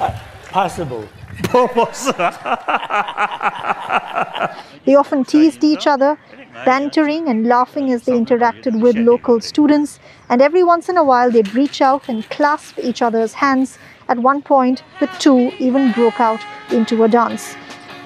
Uh, 0.00 0.18
possible. 0.44 1.06
They 4.88 4.94
often 4.94 5.24
teased 5.24 5.64
each 5.64 5.86
other, 5.86 6.16
bantering 6.64 7.28
and 7.28 7.46
laughing 7.46 7.92
as 7.92 8.04
they 8.04 8.12
interacted 8.12 8.80
with 8.80 8.96
local 8.96 9.38
students, 9.40 10.00
and 10.30 10.40
every 10.40 10.64
once 10.64 10.88
in 10.88 10.96
a 10.96 11.04
while 11.04 11.30
they'd 11.30 11.54
reach 11.54 11.82
out 11.82 12.08
and 12.08 12.24
clasp 12.30 12.78
each 12.78 13.02
other's 13.02 13.34
hands. 13.34 13.78
At 14.08 14.20
one 14.20 14.40
point, 14.40 14.82
the 14.98 15.06
two 15.18 15.52
even 15.58 15.92
broke 15.92 16.20
out 16.20 16.40
into 16.70 17.04
a 17.04 17.08
dance. 17.08 17.54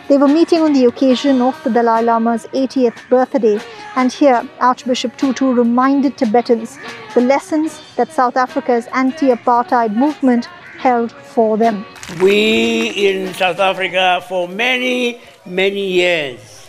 They 0.09 0.19
were 0.19 0.27
meeting 0.27 0.63
on 0.63 0.73
the 0.73 0.87
occasion 0.87 1.41
of 1.41 1.63
the 1.63 1.71
Dalai 1.71 2.03
Lama's 2.03 2.47
80th 2.47 3.09
birthday, 3.09 3.61
and 3.95 4.13
here 4.13 4.43
Archbishop 4.59 5.17
Tutu 5.17 5.53
reminded 5.53 6.19
Tibetans 6.19 6.81
the 7.15 7.21
lessons 7.21 7.81
that 7.95 8.13
South 8.13 8.37
Africa's 8.37 8.89
anti 8.89 9.29
apartheid 9.29 9.95
movement 9.95 10.49
held 10.83 11.13
for 11.13 11.57
them. 11.57 11.87
We 12.21 12.91
in 12.91 13.33
South 13.35 13.61
Africa 13.61 14.25
for 14.29 14.49
many, 14.49 15.21
many 15.47 15.93
years 15.93 16.67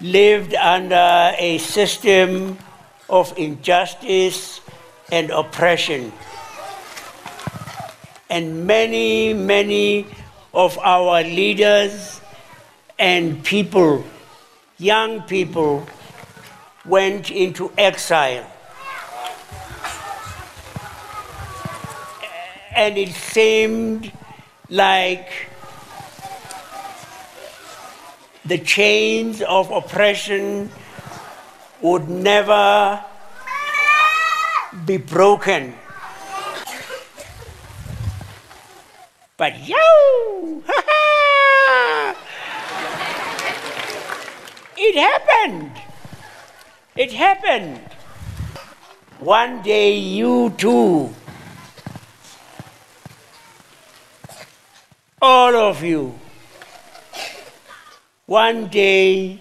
lived 0.00 0.54
under 0.54 1.32
a 1.38 1.58
system 1.58 2.58
of 3.08 3.32
injustice 3.38 4.60
and 5.12 5.30
oppression. 5.30 6.12
And 8.28 8.66
many, 8.66 9.32
many 9.32 10.06
of 10.52 10.76
our 10.78 11.22
leaders 11.22 12.20
and 12.98 13.42
people, 13.44 14.04
young 14.76 15.22
people, 15.22 15.86
went 16.84 17.30
into 17.30 17.70
exile. 17.78 18.44
And 22.78 22.96
it 22.96 23.10
seemed 23.10 24.12
like 24.70 25.32
the 28.44 28.58
chains 28.58 29.42
of 29.42 29.72
oppression 29.72 30.70
would 31.82 32.08
never 32.08 33.04
be 34.86 34.96
broken. 34.96 35.74
But 39.36 39.58
yo, 39.66 39.76
it 44.76 44.94
happened. 44.94 45.72
It 46.94 47.12
happened. 47.12 47.80
One 49.18 49.62
day 49.62 49.98
you 49.98 50.54
too, 50.56 51.12
all 55.20 55.54
of 55.56 55.82
you, 55.82 56.18
one 58.26 58.68
day 58.68 59.40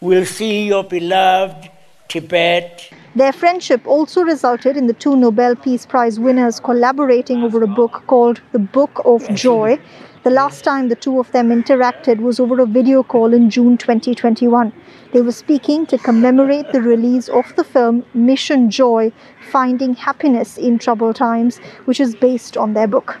will 0.00 0.24
see 0.24 0.66
your 0.66 0.84
beloved 0.84 1.70
Tibet 2.08 2.90
Their 3.16 3.32
friendship 3.32 3.86
also 3.86 4.22
resulted 4.22 4.76
in 4.76 4.86
the 4.86 4.92
two 4.92 5.16
Nobel 5.16 5.56
Peace 5.56 5.86
Prize 5.86 6.20
winners 6.20 6.60
collaborating 6.60 7.42
over 7.42 7.62
a 7.62 7.66
book 7.66 8.02
called 8.06 8.40
The 8.52 8.58
Book 8.58 9.00
of 9.04 9.28
Joy. 9.34 9.80
The 10.22 10.30
last 10.30 10.62
time 10.64 10.88
the 10.88 10.96
two 10.96 11.18
of 11.18 11.32
them 11.32 11.48
interacted 11.48 12.20
was 12.20 12.38
over 12.38 12.60
a 12.60 12.66
video 12.66 13.02
call 13.02 13.34
in 13.34 13.50
June 13.50 13.76
2021. 13.78 14.72
They 15.12 15.22
were 15.22 15.32
speaking 15.32 15.86
to 15.86 15.98
commemorate 15.98 16.70
the 16.72 16.82
release 16.82 17.28
of 17.28 17.54
the 17.56 17.64
film 17.64 18.04
Mission 18.14 18.70
Joy 18.70 19.12
Finding 19.50 19.94
Happiness 19.94 20.56
in 20.56 20.78
Troubled 20.78 21.16
Times, 21.16 21.58
which 21.86 22.00
is 22.00 22.14
based 22.14 22.56
on 22.56 22.74
their 22.74 22.86
book. 22.86 23.20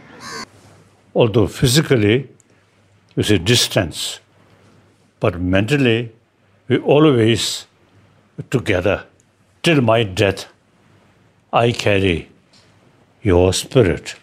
Although 1.14 1.46
physically, 1.46 2.28
there's 3.14 3.30
a 3.30 3.38
distance, 3.38 4.20
but 5.20 5.40
mentally, 5.40 6.12
we 6.68 6.78
always 6.78 7.66
together. 8.50 9.04
Till 9.62 9.80
my 9.80 10.02
death, 10.02 10.46
I 11.52 11.70
carry 11.72 12.28
your 13.22 13.52
spirit. 13.52 14.16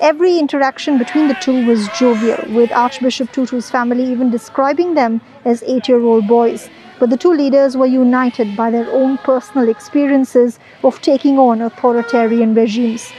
Every 0.00 0.38
interaction 0.38 0.98
between 0.98 1.28
the 1.28 1.34
two 1.34 1.66
was 1.66 1.88
jovial, 1.98 2.54
with 2.54 2.70
Archbishop 2.72 3.32
Tutu's 3.32 3.70
family 3.70 4.04
even 4.04 4.30
describing 4.30 4.94
them 4.94 5.20
as 5.44 5.62
eight 5.62 5.88
year 5.88 6.00
old 6.00 6.28
boys. 6.28 6.68
But 6.98 7.10
the 7.10 7.16
two 7.16 7.32
leaders 7.32 7.76
were 7.76 7.86
united 7.86 8.56
by 8.56 8.70
their 8.70 8.90
own 8.92 9.16
personal 9.18 9.68
experiences 9.68 10.58
of 10.84 11.00
taking 11.00 11.38
on 11.38 11.62
authoritarian 11.62 12.54
regimes. 12.54 13.10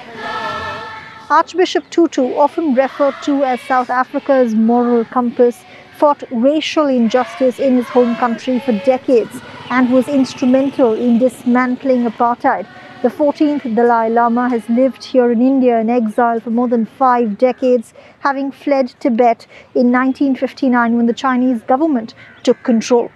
Archbishop 1.31 1.89
Tutu, 1.89 2.35
often 2.35 2.75
referred 2.75 3.15
to 3.23 3.45
as 3.45 3.61
South 3.61 3.89
Africa's 3.89 4.53
moral 4.53 5.05
compass, 5.05 5.63
fought 5.95 6.21
racial 6.29 6.87
injustice 6.87 7.57
in 7.57 7.77
his 7.77 7.87
home 7.87 8.17
country 8.17 8.59
for 8.59 8.73
decades 8.79 9.39
and 9.69 9.93
was 9.93 10.09
instrumental 10.09 10.93
in 10.93 11.19
dismantling 11.19 12.03
apartheid. 12.03 12.67
The 13.01 13.07
14th 13.07 13.63
Dalai 13.73 14.09
Lama 14.09 14.49
has 14.49 14.67
lived 14.67 15.05
here 15.05 15.31
in 15.31 15.41
India 15.41 15.79
in 15.79 15.89
exile 15.89 16.41
for 16.41 16.49
more 16.49 16.67
than 16.67 16.85
five 16.85 17.37
decades, 17.37 17.93
having 18.19 18.51
fled 18.51 18.93
Tibet 18.99 19.47
in 19.73 19.89
1959 19.89 20.97
when 20.97 21.05
the 21.05 21.13
Chinese 21.13 21.61
government 21.61 22.13
took 22.43 22.61
control. 22.63 23.09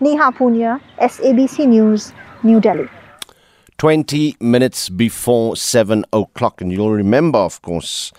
Neha 0.00 0.32
Punya, 0.32 0.80
SABC 0.98 1.68
News, 1.68 2.14
New 2.42 2.58
Delhi. 2.58 2.88
20 3.80 4.36
minutes 4.40 4.90
before 4.90 5.56
7 5.56 6.04
o'clock. 6.12 6.60
And 6.60 6.70
you'll 6.70 6.90
remember, 6.90 7.38
of 7.38 7.62
course, 7.62 8.12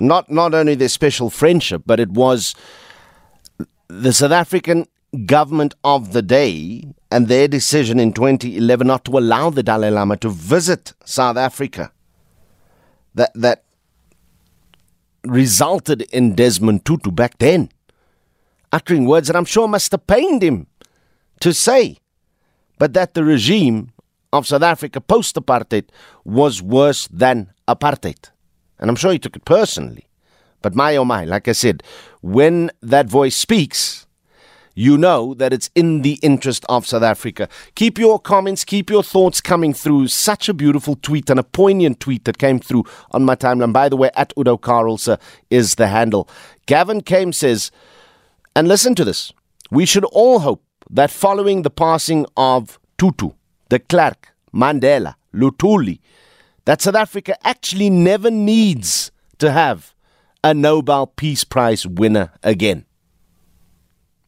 not, 0.00 0.28
not 0.28 0.52
only 0.52 0.74
their 0.74 0.88
special 0.88 1.30
friendship, 1.30 1.82
but 1.86 2.00
it 2.00 2.10
was 2.10 2.56
the 3.86 4.12
South 4.12 4.32
African 4.32 4.88
government 5.24 5.76
of 5.84 6.12
the 6.12 6.22
day 6.22 6.92
and 7.12 7.28
their 7.28 7.46
decision 7.46 8.00
in 8.00 8.12
2011 8.14 8.84
not 8.84 9.04
to 9.04 9.16
allow 9.16 9.48
the 9.48 9.62
Dalai 9.62 9.90
Lama 9.90 10.16
to 10.16 10.28
visit 10.28 10.92
South 11.04 11.36
Africa. 11.36 11.92
That, 13.14 13.30
that 13.36 13.62
resulted 15.22 16.02
in 16.02 16.34
Desmond 16.34 16.84
Tutu 16.84 17.12
back 17.12 17.38
then 17.38 17.70
uttering 18.72 19.06
words 19.06 19.28
that 19.28 19.36
I'm 19.36 19.44
sure 19.44 19.68
must 19.68 19.92
have 19.92 20.08
pained 20.08 20.42
him 20.42 20.66
to 21.38 21.54
say, 21.54 21.98
but 22.80 22.92
that 22.94 23.14
the 23.14 23.22
regime 23.22 23.92
of 24.36 24.46
South 24.46 24.62
Africa 24.62 25.00
post 25.00 25.34
apartheid 25.36 25.88
was 26.24 26.62
worse 26.62 27.08
than 27.08 27.52
apartheid. 27.66 28.30
And 28.78 28.90
I'm 28.90 28.96
sure 28.96 29.12
he 29.12 29.18
took 29.18 29.36
it 29.36 29.44
personally. 29.44 30.06
But 30.62 30.74
my 30.74 30.96
oh 30.96 31.04
my, 31.04 31.24
like 31.24 31.48
I 31.48 31.52
said, 31.52 31.82
when 32.22 32.70
that 32.82 33.06
voice 33.06 33.36
speaks, 33.36 34.06
you 34.74 34.98
know 34.98 35.32
that 35.34 35.54
it's 35.54 35.70
in 35.74 36.02
the 36.02 36.18
interest 36.22 36.66
of 36.68 36.86
South 36.86 37.02
Africa. 37.02 37.48
Keep 37.74 37.98
your 37.98 38.18
comments, 38.18 38.64
keep 38.64 38.90
your 38.90 39.02
thoughts 39.02 39.40
coming 39.40 39.72
through. 39.72 40.08
Such 40.08 40.48
a 40.50 40.54
beautiful 40.54 40.96
tweet 40.96 41.30
and 41.30 41.40
a 41.40 41.42
poignant 41.42 41.98
tweet 41.98 42.26
that 42.26 42.36
came 42.36 42.60
through 42.60 42.84
on 43.12 43.24
my 43.24 43.36
timeline. 43.36 43.72
By 43.72 43.88
the 43.88 43.96
way, 43.96 44.10
at 44.14 44.34
Udo 44.38 44.58
Carelse 44.58 45.18
is 45.48 45.76
the 45.76 45.88
handle. 45.88 46.28
Gavin 46.66 47.00
Kame 47.00 47.32
says, 47.32 47.70
and 48.54 48.68
listen 48.68 48.94
to 48.96 49.04
this. 49.04 49.32
We 49.70 49.86
should 49.86 50.04
all 50.04 50.40
hope 50.40 50.62
that 50.90 51.10
following 51.10 51.62
the 51.62 51.70
passing 51.70 52.26
of 52.36 52.78
Tutu, 52.98 53.30
de 53.68 53.78
Klerk, 53.78 54.28
Mandela, 54.52 55.14
Lutuli, 55.34 56.00
that 56.64 56.82
South 56.82 56.96
Africa 56.96 57.36
actually 57.46 57.90
never 57.90 58.30
needs 58.30 59.10
to 59.38 59.50
have 59.50 59.94
a 60.42 60.54
Nobel 60.54 61.06
Peace 61.06 61.44
Prize 61.44 61.86
winner 61.86 62.32
again. 62.42 62.84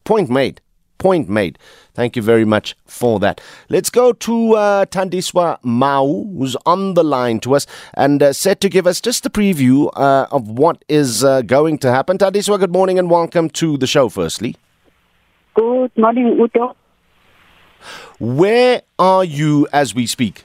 Point 0.03 0.29
made. 0.29 0.61
Point 0.97 1.29
made. 1.29 1.57
Thank 1.93 2.15
you 2.15 2.21
very 2.21 2.43
much 2.43 2.75
for 2.85 3.19
that. 3.19 3.39
Let's 3.69 3.89
go 3.89 4.11
to 4.11 4.53
uh, 4.55 4.85
Tandiswa 4.85 5.57
Mau, 5.63 6.25
who's 6.35 6.57
on 6.65 6.93
the 6.93 7.03
line 7.03 7.39
to 7.41 7.55
us 7.55 7.65
and 7.93 8.21
uh, 8.21 8.33
set 8.33 8.59
to 8.61 8.69
give 8.69 8.85
us 8.85 8.99
just 8.99 9.25
a 9.25 9.29
preview 9.29 9.89
uh, 9.95 10.27
of 10.31 10.49
what 10.49 10.83
is 10.89 11.23
uh, 11.23 11.41
going 11.41 11.77
to 11.79 11.91
happen. 11.91 12.17
Tandiswa, 12.17 12.59
good 12.59 12.73
morning 12.73 12.99
and 12.99 13.09
welcome 13.09 13.49
to 13.51 13.77
the 13.77 13.87
show, 13.87 14.09
firstly. 14.09 14.57
Good 15.55 15.97
morning, 15.97 16.37
Udo. 16.39 16.75
Where 18.19 18.81
are 18.97 19.23
you 19.23 19.67
as 19.71 19.95
we 19.95 20.07
speak? 20.07 20.43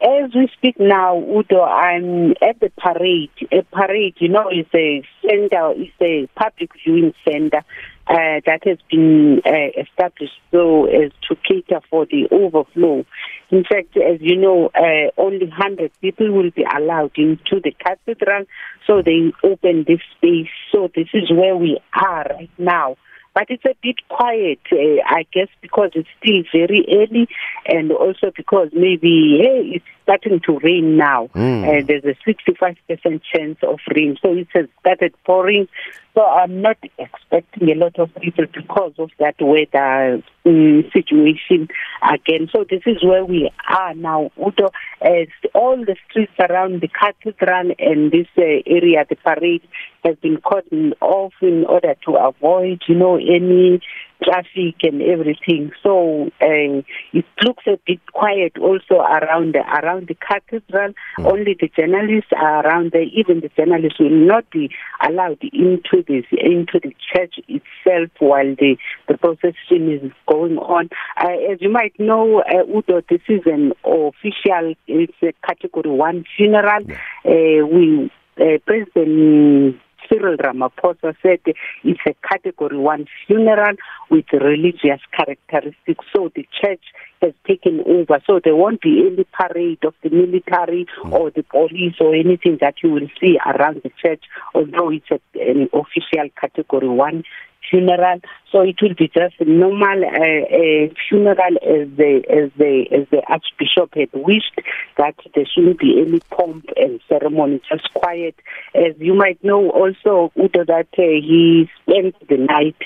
As 0.00 0.32
we 0.32 0.48
speak 0.56 0.78
now, 0.78 1.18
Udo, 1.18 1.60
I'm 1.60 2.30
at 2.40 2.60
the 2.60 2.70
parade. 2.78 3.30
A 3.50 3.62
parade, 3.62 4.14
you 4.18 4.28
know, 4.28 4.48
is 4.48 4.66
a 4.72 5.02
center, 5.22 5.72
is 5.72 5.88
a 6.00 6.28
public 6.36 6.70
viewing 6.84 7.14
center 7.24 7.64
uh, 8.06 8.40
that 8.46 8.60
has 8.64 8.78
been 8.88 9.42
uh, 9.44 9.80
established 9.80 10.40
so 10.52 10.86
as 10.86 11.10
to 11.28 11.36
cater 11.36 11.80
for 11.90 12.06
the 12.06 12.28
overflow. 12.30 13.04
In 13.50 13.64
fact, 13.64 13.96
as 13.96 14.20
you 14.20 14.36
know, 14.36 14.70
uh, 14.74 15.10
only 15.20 15.46
100 15.46 15.90
people 16.00 16.30
will 16.30 16.52
be 16.52 16.64
allowed 16.64 17.18
into 17.18 17.60
the 17.60 17.72
cathedral, 17.72 18.44
so 18.86 19.02
they 19.02 19.32
open 19.42 19.84
this 19.88 20.00
space. 20.16 20.48
So 20.70 20.88
this 20.94 21.08
is 21.12 21.30
where 21.32 21.56
we 21.56 21.80
are 21.92 22.24
right 22.24 22.50
now 22.56 22.96
but 23.38 23.50
it's 23.50 23.64
a 23.64 23.76
bit 23.82 23.96
quiet, 24.08 24.58
uh, 24.72 25.00
I 25.06 25.24
guess, 25.32 25.46
because 25.60 25.90
it's 25.94 26.08
still 26.20 26.42
very 26.52 26.84
early, 26.90 27.28
and 27.66 27.92
also 27.92 28.32
because 28.34 28.70
maybe 28.72 29.38
hey, 29.40 29.76
it's 29.76 29.84
starting 30.08 30.40
to 30.46 30.58
rain 30.60 30.96
now. 30.96 31.26
Hmm. 31.34 31.64
Uh, 31.64 31.82
there's 31.86 32.04
a 32.04 32.16
65% 32.26 33.20
chance 33.30 33.58
of 33.62 33.78
rain, 33.94 34.16
so 34.22 34.32
it 34.32 34.48
has 34.54 34.66
started 34.80 35.14
pouring. 35.26 35.68
So 36.14 36.24
I'm 36.24 36.62
not 36.62 36.78
expecting 36.98 37.70
a 37.70 37.74
lot 37.74 37.98
of 37.98 38.12
people 38.14 38.46
because 38.52 38.94
of 38.98 39.10
that 39.18 39.36
weather 39.38 40.22
um, 40.46 40.84
situation 40.92 41.68
again. 42.02 42.48
So 42.50 42.64
this 42.68 42.82
is 42.86 43.04
where 43.04 43.24
we 43.24 43.50
are 43.68 43.94
now, 43.94 44.30
Udo. 44.38 44.70
As 45.02 45.28
all 45.54 45.76
the 45.76 45.96
streets 46.08 46.32
around 46.40 46.80
the 46.80 46.88
cathedral 46.88 47.72
and 47.78 48.10
this 48.10 48.26
uh, 48.38 48.42
area, 48.66 49.04
the 49.08 49.16
parade 49.16 49.62
has 50.04 50.16
been 50.16 50.38
cordoned 50.38 50.94
off 51.02 51.34
in 51.42 51.64
order 51.66 51.94
to 52.06 52.12
avoid, 52.16 52.82
you 52.88 52.94
know, 52.94 53.16
any 53.16 53.80
traffic 54.22 54.76
and 54.82 55.02
everything. 55.02 55.70
So 55.82 56.30
uh, 56.40 56.82
it 57.12 57.24
looks 57.42 57.64
a 57.66 57.78
bit 57.86 58.00
quiet 58.12 58.52
also 58.60 58.96
around 59.00 59.54
the, 59.54 59.60
around 59.60 60.08
the 60.08 60.14
cathedral. 60.14 60.92
Hmm. 61.16 61.26
Only 61.26 61.56
the 61.60 61.70
journalists 61.76 62.30
are 62.36 62.66
around 62.66 62.92
there. 62.92 63.02
Even 63.02 63.40
the 63.40 63.50
journalists 63.56 63.98
will 63.98 64.10
not 64.10 64.48
be 64.50 64.70
allowed 65.00 65.38
into 65.52 66.02
this 66.06 66.24
into 66.32 66.80
the 66.82 66.94
church 67.12 67.34
itself 67.48 68.10
while 68.18 68.54
the 68.56 68.76
the 69.08 69.16
procession 69.16 69.90
is 69.92 70.12
going 70.26 70.58
on. 70.58 70.88
Uh, 71.20 71.52
as 71.52 71.60
you 71.60 71.70
might 71.70 71.98
know, 71.98 72.42
uh, 72.42 72.64
Udo, 72.66 73.02
this 73.08 73.20
is 73.28 73.40
an 73.46 73.72
official. 73.84 74.74
It's 74.86 75.12
a 75.22 75.32
Category 75.46 75.90
One 75.90 76.24
funeral. 76.36 76.84
Uh, 77.24 77.66
we 77.66 78.10
uh, 78.40 78.58
President 78.66 79.80
Cyril 80.08 80.36
Ramaphosa 80.36 81.14
said 81.22 81.40
it's 81.84 82.00
a 82.06 82.14
category 82.26 82.76
one 82.76 83.06
funeral 83.26 83.76
with 84.10 84.26
religious 84.32 85.00
characteristics. 85.12 86.04
So 86.14 86.30
the 86.34 86.46
church 86.60 86.82
has 87.22 87.32
taken 87.46 87.80
over. 87.86 88.20
So 88.26 88.40
there 88.42 88.56
won't 88.56 88.80
be 88.80 89.06
any 89.06 89.24
parade 89.24 89.84
of 89.84 89.94
the 90.02 90.10
military 90.10 90.86
hmm. 91.02 91.12
or 91.12 91.30
the 91.30 91.42
police 91.42 91.94
or 92.00 92.14
anything 92.14 92.58
that 92.60 92.76
you 92.82 92.90
will 92.90 93.08
see 93.20 93.38
around 93.44 93.82
the 93.82 93.90
church, 94.00 94.22
although 94.54 94.90
it's 94.90 95.10
a, 95.10 95.20
an 95.34 95.68
official 95.72 96.28
category 96.40 96.88
one 96.88 97.24
funeral. 97.68 98.20
So 98.50 98.62
it 98.62 98.76
will 98.80 98.94
be 98.94 99.08
just 99.08 99.34
a 99.40 99.44
normal 99.44 100.04
uh, 100.04 100.08
uh, 100.08 100.94
funeral 101.08 101.56
as 101.62 101.88
the 101.96 102.22
as 102.30 102.50
the 102.56 102.86
as 102.92 103.08
the 103.10 103.22
archbishop 103.28 103.94
had 103.94 104.10
wished 104.12 104.60
that 104.96 105.14
there 105.34 105.44
shouldn't 105.46 105.78
be 105.78 106.02
any 106.06 106.20
pomp 106.30 106.66
and 106.76 107.00
ceremony, 107.08 107.60
just 107.68 107.92
quiet. 107.94 108.34
As 108.74 108.94
you 108.98 109.14
might 109.14 109.42
know, 109.42 109.70
also 109.70 110.32
Udo, 110.36 110.64
that 110.64 110.88
uh, 110.98 111.02
he 111.02 111.68
spent 111.82 112.14
the 112.28 112.36
night 112.38 112.76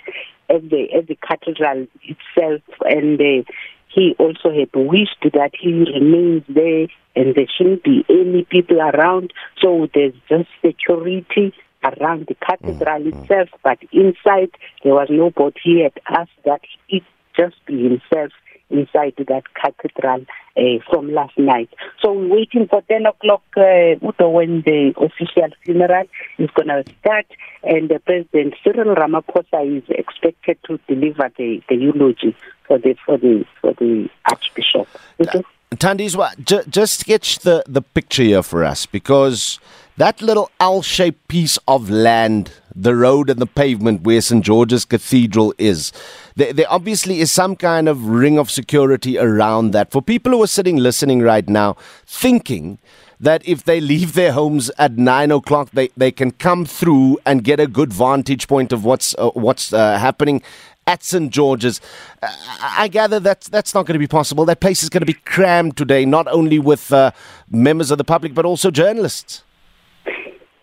at 0.51 0.69
the 0.69 0.93
at 0.93 1.07
the 1.07 1.17
cathedral 1.17 1.87
itself, 2.03 2.63
and 2.85 3.21
uh, 3.21 3.45
he 3.89 4.15
also 4.19 4.51
had 4.51 4.71
wished 4.75 5.23
that 5.23 5.53
he 5.59 5.73
remains 5.73 6.43
there 6.49 6.87
and 7.15 7.35
there 7.35 7.47
shouldn't 7.57 7.85
be 7.85 8.05
any 8.09 8.45
people 8.45 8.81
around. 8.81 9.33
So 9.61 9.89
there's 9.95 10.15
just 10.29 10.49
security 10.65 11.53
around 11.85 12.27
the 12.27 12.35
cathedral 12.35 13.07
itself, 13.07 13.49
but 13.63 13.79
inside 13.93 14.51
there 14.85 14.95
was 14.95 15.09
nobody. 15.11 15.59
He 15.63 15.83
had 15.83 15.99
asked 16.09 16.31
that 16.45 16.61
it 16.89 17.03
just 17.37 17.57
be 17.67 17.83
himself 17.83 18.33
inside 18.73 19.15
that 19.19 19.43
cathedral 19.55 20.25
uh, 20.57 20.63
from 20.91 21.13
last 21.13 21.39
night. 21.39 21.69
So 22.01 22.13
we're 22.13 22.29
waiting 22.29 22.67
for 22.69 22.83
10 22.83 23.07
o'clock, 23.07 23.43
uh, 23.57 24.29
when 24.29 24.63
the 24.63 24.95
official 24.97 25.51
funeral 25.65 26.05
is 26.39 26.51
going 26.55 26.69
to 26.69 26.85
start, 27.01 27.27
and 27.63 27.89
the 27.89 27.99
President 27.99 28.55
Cyril 28.65 28.95
Ramaphosa 28.95 29.79
is 29.79 29.85
expected 29.89 30.59
to 30.67 30.79
deliver 30.89 31.31
the, 31.37 31.63
the 31.69 31.77
eulogy 31.77 32.37
for 32.67 32.79
the 32.79 32.95
for 33.05 33.19
the 33.19 33.45
for 33.61 33.75
the 33.75 34.09
Archbishop. 34.27 34.89
Udo? 35.21 35.43
Tandiswa, 35.77 36.33
ju- 36.45 36.65
just 36.69 37.01
sketch 37.01 37.39
the, 37.41 37.65
the 37.67 37.81
picture 37.81 38.23
here 38.23 38.43
for 38.43 38.63
us 38.63 38.85
because 38.85 39.59
that 39.97 40.23
little 40.23 40.51
L 40.59 40.83
shaped 40.83 41.29
piece 41.29 41.59
of 41.69 41.91
land, 41.91 42.53
the 42.75 42.95
road 42.95 43.29
and 43.29 43.39
the 43.41 43.47
pavement 43.47 44.03
where 44.03 44.21
St. 44.21 44.45
George's 44.45 44.85
Cathedral 44.85 45.55
is, 45.59 45.93
there, 46.35 46.53
there 46.53 46.71
obviously 46.71 47.21
is 47.21 47.31
some 47.31 47.57
kind 47.57 47.89
of 47.89 48.07
ring 48.07 48.39
of 48.39 48.51
security 48.51 49.19
around 49.19 49.73
that. 49.73 49.91
For 49.91 50.01
people 50.01 50.33
who 50.33 50.43
are 50.43 50.47
sitting 50.49 50.77
listening 50.77 51.21
right 51.21 51.47
now, 51.49 51.77
thinking 52.07 52.79
that 53.21 53.47
if 53.47 53.65
they 53.65 53.81
leave 53.81 54.15
their 54.15 54.33
homes 54.33 54.71
at 54.79 54.97
nine 54.97 55.31
o'clock, 55.31 55.71
they, 55.73 55.91
they 55.97 56.11
can 56.11 56.33
come 56.33 56.65
through 56.65 57.19
and 57.27 57.45
get 57.45 57.61
a 57.61 57.67
good 57.67 57.93
vantage 57.93 58.49
point 58.49 58.73
of 58.73 58.85
what's, 58.85 59.15
uh, 59.19 59.31
what's 59.31 59.73
uh, 59.73 59.99
happening 59.99 60.43
at 60.87 61.05
St. 61.05 61.31
George's. 61.31 61.81
Uh, 62.23 62.35
I 62.61 62.89
gather 62.89 63.21
that 63.21 63.43
that's 63.43 63.75
not 63.75 63.87
going 63.87 63.95
to 63.95 64.01
be 64.01 64.09
possible. 64.09 64.45
That 64.45 64.61
place 64.61 64.83
is 64.83 64.89
going 64.89 65.03
to 65.03 65.07
be 65.07 65.13
crammed 65.13 65.77
today, 65.77 66.05
not 66.05 66.27
only 66.29 66.59
with 66.59 66.93
uh, 66.93 67.13
members 67.51 67.91
of 67.91 67.99
the 67.99 68.05
public, 68.05 68.35
but 68.35 68.45
also 68.45 68.71
journalists. 68.71 69.45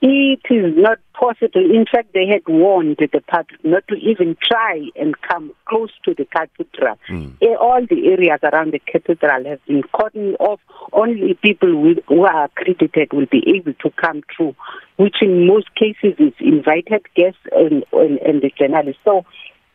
It 0.02 0.40
is 0.50 0.74
not 0.78 1.00
possible. 1.14 1.60
In 1.60 1.86
fact, 1.92 2.14
they 2.14 2.26
had 2.26 2.44
warned 2.48 2.98
the 3.00 3.22
public 3.28 3.64
not 3.66 3.86
to 3.90 3.96
even 3.96 4.38
try 4.42 4.88
and 4.96 5.14
come 5.22 5.52
close 5.66 5.92
to 6.06 6.14
the 6.14 6.26
cathedral. 6.26 6.98
Eh, 7.42 7.56
All 7.60 7.86
the 7.86 8.08
areas 8.08 8.40
around 8.42 8.72
the 8.72 8.80
cathedral 8.80 9.44
have 9.46 9.66
been 9.66 9.84
cordoned 9.84 10.36
off. 10.40 10.62
Only 10.94 11.34
people 11.34 11.82
with, 11.82 11.98
who 12.08 12.24
are 12.24 12.46
accredited 12.46 13.12
will 13.12 13.26
be 13.26 13.44
able 13.58 13.74
to 13.74 13.90
come 14.02 14.22
through, 14.36 14.56
which 14.96 15.18
in 15.22 15.46
most 15.46 15.68
cases 15.76 16.16
is 16.18 16.34
invited 16.40 17.04
guests 17.16 17.40
and, 17.52 17.84
and, 17.92 18.20
and 18.20 18.42
the 18.42 18.52
journalists. 18.58 19.02
So 19.04 19.26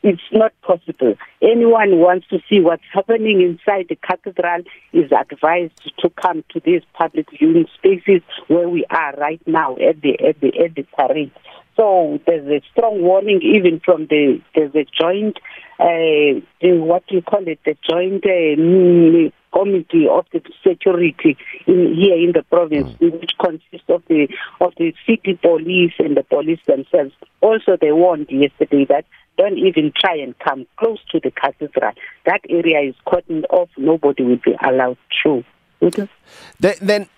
it's 0.04 0.22
not 0.30 0.52
possible. 0.60 1.14
Anyone 1.40 1.88
who 1.88 1.96
wants 1.96 2.28
to 2.28 2.38
see 2.48 2.60
what's 2.60 2.84
happening 2.92 3.40
inside 3.40 3.86
the 3.88 3.96
cathedral 3.96 4.62
is 4.92 5.10
advised 5.10 5.92
to 5.98 6.10
come 6.10 6.44
to 6.50 6.60
these 6.60 6.82
public 6.92 7.26
viewing 7.30 7.66
spaces 7.74 8.20
where 8.48 8.68
we 8.68 8.84
are 8.90 9.14
right 9.16 9.40
now 9.46 9.76
at 9.76 10.02
the 10.02 10.12
at 10.20 10.38
the 10.40 10.52
at 10.62 10.74
the 10.74 10.82
parade. 10.96 11.32
So 11.76 12.20
there's 12.26 12.46
a 12.46 12.64
strong 12.70 13.00
warning 13.00 13.40
even 13.42 13.80
from 13.80 14.06
the 14.06 14.40
there's 14.54 14.74
a 14.74 14.84
joint 14.84 15.38
uh, 15.80 16.40
what 16.60 17.06
do 17.06 17.16
you 17.16 17.22
call 17.22 17.48
it 17.48 17.58
the 17.64 17.76
joint 17.88 18.24
uh, 18.24 18.60
mm, 18.60 19.32
committee 19.52 20.06
of 20.08 20.26
the 20.32 20.42
security 20.66 21.36
in 21.66 21.94
here 21.94 22.16
in 22.16 22.32
the 22.32 22.42
province 22.50 22.94
which 23.00 23.32
consists 23.40 23.88
of 23.88 24.02
the 24.08 24.28
of 24.60 24.72
the 24.78 24.92
city 25.06 25.38
police 25.40 25.94
and 25.98 26.16
the 26.16 26.22
police 26.24 26.60
themselves. 26.66 27.14
Also 27.40 27.76
they 27.80 27.92
warned 27.92 28.26
yesterday 28.30 28.84
that 28.84 29.06
don't 29.36 29.58
even 29.58 29.92
try 29.98 30.16
and 30.16 30.38
come 30.38 30.66
close 30.76 30.98
to 31.10 31.20
the 31.20 31.30
cathedral. 31.30 31.92
That 32.26 32.40
area 32.48 32.80
is 32.80 32.94
cordoned 33.06 33.44
off. 33.50 33.68
Nobody 33.76 34.22
will 34.22 34.40
be 34.44 34.56
allowed 34.62 34.98
through. 35.22 35.44
Then, 36.60 36.74
then 36.80 37.08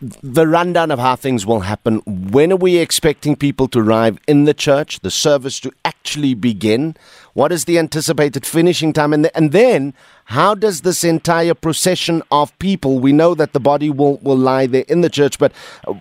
the 0.00 0.46
rundown 0.46 0.90
of 0.90 0.98
how 0.98 1.16
things 1.16 1.44
will 1.44 1.60
happen. 1.60 1.98
When 2.06 2.52
are 2.52 2.56
we 2.56 2.78
expecting 2.78 3.36
people 3.36 3.68
to 3.68 3.80
arrive 3.80 4.18
in 4.26 4.44
the 4.44 4.54
church, 4.54 5.00
the 5.00 5.10
service 5.10 5.60
to 5.60 5.72
actually 5.84 6.34
begin? 6.34 6.96
What 7.34 7.52
is 7.52 7.66
the 7.66 7.78
anticipated 7.78 8.46
finishing 8.46 8.92
time? 8.92 9.12
And, 9.12 9.30
and 9.34 9.52
then, 9.52 9.92
how 10.26 10.54
does 10.54 10.82
this 10.82 11.04
entire 11.04 11.54
procession 11.54 12.22
of 12.30 12.56
people, 12.58 12.98
we 12.98 13.12
know 13.12 13.34
that 13.34 13.52
the 13.52 13.60
body 13.60 13.90
will, 13.90 14.16
will 14.18 14.38
lie 14.38 14.66
there 14.66 14.84
in 14.88 15.02
the 15.02 15.10
church, 15.10 15.38
but 15.38 15.52
uh, 15.86 15.94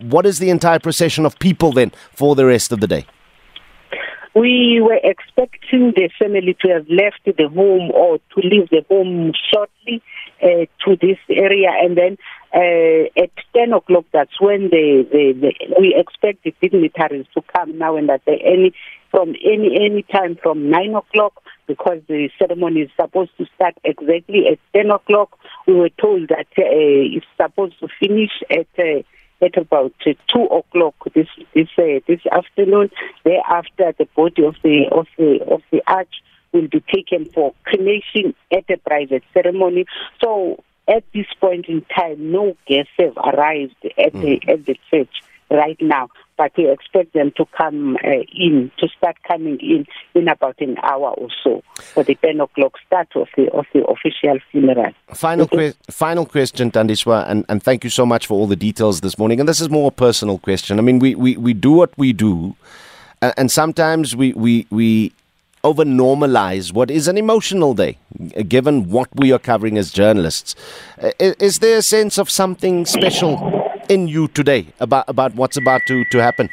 what 0.00 0.26
is 0.26 0.40
the 0.40 0.50
entire 0.50 0.80
procession 0.80 1.24
of 1.24 1.38
people 1.38 1.72
then 1.72 1.92
for 2.12 2.34
the 2.34 2.46
rest 2.46 2.72
of 2.72 2.80
the 2.80 2.88
day? 2.88 3.06
We 4.38 4.80
were 4.80 5.00
expecting 5.02 5.92
the 5.96 6.10
family 6.16 6.56
to 6.60 6.68
have 6.68 6.88
left 6.88 7.24
the 7.24 7.48
home 7.48 7.90
or 7.90 8.18
to 8.18 8.36
leave 8.36 8.68
the 8.70 8.84
home 8.88 9.32
shortly 9.52 10.00
uh, 10.40 10.66
to 10.84 10.96
this 11.00 11.18
area, 11.28 11.70
and 11.82 11.96
then 11.96 12.18
uh, 12.54 13.08
at 13.20 13.30
10 13.56 13.72
o'clock, 13.72 14.04
that's 14.12 14.40
when 14.40 14.70
the, 14.70 15.04
the, 15.10 15.32
the 15.32 15.80
we 15.80 15.92
expect 15.96 16.44
the 16.44 16.54
dignitaries 16.60 17.26
to 17.34 17.42
come 17.54 17.76
now 17.78 17.96
and 17.96 18.08
at 18.10 18.24
the 18.26 18.38
any 18.44 18.72
from 19.10 19.30
any 19.44 19.76
any 19.84 20.02
time 20.04 20.38
from 20.40 20.70
9 20.70 20.94
o'clock 20.94 21.42
because 21.66 22.00
the 22.06 22.30
ceremony 22.38 22.82
is 22.82 22.90
supposed 23.00 23.36
to 23.38 23.46
start 23.56 23.74
exactly 23.82 24.46
at 24.46 24.58
10 24.72 24.90
o'clock. 24.90 25.36
We 25.66 25.74
were 25.74 25.90
told 26.00 26.28
that 26.28 26.46
uh, 26.56 26.62
it's 26.62 27.26
supposed 27.36 27.78
to 27.80 27.88
finish 27.98 28.30
at 28.50 28.68
uh, 28.78 29.02
at 29.40 29.56
about 29.56 29.94
uh, 30.06 30.12
two 30.28 30.44
o'clock 30.44 30.94
this 31.14 31.28
this 31.54 31.68
uh, 31.78 32.00
this 32.06 32.20
afternoon. 32.30 32.90
Thereafter, 33.24 33.94
the 33.98 34.08
body 34.16 34.44
of 34.44 34.56
the 34.62 34.86
of 34.90 35.06
the 35.16 35.40
of 35.48 35.62
the 35.70 35.82
arch 35.86 36.22
will 36.52 36.68
be 36.68 36.82
taken 36.92 37.26
for 37.26 37.54
cremation 37.64 38.34
at 38.52 38.68
a 38.70 38.78
private 38.78 39.22
ceremony. 39.34 39.86
So, 40.22 40.62
at 40.88 41.04
this 41.12 41.26
point 41.40 41.66
in 41.66 41.84
time, 41.94 42.32
no 42.32 42.56
guests 42.66 42.92
have 42.98 43.16
arrived 43.16 43.76
at 43.84 44.12
the 44.12 44.40
at 44.48 44.64
the 44.64 44.76
church 44.90 45.22
right 45.50 45.80
now, 45.80 46.08
but 46.36 46.52
we 46.56 46.70
expect 46.70 47.12
them 47.14 47.32
to 47.36 47.46
come 47.56 47.96
uh, 48.04 48.22
in 48.32 48.70
to 48.78 48.88
start 48.88 49.16
coming 49.26 49.58
in 49.60 49.86
in 50.14 50.28
about 50.28 50.60
an 50.60 50.76
hour 50.82 51.10
or 51.10 51.28
so 51.42 51.62
for 51.76 52.04
the 52.04 52.14
ten 52.16 52.40
o'clock 52.40 52.74
start 52.86 53.08
of 53.16 53.28
the 53.36 53.50
of 53.52 53.66
the 53.72 53.84
official 53.86 54.38
funeral. 54.50 54.92
Final, 55.14 55.48
que- 55.48 55.74
final 55.90 56.26
question, 56.26 56.70
Tandiswa, 56.70 57.28
and, 57.28 57.44
and 57.48 57.62
thank 57.62 57.84
you 57.84 57.90
so 57.90 58.04
much 58.04 58.26
for 58.26 58.34
all 58.34 58.46
the 58.46 58.56
details 58.56 59.00
this 59.00 59.18
morning. 59.18 59.40
And 59.40 59.48
this 59.48 59.60
is 59.60 59.70
more 59.70 59.88
a 59.88 59.92
personal 59.92 60.38
question. 60.38 60.78
I 60.78 60.82
mean, 60.82 60.98
we, 60.98 61.14
we, 61.14 61.36
we 61.36 61.54
do 61.54 61.72
what 61.72 61.96
we 61.96 62.12
do, 62.12 62.54
uh, 63.22 63.32
and 63.36 63.50
sometimes 63.50 64.14
we, 64.14 64.32
we, 64.34 64.66
we 64.70 65.12
over 65.64 65.84
normalize 65.84 66.72
what 66.72 66.90
is 66.90 67.08
an 67.08 67.18
emotional 67.18 67.74
day, 67.74 67.98
given 68.46 68.90
what 68.90 69.08
we 69.16 69.32
are 69.32 69.40
covering 69.40 69.76
as 69.76 69.90
journalists. 69.90 70.54
Uh, 71.02 71.10
is 71.18 71.58
there 71.58 71.78
a 71.78 71.82
sense 71.82 72.16
of 72.16 72.30
something 72.30 72.86
special 72.86 73.67
in 73.88 74.08
you 74.08 74.28
today 74.28 74.66
about, 74.80 75.04
about 75.08 75.34
what's 75.34 75.56
about 75.56 75.82
to, 75.86 76.04
to 76.06 76.18
happen? 76.18 76.50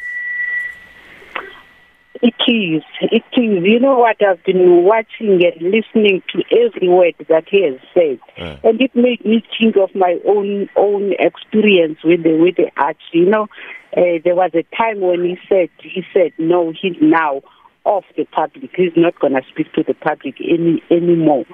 It 2.22 2.34
is. 2.48 2.82
It 3.02 3.24
is. 3.34 3.64
You 3.64 3.78
know 3.78 3.98
what? 3.98 4.16
I've 4.22 4.42
been 4.44 4.84
watching 4.84 5.44
and 5.44 5.60
listening 5.60 6.22
to 6.32 6.42
every 6.50 6.88
word 6.88 7.14
that 7.28 7.44
he 7.48 7.62
has 7.62 7.78
said, 7.92 8.18
and 8.64 8.80
it 8.80 8.94
made 8.96 9.24
me 9.24 9.44
think 9.58 9.76
of 9.76 9.94
my 9.94 10.18
own 10.26 10.68
own 10.76 11.12
experience 11.18 11.98
with 12.02 12.22
the 12.22 12.38
with 12.38 12.56
the 12.56 12.70
arch. 12.76 13.00
You 13.12 13.26
know, 13.26 13.48
uh, 13.96 14.18
there 14.24 14.34
was 14.34 14.50
a 14.54 14.64
time 14.76 15.00
when 15.00 15.24
he 15.24 15.38
said 15.48 15.68
he 15.82 16.04
said 16.14 16.32
no, 16.38 16.72
he's 16.72 16.96
now 17.00 17.42
of 17.86 18.04
the 18.16 18.24
public. 18.24 18.70
He's 18.74 18.92
not 18.96 19.18
going 19.18 19.34
to 19.34 19.42
speak 19.48 19.72
to 19.74 19.84
the 19.84 19.94
public 19.94 20.34
any 20.40 20.82
anymore. 20.90 21.44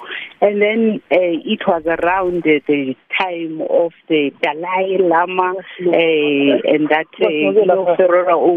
And 0.41 0.61
then 0.61 1.03
uh, 1.13 1.37
it 1.45 1.61
was 1.67 1.85
around 1.87 2.43
the 2.43 2.97
time 3.21 3.61
of 3.61 3.93
the 4.09 4.31
Dalai 4.43 4.99
Lama 4.99 5.53
uh, 5.53 6.75
and 6.75 6.89
that 6.89 7.07
uh, 7.21 7.53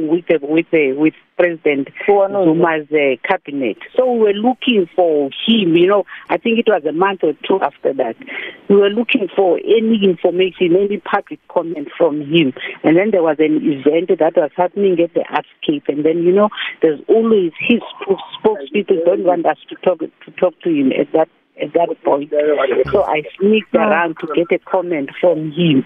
with 0.07 0.25
the, 0.27 0.39
with 0.41 0.65
the, 0.71 0.93
with 0.93 1.13
President 1.37 1.89
Zuma's 2.07 2.87
uh, 2.91 3.15
cabinet. 3.27 3.77
So 3.95 4.11
we 4.13 4.19
were 4.19 4.33
looking 4.33 4.87
for 4.95 5.29
him. 5.45 5.75
You 5.75 5.87
know, 5.87 6.03
I 6.29 6.37
think 6.37 6.59
it 6.59 6.67
was 6.67 6.83
a 6.87 6.93
month 6.93 7.23
or 7.23 7.33
two 7.45 7.59
after 7.61 7.93
that. 7.93 8.15
We 8.69 8.77
were 8.77 8.89
looking 8.89 9.27
for 9.35 9.57
any 9.57 9.99
information, 10.03 10.75
any 10.75 10.97
public 10.99 11.45
comment 11.49 11.89
from 11.97 12.21
him. 12.21 12.53
And 12.83 12.95
then 12.95 13.11
there 13.11 13.21
was 13.21 13.35
an 13.39 13.59
event 13.61 14.17
that 14.17 14.37
was 14.37 14.51
happening 14.55 14.97
at 15.01 15.13
the 15.13 15.25
Artscape. 15.29 15.89
And 15.89 16.05
then 16.05 16.23
you 16.23 16.31
know, 16.31 16.49
there's 16.81 17.01
always 17.07 17.51
his 17.67 17.81
spokespeople 18.39 19.05
don't 19.05 19.23
want 19.23 19.45
us 19.45 19.57
to 19.69 19.75
talk 19.75 19.99
to 19.99 20.31
talk 20.39 20.59
to 20.61 20.69
him 20.69 20.91
at 20.91 21.11
that 21.13 21.29
at 21.61 21.73
that 21.73 21.95
point. 22.03 22.31
So 22.91 23.03
I 23.03 23.23
sneaked 23.39 23.73
around 23.75 24.17
to 24.19 24.27
get 24.35 24.51
a 24.51 24.59
comment 24.59 25.09
from 25.19 25.51
him. 25.51 25.85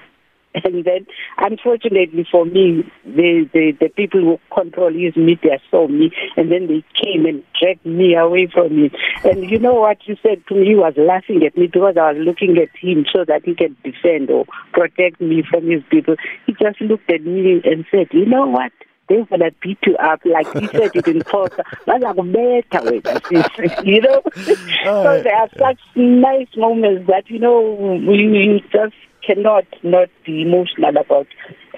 And 0.55 0.83
then, 0.83 1.05
unfortunately 1.37 2.25
for 2.29 2.43
me, 2.43 2.83
the, 3.05 3.47
the, 3.53 3.71
the 3.79 3.89
people 3.89 4.19
who 4.21 4.39
control 4.53 4.91
his 4.91 5.15
media 5.15 5.59
saw 5.69 5.87
me, 5.87 6.11
and 6.37 6.51
then 6.51 6.65
they 6.65 6.83
came 6.99 7.27
and 7.27 7.43
dragged 7.59 7.85
me 7.85 8.15
away 8.15 8.47
from 8.51 8.75
him. 8.75 8.91
And 9.23 9.47
you 9.49 9.59
know 9.59 9.75
what 9.75 9.97
he 10.03 10.17
said 10.23 10.41
to 10.47 10.55
me? 10.55 10.69
He 10.69 10.75
was 10.75 10.95
laughing 10.97 11.43
at 11.45 11.55
me 11.55 11.67
because 11.67 11.97
I 11.97 12.13
was 12.13 12.25
looking 12.25 12.57
at 12.57 12.75
him 12.75 13.05
so 13.13 13.25
that 13.25 13.45
he 13.45 13.53
can 13.53 13.77
defend 13.83 14.31
or 14.31 14.45
protect 14.73 15.21
me 15.21 15.43
from 15.47 15.69
his 15.69 15.83
people. 15.91 16.15
He 16.47 16.53
just 16.53 16.81
looked 16.81 17.11
at 17.11 17.21
me 17.21 17.61
and 17.63 17.85
said, 17.91 18.07
"You 18.11 18.25
know 18.25 18.47
what?" 18.47 18.71
They're 19.09 19.25
gonna 19.25 19.51
beat 19.61 19.79
you 19.85 19.95
up 19.97 20.21
like 20.25 20.47
he 20.53 20.67
said 20.67 20.91
it 20.95 21.07
in 21.07 21.21
court. 21.23 21.51
Bazakubetha 21.87 22.79
wena 22.81 23.19
sisi. 23.21 23.85
You 23.85 24.01
know? 24.01 24.21
so 24.35 25.23
there 25.23 25.35
are 25.35 25.49
such 25.57 25.79
nice 25.95 26.47
moments 26.55 27.07
that, 27.07 27.29
you 27.29 27.39
know, 27.39 27.75
we, 28.07 28.27
we 28.27 28.63
just 28.71 28.93
cannot 29.25 29.65
not 29.83 30.09
be 30.25 30.41
emotional 30.43 30.95
about 30.97 31.27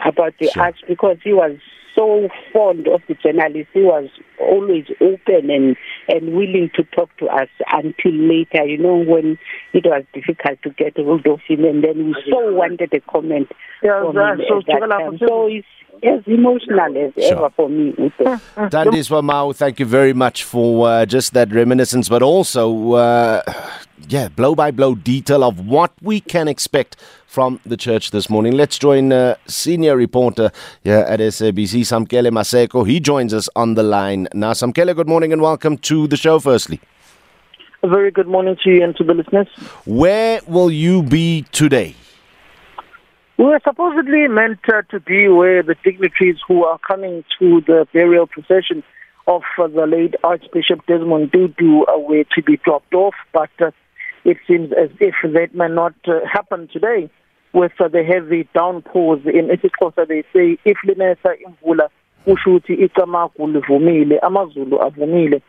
about 0.05 0.34
the 0.39 0.47
Sure. 0.53 0.63
arch 0.63 0.77
because 0.88 1.17
he 1.23 1.34
was 1.34 1.57
so 1.95 2.29
fond 2.53 2.88
of 2.88 3.01
the 3.09 3.15
journalists. 3.15 3.71
He 3.73 3.82
was 3.82 4.09
always 4.39 4.86
open 5.01 5.49
and 5.49 5.75
and 6.07 6.34
willing 6.34 6.69
to 6.75 6.84
talk 6.86 7.09
to 7.17 7.25
us 7.27 7.49
until 7.71 8.13
later. 8.13 8.65
You 8.65 8.77
know 8.77 8.95
when 8.97 9.38
it 9.73 9.86
was 9.86 10.03
difficult 10.13 10.61
to 10.63 10.69
get 10.71 10.95
hold 10.97 11.25
of 11.27 11.39
him, 11.47 11.65
and 11.65 11.84
then 11.84 12.07
we 12.07 12.15
so 12.29 12.53
wanted 12.53 12.93
a 12.93 12.99
comment 13.01 13.51
Yeah, 13.84 14.03
from 14.03 14.15
that- 14.15 14.39
him 14.39 14.45
so 14.47 14.57
at 14.59 14.65
that 14.79 14.88
time. 14.88 15.17
So 15.19 15.47
it's 15.47 15.67
as 16.03 16.21
emotional 16.27 16.97
as 16.97 17.13
Sure. 17.23 17.37
ever 17.37 17.49
for 17.55 17.69
me. 17.69 17.93
Udo. 17.97 18.39
Tandiswa 18.69 19.23
Mau, 19.23 19.51
thank 19.53 19.79
you 19.79 19.85
very 19.85 20.13
much 20.13 20.43
for 20.43 20.87
uh, 20.87 21.05
just 21.05 21.33
that 21.33 21.51
reminiscence, 21.51 22.09
but 22.09 22.21
also, 22.23 22.93
uh, 22.93 23.41
yeah, 24.09 24.27
blow 24.29 24.55
by 24.55 24.71
blow 24.71 24.95
detail 24.95 25.43
of 25.43 25.67
what 25.67 25.91
we 26.01 26.19
can 26.19 26.47
expect 26.47 26.95
from 27.27 27.59
the 27.65 27.77
church 27.77 28.11
this 28.11 28.29
morning. 28.29 28.53
Let's 28.53 28.77
join 28.77 29.13
uh, 29.13 29.35
senior 29.47 29.95
reporter 29.95 30.51
here 30.83 31.05
at 31.07 31.19
SABC, 31.19 31.81
Samkele 31.81 32.29
Maseko. 32.29 32.85
He 32.85 32.99
joins 32.99 33.33
us 33.33 33.47
on 33.55 33.75
the 33.75 33.83
line 33.83 34.27
now. 34.33 34.51
Samkele, 34.53 34.95
good 34.95 35.07
morning 35.07 35.31
and 35.31 35.41
welcome 35.41 35.77
to 35.77 36.07
the 36.07 36.17
show, 36.17 36.39
firstly. 36.39 36.79
A 37.83 37.87
very 37.87 38.11
good 38.11 38.27
morning 38.27 38.57
to 38.63 38.69
you 38.69 38.83
and 38.83 38.95
to 38.97 39.03
the 39.03 39.13
listeners. 39.13 39.47
Where 39.85 40.41
will 40.47 40.69
you 40.69 41.01
be 41.03 41.45
today? 41.51 41.95
We 43.41 43.47
were 43.47 43.59
supposedly 43.63 44.27
meant 44.27 44.59
uh, 44.71 44.83
to 44.91 44.99
be 44.99 45.27
where 45.27 45.63
the 45.63 45.73
dignitaries 45.83 46.37
who 46.47 46.63
are 46.63 46.77
coming 46.77 47.23
to 47.39 47.61
the 47.61 47.87
burial 47.91 48.27
procession 48.27 48.83
of 49.25 49.41
uh, 49.57 49.65
the 49.65 49.87
late 49.87 50.13
Archbishop 50.23 50.85
Desmond 50.85 51.33
Tutu 51.33 51.81
uh, 51.81 51.97
were 51.97 52.23
to 52.35 52.43
be 52.43 52.57
dropped 52.57 52.93
off, 52.93 53.15
but 53.33 53.49
uh, 53.59 53.71
it 54.25 54.37
seems 54.47 54.71
as 54.73 54.91
if 54.99 55.15
that 55.23 55.55
may 55.55 55.69
not 55.69 55.95
uh, 56.07 56.19
happen 56.31 56.69
today 56.71 57.09
with 57.51 57.71
uh, 57.79 57.87
the 57.87 58.03
heavy 58.03 58.47
downpours 58.53 59.21
in 59.25 59.47
isiXhosa 59.47 60.07
they 60.07 60.21
say 60.31 60.59
if 60.63 60.77
linetha 60.85 61.35
imvula 61.43 61.89
kusho 62.27 62.59
ukuthi 62.59 62.77
livumile 62.77 64.19
amazulu 64.19 64.77
avumile. 64.77 65.41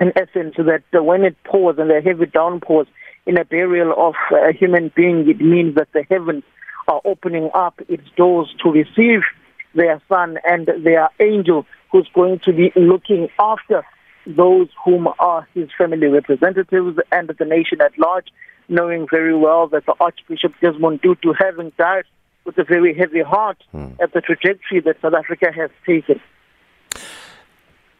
In 0.00 0.12
essence 0.14 0.54
that 0.56 0.84
uh, 0.96 1.02
when 1.02 1.24
it 1.24 1.34
pours 1.42 1.78
and 1.78 1.90
the 1.90 2.00
heavy 2.00 2.26
downpours 2.26 2.86
in 3.26 3.36
a 3.38 3.44
burial 3.44 3.92
of 3.96 4.14
a 4.30 4.52
human 4.52 4.92
being, 4.94 5.28
it 5.28 5.40
means 5.40 5.74
that 5.74 5.88
the 5.92 6.04
heavens 6.08 6.44
are 6.88 7.00
opening 7.04 7.50
up 7.54 7.80
its 7.88 8.02
doors 8.16 8.52
to 8.64 8.70
receive 8.70 9.20
their 9.74 10.00
son 10.08 10.38
and 10.44 10.68
their 10.82 11.10
angel 11.20 11.66
who's 11.92 12.08
going 12.14 12.40
to 12.44 12.52
be 12.52 12.72
looking 12.76 13.28
after 13.38 13.84
those 14.26 14.68
whom 14.84 15.08
are 15.18 15.48
his 15.54 15.68
family 15.76 16.06
representatives 16.06 16.98
and 17.12 17.30
the 17.38 17.44
nation 17.44 17.80
at 17.80 17.96
large, 17.98 18.26
knowing 18.68 19.06
very 19.10 19.36
well 19.36 19.68
that 19.68 19.86
the 19.86 19.94
Archbishop 20.00 20.52
Desmond 20.60 21.02
Tutu, 21.02 21.32
having 21.38 21.72
died 21.78 22.04
with 22.44 22.58
a 22.58 22.64
very 22.64 22.94
heavy 22.94 23.22
heart 23.22 23.62
hmm. 23.72 23.88
at 24.00 24.12
the 24.12 24.20
trajectory 24.20 24.80
that 24.80 24.96
South 25.00 25.14
Africa 25.14 25.46
has 25.54 25.70
taken. 25.86 26.20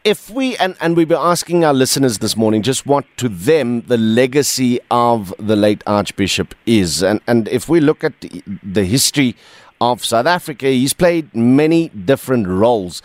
If 0.08 0.30
we 0.30 0.56
and, 0.56 0.74
and 0.80 0.96
we 0.96 1.04
were 1.04 1.16
asking 1.16 1.66
our 1.66 1.74
listeners 1.74 2.16
this 2.18 2.34
morning 2.34 2.62
just 2.62 2.86
what 2.86 3.04
to 3.18 3.28
them 3.28 3.82
the 3.82 3.98
legacy 3.98 4.80
of 4.90 5.34
the 5.38 5.54
late 5.54 5.82
archbishop 5.86 6.54
is. 6.64 7.02
And 7.02 7.20
and 7.26 7.46
if 7.48 7.68
we 7.68 7.78
look 7.80 8.02
at 8.02 8.14
the, 8.62 8.84
history 8.84 9.36
of 9.82 10.02
South 10.02 10.24
Africa 10.24 10.66
he's 10.66 10.94
played 10.94 11.34
many 11.34 11.90
different 11.90 12.48
roles. 12.48 13.02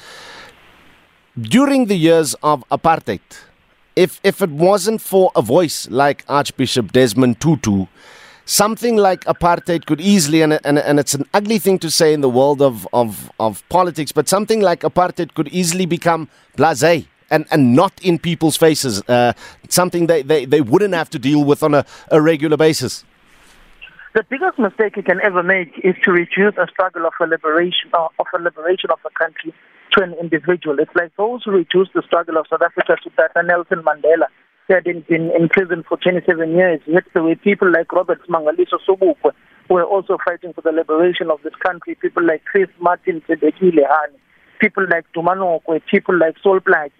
During 1.37 1.87
the 1.87 1.97
years 1.97 2.35
of 2.35 2.63
apartheid 2.71 3.19
if 3.97 4.21
if 4.23 4.41
it 4.41 4.51
wasn't 4.51 5.01
for 5.01 5.29
a 5.35 5.41
voice 5.41 5.89
like 5.89 6.23
archbishop 6.29 6.93
Desmond 6.93 7.41
Tutu 7.41 7.87
something 8.45 8.97
like 8.97 9.23
apartheid 9.25 9.85
could 9.85 10.01
easily 10.01 10.41
and, 10.41 10.59
and, 10.65 10.77
and 10.79 10.99
it's 10.99 11.13
an 11.13 11.25
ugly 11.33 11.57
thing 11.59 11.79
to 11.79 11.89
say 11.89 12.13
in 12.13 12.21
the 12.21 12.29
world 12.29 12.61
of, 12.61 12.87
of, 12.93 13.31
of 13.39 13.67
politics 13.69 14.11
but 14.11 14.27
something 14.27 14.59
like 14.61 14.81
apartheid 14.81 15.33
could 15.33 15.47
easily 15.49 15.85
become 15.85 16.27
blasé 16.57 17.05
and, 17.29 17.45
and 17.51 17.73
not 17.75 17.93
in 18.03 18.19
people's 18.19 18.57
faces 18.57 19.01
uh, 19.03 19.33
something 19.69 20.07
they, 20.07 20.21
they, 20.21 20.45
they 20.45 20.61
wouldn't 20.61 20.93
have 20.93 21.09
to 21.09 21.19
deal 21.19 21.43
with 21.43 21.63
on 21.63 21.73
a, 21.73 21.85
a 22.11 22.21
regular 22.21 22.57
basis 22.57 23.05
The 24.13 24.23
biggest 24.29 24.59
mistake 24.59 24.95
you 24.95 25.01
can 25.01 25.19
ever 25.21 25.41
make 25.41 25.71
is 25.83 25.95
to 26.03 26.11
reduce 26.11 26.55
a 26.57 26.67
struggle 26.69 27.07
of 27.07 27.13
a 27.19 27.25
liberation 27.25 27.89
uh, 27.93 28.09
of 28.19 28.27
a 28.35 28.37
liberation 28.37 28.91
of 28.91 28.99
a 29.05 29.09
country 29.09 29.51
to 29.93 30.03
an 30.03 30.13
individual. 30.21 30.77
It's 30.77 30.93
like 30.95 31.11
those 31.17 31.43
who 31.43 31.51
reduce 31.51 31.89
the 31.95 32.03
struggle 32.03 32.37
of 32.37 32.45
South 32.47 32.61
Africa 32.61 32.95
to 33.03 33.09
Tata 33.09 33.41
Nelson 33.41 33.81
Mandela. 33.81 34.27
He 34.67 34.73
had 34.73 34.85
been 34.85 35.03
in 35.09 35.49
prison 35.49 35.83
for 35.87 35.97
27 35.97 36.51
years. 36.51 36.81
Yet 36.85 37.03
there 37.13 37.35
people 37.35 37.71
like 37.71 37.91
Robert 37.91 38.21
Mangaliso 38.27 38.79
Sobukwe 38.87 39.31
who 39.67 39.75
were 39.75 39.83
also 39.83 40.17
fighting 40.23 40.53
for 40.53 40.61
the 40.61 40.71
liberation 40.71 41.29
of 41.29 41.41
this 41.43 41.53
country. 41.55 41.95
People 41.95 42.25
like 42.25 42.43
Chris 42.45 42.69
Martin 42.79 43.21
Thembisile 43.27 43.85
Hani, 43.87 44.17
people 44.59 44.85
like 44.89 45.05
Tumanokwe, 45.15 45.81
people 45.89 46.17
like 46.17 46.35
Sol 46.41 46.59
Plaatje. 46.59 46.91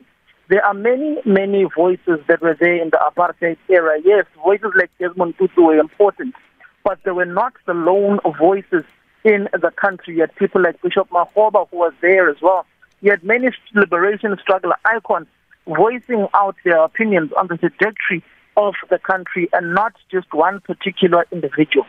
There 0.49 0.63
are 0.65 0.73
many, 0.73 1.17
many 1.25 1.65
voices 1.75 2.19
that 2.27 2.41
were 2.41 2.55
there 2.59 2.81
in 2.81 2.89
the 2.89 2.99
apartheid 2.99 3.57
era. 3.69 3.97
Yes, 4.03 4.25
voices 4.43 4.71
like 4.77 4.91
Desmond 4.99 5.35
Tutu 5.37 5.61
were 5.61 5.77
important, 5.77 6.35
but 6.83 6.99
they 7.05 7.11
were 7.11 7.25
not 7.25 7.53
the 7.65 7.73
lone 7.73 8.19
voices 8.37 8.83
in 9.23 9.47
the 9.53 9.71
country. 9.75 10.19
Had 10.19 10.35
people 10.35 10.61
like 10.61 10.81
Bishop 10.81 11.09
Mahoba 11.09 11.67
who 11.69 11.77
was 11.77 11.93
there 12.01 12.29
as 12.29 12.37
well. 12.41 12.65
Had 13.03 13.23
many 13.23 13.49
liberation 13.73 14.37
struggle 14.41 14.73
icons 14.85 15.27
voicing 15.67 16.27
out 16.33 16.55
their 16.63 16.83
opinions 16.83 17.31
on 17.37 17.47
the 17.47 17.57
trajectory 17.57 18.23
of 18.57 18.75
the 18.89 18.99
country 18.99 19.49
and 19.53 19.73
not 19.73 19.93
just 20.11 20.27
one 20.33 20.59
particular 20.61 21.25
individual. 21.31 21.85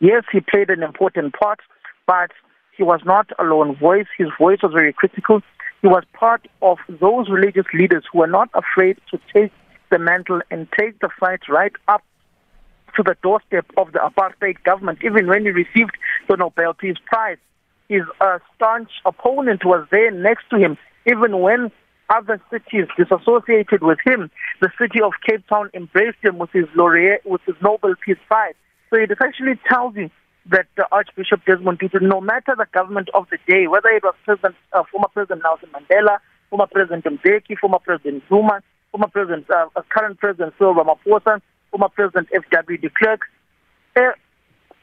Yes, 0.00 0.24
he 0.32 0.40
played 0.40 0.70
an 0.70 0.82
important 0.82 1.34
part, 1.34 1.60
but 2.06 2.30
he 2.76 2.82
was 2.82 3.00
not 3.04 3.28
a 3.38 3.44
lone 3.44 3.76
voice. 3.76 4.06
His 4.18 4.28
voice 4.38 4.58
was 4.62 4.72
very 4.72 4.92
critical. 4.92 5.40
He 5.82 5.88
was 5.88 6.04
part 6.12 6.46
of 6.62 6.78
those 6.88 7.28
religious 7.28 7.66
leaders 7.72 8.04
who 8.10 8.18
were 8.20 8.26
not 8.26 8.50
afraid 8.54 8.98
to 9.10 9.18
take 9.32 9.52
the 9.90 9.98
mantle 9.98 10.40
and 10.50 10.68
take 10.78 10.98
the 11.00 11.08
fight 11.18 11.40
right 11.48 11.72
up 11.88 12.02
to 12.96 13.02
the 13.02 13.16
doorstep 13.22 13.66
of 13.76 13.92
the 13.92 13.98
apartheid 13.98 14.62
government, 14.64 14.98
even 15.04 15.26
when 15.26 15.42
he 15.42 15.50
received 15.50 15.96
the 16.28 16.36
Nobel 16.36 16.74
Peace 16.74 16.96
Prize. 17.06 17.38
His 17.88 18.02
uh, 18.20 18.38
staunch 18.54 18.90
opponent 19.04 19.64
was 19.64 19.86
there 19.90 20.10
next 20.10 20.48
to 20.50 20.56
him, 20.56 20.76
even 21.06 21.40
when 21.40 21.70
other 22.10 22.40
cities 22.50 22.86
disassociated 22.96 23.82
with 23.82 23.98
him. 24.04 24.30
The 24.60 24.70
city 24.80 25.00
of 25.02 25.12
Cape 25.28 25.46
Town 25.48 25.70
embraced 25.74 26.18
him 26.22 26.38
with 26.38 26.50
his 26.50 26.66
laureate, 26.74 27.24
with 27.24 27.40
his 27.46 27.56
Nobel 27.62 27.94
Peace 28.04 28.18
Prize. 28.28 28.54
So 28.90 29.00
it 29.00 29.10
essentially 29.10 29.58
tells 29.68 29.96
you 29.96 30.10
that 30.50 30.66
uh, 30.78 30.84
Archbishop 30.92 31.44
Desmond 31.44 31.80
Tutu, 31.80 31.98
no 32.00 32.20
matter 32.20 32.54
the 32.56 32.66
government 32.72 33.08
of 33.14 33.26
the 33.30 33.38
day, 33.48 33.66
whether 33.66 33.88
it 33.88 34.04
was 34.04 34.14
President, 34.24 34.54
uh, 34.72 34.84
former 34.90 35.08
President 35.08 35.42
Nelson 35.42 35.68
Mandela, 35.74 36.18
former 36.50 36.66
President 36.66 37.04
Mbeki, 37.04 37.58
former 37.58 37.80
President 37.80 38.22
Zuma, 38.28 38.62
former 38.92 39.08
President, 39.08 39.50
uh, 39.50 39.66
uh, 39.74 39.82
current 39.88 40.18
President 40.18 40.54
Cyril 40.58 40.74
Ramaphosa, 40.74 41.40
former 41.70 41.88
President 41.88 42.28
F.W. 42.32 42.78
de 42.78 42.90
Klerk, 42.90 43.22
uh, 43.96 44.12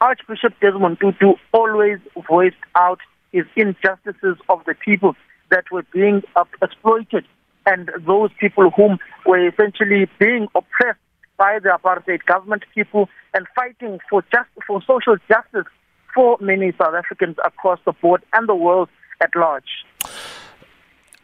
Archbishop 0.01 0.53
Desmond 0.59 0.99
Tutu 0.99 1.35
always 1.53 1.99
voiced 2.27 2.55
out 2.75 2.99
his 3.31 3.45
injustices 3.55 4.35
of 4.49 4.59
the 4.65 4.75
people 4.75 5.15
that 5.53 5.65
were 5.71 5.85
being 5.93 6.23
exploited 6.63 7.25
and 7.67 7.91
those 8.07 8.31
people 8.39 8.71
whom 8.75 8.97
were 9.25 9.47
essentially 9.47 10.09
being 10.19 10.47
oppressed 10.55 10.99
by 11.37 11.59
the 11.61 11.69
apartheid 11.69 12.25
government, 12.25 12.63
people 12.73 13.07
and 13.35 13.45
fighting 13.55 13.99
for 14.09 14.23
just 14.33 14.49
for 14.65 14.81
social 14.81 15.15
justice 15.29 15.71
for 16.13 16.37
many 16.41 16.71
South 16.71 16.95
Africans 16.95 17.35
across 17.45 17.79
the 17.85 17.93
board 17.93 18.23
and 18.33 18.49
the 18.49 18.55
world 18.55 18.89
at 19.21 19.29
large. 19.35 19.85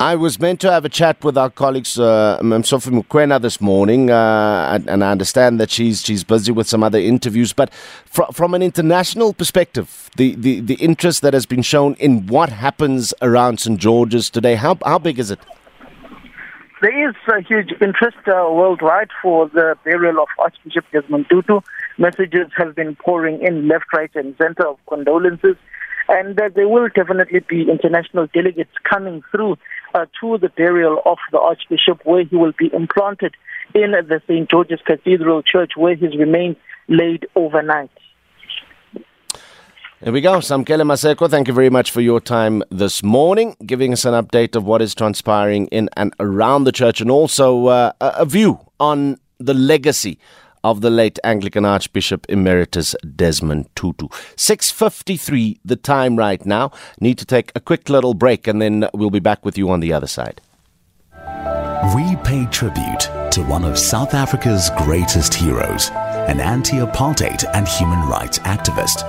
I 0.01 0.15
was 0.15 0.39
meant 0.39 0.61
to 0.61 0.71
have 0.71 0.85
a 0.85 0.89
chat 0.89 1.21
with 1.25 1.37
our 1.37 1.49
colleagues, 1.49 1.99
uh, 1.99 2.37
Sophie 2.63 2.91
Mokoena, 2.91 3.41
this 3.41 3.59
morning, 3.59 4.09
uh, 4.09 4.79
and, 4.87 5.03
I 5.03 5.11
understand 5.11 5.59
that 5.59 5.69
she's 5.69 6.01
she's 6.01 6.23
busy 6.23 6.53
with 6.53 6.69
some 6.69 6.83
other 6.83 6.99
interviews. 6.99 7.51
But 7.51 7.73
fr- 8.05 8.31
from 8.31 8.53
an 8.53 8.61
international 8.61 9.33
perspective, 9.33 10.09
the, 10.15 10.35
the, 10.35 10.61
the 10.61 10.75
interest 10.75 11.21
that 11.23 11.33
has 11.33 11.45
been 11.45 11.61
shown 11.61 11.95
in 11.95 12.27
what 12.27 12.47
happens 12.47 13.13
around 13.21 13.59
St 13.59 13.77
George's 13.77 14.29
today, 14.29 14.55
how 14.55 14.77
how 14.85 14.99
big 14.99 15.19
is 15.19 15.31
it? 15.31 15.39
There 16.81 17.09
is 17.09 17.15
a 17.27 17.41
huge 17.41 17.73
interest 17.81 18.25
uh, 18.25 18.47
worldwide 18.49 19.09
for 19.21 19.49
the 19.49 19.75
burial 19.83 20.21
of 20.21 20.29
Archbishop 20.39 20.85
Desmond 20.93 21.25
Tutu. 21.29 21.59
Messages 21.97 22.47
have 22.55 22.73
been 22.73 22.95
pouring 22.95 23.41
in 23.41 23.67
left, 23.67 23.91
right, 23.91 24.11
and 24.15 24.33
center 24.37 24.65
of 24.65 24.77
condolences 24.87 25.57
and 26.09 26.35
that 26.37 26.55
there 26.55 26.67
will 26.67 26.89
definitely 26.89 27.39
be 27.39 27.69
international 27.69 28.27
delegates 28.33 28.73
coming 28.83 29.21
through 29.31 29.55
uh, 29.93 30.05
to 30.21 30.37
the 30.37 30.49
burial 30.49 31.01
of 31.05 31.17
the 31.31 31.39
Archbishop, 31.39 32.01
where 32.05 32.23
he 32.23 32.35
will 32.35 32.53
be 32.57 32.69
implanted 32.73 33.35
in 33.73 33.91
the 33.91 34.21
St. 34.27 34.49
George's 34.49 34.79
Cathedral 34.85 35.43
Church, 35.43 35.71
where 35.75 35.95
his 35.95 36.15
remains 36.17 36.57
laid 36.87 37.27
overnight. 37.35 37.91
There 40.01 40.13
we 40.13 40.21
go. 40.21 40.37
Samkele 40.37 40.83
Maseko, 40.83 41.29
thank 41.29 41.49
you 41.49 41.53
very 41.53 41.69
much 41.69 41.91
for 41.91 41.99
your 41.99 42.21
time 42.21 42.63
this 42.71 43.03
morning, 43.03 43.57
giving 43.65 43.91
us 43.91 44.05
an 44.05 44.13
update 44.13 44.55
of 44.55 44.63
what 44.63 44.81
is 44.81 44.95
transpiring 44.95 45.67
in 45.67 45.89
and 45.97 46.13
around 46.21 46.63
the 46.63 46.71
church 46.71 47.01
and 47.01 47.11
also 47.11 47.67
uh, 47.67 47.91
a 47.99 48.25
view 48.25 48.59
on 48.79 49.17
the 49.39 49.53
legacy 49.53 50.17
of 50.63 50.81
the 50.81 50.89
late 50.89 51.19
Anglican 51.23 51.65
Archbishop 51.65 52.25
Emeritus 52.29 52.95
Desmond 53.15 53.69
Tutu. 53.75 54.07
6.53 54.35 55.59
the 55.63 55.75
time 55.75 56.15
right 56.15 56.45
now. 56.45 56.71
Need 56.99 57.17
to 57.19 57.25
take 57.25 57.51
a 57.55 57.59
quick 57.59 57.89
little 57.89 58.13
break 58.13 58.47
and 58.47 58.61
then 58.61 58.89
we'll 58.93 59.09
be 59.09 59.19
back 59.19 59.45
with 59.45 59.57
you 59.57 59.69
on 59.69 59.79
the 59.79 59.93
other 59.93 60.07
side. 60.07 60.41
We 61.95 62.15
pay 62.23 62.45
tribute 62.51 63.09
to 63.31 63.43
one 63.43 63.63
of 63.63 63.77
South 63.77 64.13
Africa's 64.13 64.69
greatest 64.79 65.33
heroes, 65.33 65.89
an 65.91 66.39
anti-apartheid 66.39 67.45
and 67.53 67.67
human 67.67 68.07
rights 68.07 68.39
activist. 68.39 68.99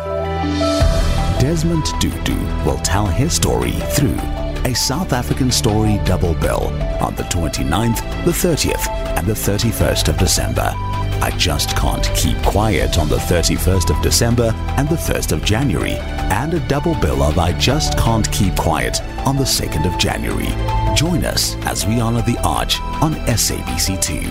Desmond 1.40 1.86
Tutu 2.00 2.36
will 2.64 2.78
tell 2.78 3.06
his 3.06 3.32
story 3.32 3.72
through 3.72 4.18
a 4.64 4.74
South 4.74 5.12
African 5.12 5.50
story 5.50 5.98
double 6.04 6.34
bill 6.34 6.66
on 7.00 7.14
the 7.16 7.22
29th, 7.24 8.24
the 8.24 8.30
30th, 8.30 8.88
and 9.16 9.26
the 9.26 9.32
31st 9.32 10.08
of 10.08 10.18
December. 10.18 10.74
I 11.22 11.30
Just 11.36 11.76
Can't 11.76 12.08
Keep 12.16 12.38
Quiet 12.38 12.98
on 12.98 13.08
the 13.08 13.16
31st 13.16 13.94
of 13.94 14.02
December 14.02 14.54
and 14.78 14.88
the 14.88 14.96
1st 14.96 15.32
of 15.32 15.44
January, 15.44 15.96
and 16.32 16.54
a 16.54 16.60
double 16.66 16.94
bill 16.94 17.22
of 17.22 17.38
I 17.38 17.52
Just 17.58 17.98
Can't 17.98 18.30
Keep 18.32 18.56
Quiet 18.56 19.02
on 19.26 19.36
the 19.36 19.44
2nd 19.44 19.86
of 19.86 19.98
January. 19.98 20.48
Join 20.96 21.24
us 21.24 21.56
as 21.66 21.86
we 21.86 22.00
honor 22.00 22.22
the 22.22 22.38
Arch 22.42 22.80
on 23.02 23.14
SABC2. 23.26 24.22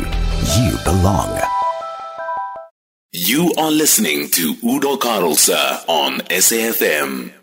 You 0.57 0.77
belong. 0.83 1.39
You 3.11 3.53
are 3.57 3.71
listening 3.71 4.29
to 4.31 4.55
Udo 4.63 4.97
Carelse 4.97 5.49
on 5.87 6.19
SAFM. 6.21 7.33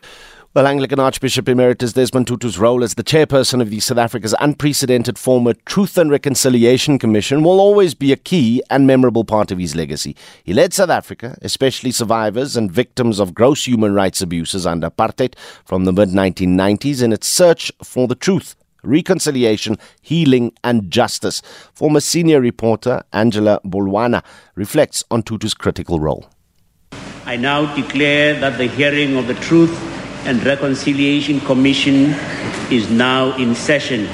Well, 0.57 0.67
Anglican 0.67 0.99
Archbishop 0.99 1.51
Emeritus 1.51 1.93
Desmond 1.93 2.29
Tutu's 2.29 2.59
role 2.59 2.83
as 2.83 2.95
the 2.95 3.05
chairperson 3.05 3.61
of 3.61 3.69
the 3.69 3.79
South 3.79 3.99
Africa's 3.99 4.35
unprecedented 4.41 5.19
former 5.19 5.53
Truth 5.53 5.99
and 5.99 6.11
Reconciliation 6.11 6.99
Commission 6.99 7.43
will 7.43 7.61
always 7.61 7.93
be 7.93 8.11
a 8.11 8.17
key 8.17 8.63
and 8.71 8.87
memorable 8.87 9.23
part 9.23 9.51
of 9.51 9.59
his 9.59 9.77
legacy. 9.77 10.17
He 10.45 10.55
led 10.55 10.73
South 10.73 10.89
Africa, 10.89 11.37
especially 11.43 11.91
survivors 11.91 12.57
and 12.57 12.73
victims 12.73 13.21
of 13.21 13.35
gross 13.35 13.67
human 13.67 13.93
rights 13.93 14.23
abuses 14.23 14.67
under 14.67 14.89
apartheid 14.89 15.35
from 15.67 15.85
the 15.85 15.93
mid 15.93 16.09
1990s 16.09 17.03
in 17.03 17.13
its 17.13 17.27
search 17.27 17.71
for 17.85 18.09
the 18.09 18.15
truth 18.15 18.57
reconciliation, 18.83 19.77
healing, 20.01 20.55
and 20.65 20.91
justice. 20.91 21.43
Former 21.75 22.01
senior 22.01 22.41
reporter 22.41 23.03
Angela 23.13 23.61
Bolwana 23.63 24.25
reflects 24.55 25.05
on 25.11 25.23
Tutu's 25.23 25.53
critical 25.53 26.01
role. 26.01 26.31
I 27.27 27.37
now 27.37 27.75
declare 27.77 28.41
that 28.41 28.57
the 28.57 28.69
hearing 28.69 29.19
of 29.19 29.27
the 29.27 29.35
truth 29.35 29.96
and 30.27 30.43
Reconciliation 30.45 31.41
Commission 31.41 32.13
is 32.69 32.91
now 32.91 33.37
in 33.39 33.55
session. 33.55 34.11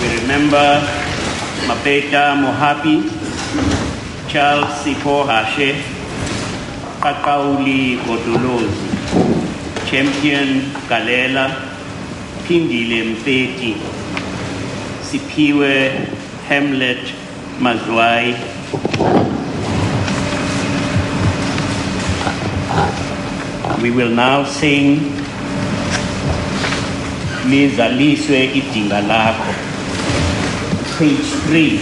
We 0.00 0.20
remember 0.20 0.80
Mapetla 1.68 2.40
Mohapi, 2.40 3.04
Charles 4.32 4.72
Sipho 4.80 5.28
Hashe, 5.28 5.76
Qaqawuli 7.04 7.98
Godolozi, 8.08 8.88
Champion 9.86 10.72
Galela, 10.88 11.52
Pindile 12.48 13.12
Mpeti, 13.12 13.76
Sipiwe 15.04 15.92
Hamlet 16.48 17.12
Mazwai, 17.60 18.32
We 23.82 23.90
will 23.90 24.10
now 24.14 24.44
sing 24.44 25.00
Lizaliswe 27.50 28.52
idinga 28.54 29.00
lakho. 29.08 29.52
Page 30.98 31.30
3. 31.46 31.78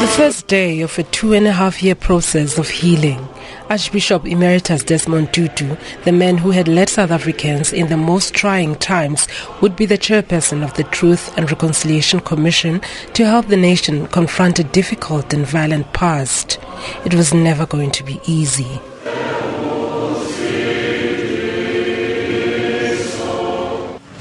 The 0.00 0.12
first 0.16 0.46
day 0.46 0.82
of 0.82 0.98
a 0.98 1.02
two 1.04 1.32
and 1.32 1.46
a 1.46 1.52
half 1.52 1.82
year 1.82 1.94
process 1.94 2.58
of 2.58 2.68
healing, 2.68 3.25
Archbishop 3.68 4.24
Emeritus 4.24 4.84
Desmond 4.84 5.34
Tutu, 5.34 5.76
the 6.04 6.12
man 6.12 6.38
who 6.38 6.52
had 6.52 6.68
led 6.68 6.88
South 6.88 7.10
Africans 7.10 7.72
in 7.72 7.88
the 7.88 7.96
most 7.96 8.32
trying 8.32 8.76
times, 8.76 9.26
would 9.60 9.74
be 9.74 9.86
the 9.86 9.98
chairperson 9.98 10.62
of 10.62 10.74
the 10.74 10.84
Truth 10.84 11.36
and 11.36 11.50
Reconciliation 11.50 12.20
Commission 12.20 12.80
to 13.14 13.26
help 13.26 13.48
the 13.48 13.56
nation 13.56 14.06
confront 14.06 14.60
a 14.60 14.64
difficult 14.64 15.34
and 15.34 15.44
violent 15.44 15.92
past. 15.92 16.60
It 17.04 17.12
was 17.12 17.34
never 17.34 17.66
going 17.66 17.90
to 17.90 18.04
be 18.04 18.20
easy. 18.24 18.80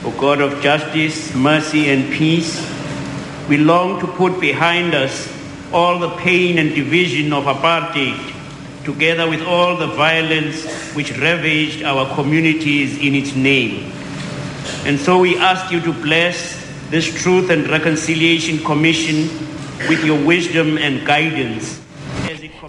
O 0.03 0.15
God 0.17 0.41
of 0.41 0.59
justice, 0.63 1.35
mercy, 1.35 1.91
and 1.91 2.11
peace, 2.11 2.67
we 3.47 3.57
long 3.57 3.99
to 3.99 4.07
put 4.07 4.41
behind 4.41 4.95
us 4.95 5.31
all 5.71 5.99
the 5.99 6.09
pain 6.17 6.57
and 6.57 6.73
division 6.73 7.31
of 7.31 7.43
apartheid 7.43 8.34
together 8.86 9.29
with 9.29 9.41
all 9.41 9.75
the 9.75 9.88
violence 9.88 10.63
which 10.93 11.17
ravaged 11.17 11.83
our 11.83 12.13
communities 12.15 12.97
in 12.97 13.15
its 13.15 13.36
name. 13.36 13.91
And 14.86 14.99
so 14.99 15.19
we 15.19 15.38
ask 15.38 15.71
you 15.71 15.81
to 15.81 15.91
bless 15.91 16.63
this 16.89 17.05
Truth 17.21 17.49
and 17.49 17.67
Reconciliation 17.67 18.59
Commission 18.63 19.27
with 19.89 20.05
your 20.05 20.23
wisdom 20.25 20.77
and 20.77 21.05
guidance. 21.05 21.81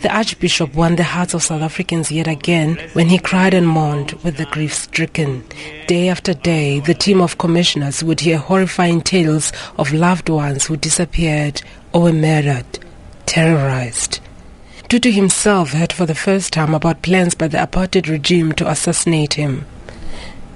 The 0.01 0.15
Archbishop 0.15 0.75
won 0.75 0.97
the 0.97 1.05
hearts 1.05 1.33
of 1.33 1.43
South 1.43 1.63
Africans 1.63 2.11
yet 2.13 2.29
again 2.29 2.77
when 2.93 3.09
he 3.09 3.19
cried 3.19 3.55
and 3.55 3.67
mourned 3.67 4.13
with 4.25 4.37
the 4.37 4.45
grief 4.47 4.75
stricken. 4.75 5.45
Day 5.87 6.09
after 6.09 6.35
day, 6.35 6.81
the 6.81 6.95
team 6.95 7.21
of 7.21 7.39
commissioners 7.39 8.03
would 8.03 8.21
hear 8.21 8.39
horrifying 8.39 9.01
tales 9.01 9.53
of 9.79 9.93
loved 9.93 10.29
ones 10.29 10.67
who 10.67 10.77
disappeared 10.77 11.63
or 11.93 12.03
were 12.03 12.13
murdered, 12.13 12.79
terrorized. 13.25 14.21
Tutu 14.89 15.11
himself 15.11 15.73
heard 15.73 15.93
for 15.93 16.07
the 16.07 16.15
first 16.15 16.53
time 16.53 16.73
about 16.73 17.03
plans 17.03 17.35
by 17.35 17.49
the 17.49 17.59
apartheid 17.59 18.09
regime 18.09 18.53
to 18.53 18.71
assassinate 18.71 19.35
him. 19.35 19.67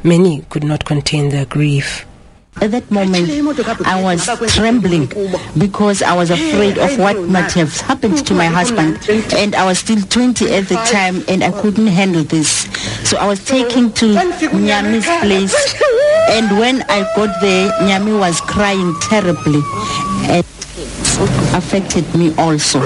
Many 0.04 0.42
could 0.50 0.62
not 0.62 0.84
contain 0.84 1.30
their 1.30 1.46
grief. 1.46 2.06
At 2.62 2.70
that 2.70 2.90
moment, 2.90 3.28
I 3.86 4.02
was 4.02 4.26
trembling 4.54 5.06
because 5.58 6.02
I 6.02 6.14
was 6.14 6.30
afraid 6.30 6.78
of 6.78 6.96
what 6.98 7.18
might 7.28 7.52
have 7.52 7.76
happened 7.80 8.24
to 8.26 8.34
my 8.34 8.46
husband. 8.46 8.98
And 9.34 9.54
I 9.56 9.64
was 9.64 9.80
still 9.80 10.00
20 10.00 10.52
at 10.54 10.68
the 10.68 10.76
time 10.76 11.24
and 11.26 11.42
I 11.42 11.50
couldn't 11.60 11.86
handle 11.88 12.22
this. 12.22 12.68
So 13.08 13.16
I 13.18 13.26
was 13.26 13.44
taken 13.44 13.92
to 13.94 14.14
Nyami's 14.14 15.06
place. 15.24 15.54
And 16.30 16.56
when 16.58 16.82
I 16.88 17.02
got 17.16 17.40
there, 17.40 17.70
Nyami 17.80 18.18
was 18.18 18.40
crying 18.42 18.94
terribly. 19.02 19.62
And 20.30 20.44
it 20.44 21.54
affected 21.54 22.14
me 22.14 22.32
also. 22.36 22.80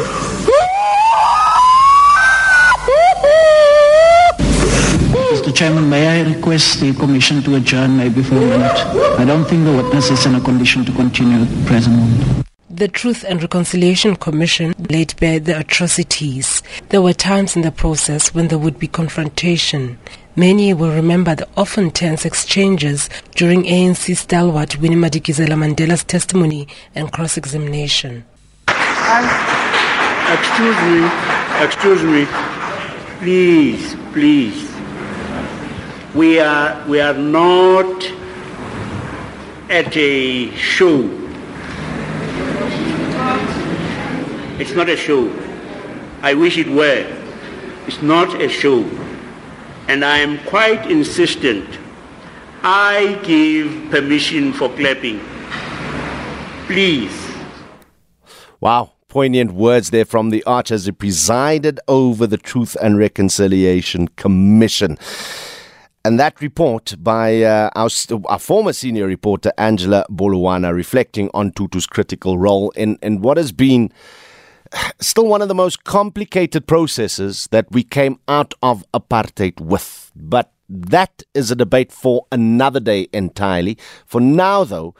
Mr. 5.54 5.58
Chairman, 5.58 5.88
may 5.88 6.20
I 6.20 6.34
request 6.34 6.80
the 6.80 6.92
Commission 6.94 7.40
to 7.44 7.54
adjourn 7.54 7.96
maybe 7.96 8.24
for 8.24 8.34
a 8.34 8.40
minute? 8.40 8.76
I 9.20 9.24
don't 9.24 9.44
think 9.44 9.64
the 9.64 9.72
witness 9.72 10.10
is 10.10 10.26
in 10.26 10.34
a 10.34 10.40
condition 10.40 10.84
to 10.84 10.90
continue 10.90 11.42
at 11.42 11.48
the 11.48 11.64
present 11.66 11.96
moment. 11.96 12.46
The 12.68 12.88
Truth 12.88 13.24
and 13.28 13.40
Reconciliation 13.40 14.16
Commission 14.16 14.74
laid 14.90 15.14
bare 15.20 15.38
the 15.38 15.56
atrocities. 15.60 16.60
There 16.88 17.00
were 17.00 17.12
times 17.12 17.54
in 17.54 17.62
the 17.62 17.70
process 17.70 18.34
when 18.34 18.48
there 18.48 18.58
would 18.58 18.80
be 18.80 18.88
confrontation. 18.88 19.96
Many 20.34 20.74
will 20.74 20.90
remember 20.90 21.36
the 21.36 21.46
often 21.56 21.92
tense 21.92 22.24
exchanges 22.24 23.08
during 23.36 23.62
ANC 23.62 24.16
stalwart 24.16 24.80
Winnie 24.80 24.96
Madikizela 24.96 25.54
Mandela's 25.54 26.02
testimony 26.02 26.66
and 26.96 27.12
cross-examination. 27.12 28.24
Excuse 30.32 30.82
me, 30.82 31.08
excuse 31.62 32.02
me. 32.02 32.26
Please, 33.20 33.94
please. 34.12 34.73
We 36.14 36.38
are 36.38 36.86
we 36.86 37.00
are 37.00 37.14
not 37.14 38.04
at 39.68 39.96
a 39.96 40.50
show. 40.54 41.10
It's 44.60 44.74
not 44.74 44.88
a 44.88 44.96
show. 44.96 45.28
I 46.22 46.34
wish 46.34 46.56
it 46.56 46.68
were. 46.68 47.04
It's 47.88 48.00
not 48.00 48.40
a 48.40 48.48
show. 48.48 48.84
And 49.88 50.04
I 50.04 50.18
am 50.18 50.38
quite 50.46 50.88
insistent. 50.88 51.80
I 52.62 53.20
give 53.24 53.90
permission 53.90 54.52
for 54.52 54.68
clapping. 54.68 55.20
Please. 56.66 57.34
Wow. 58.60 58.92
Poignant 59.08 59.52
words 59.52 59.90
there 59.90 60.04
from 60.04 60.30
the 60.30 60.42
arch 60.44 60.70
as 60.70 60.86
he 60.86 60.92
presided 60.92 61.78
over 61.86 62.26
the 62.26 62.36
Truth 62.36 62.76
and 62.82 62.98
Reconciliation 62.98 64.08
Commission. 64.08 64.96
And 66.06 66.20
that 66.20 66.42
report 66.42 66.96
by 67.02 67.42
uh, 67.42 67.70
our, 67.74 67.88
our, 68.26 68.38
former 68.38 68.74
senior 68.74 69.06
reporter, 69.06 69.54
Angela 69.56 70.04
Boluwana, 70.10 70.74
reflecting 70.74 71.30
on 71.32 71.50
Tutu's 71.52 71.86
critical 71.86 72.36
role 72.36 72.68
in, 72.72 72.98
in 73.02 73.22
what 73.22 73.38
has 73.38 73.52
been 73.52 73.90
still 75.00 75.26
one 75.26 75.40
of 75.40 75.48
the 75.48 75.54
most 75.54 75.84
complicated 75.84 76.66
processes 76.66 77.48
that 77.52 77.70
we 77.70 77.82
came 77.82 78.18
out 78.28 78.52
of 78.62 78.84
apartheid 78.92 79.58
with. 79.58 80.12
But 80.14 80.52
that 80.68 81.22
is 81.32 81.50
a 81.50 81.56
debate 81.56 81.90
for 81.90 82.26
another 82.30 82.80
day 82.80 83.08
entirely. 83.14 83.78
For 84.04 84.20
now, 84.20 84.64
though, 84.64 84.94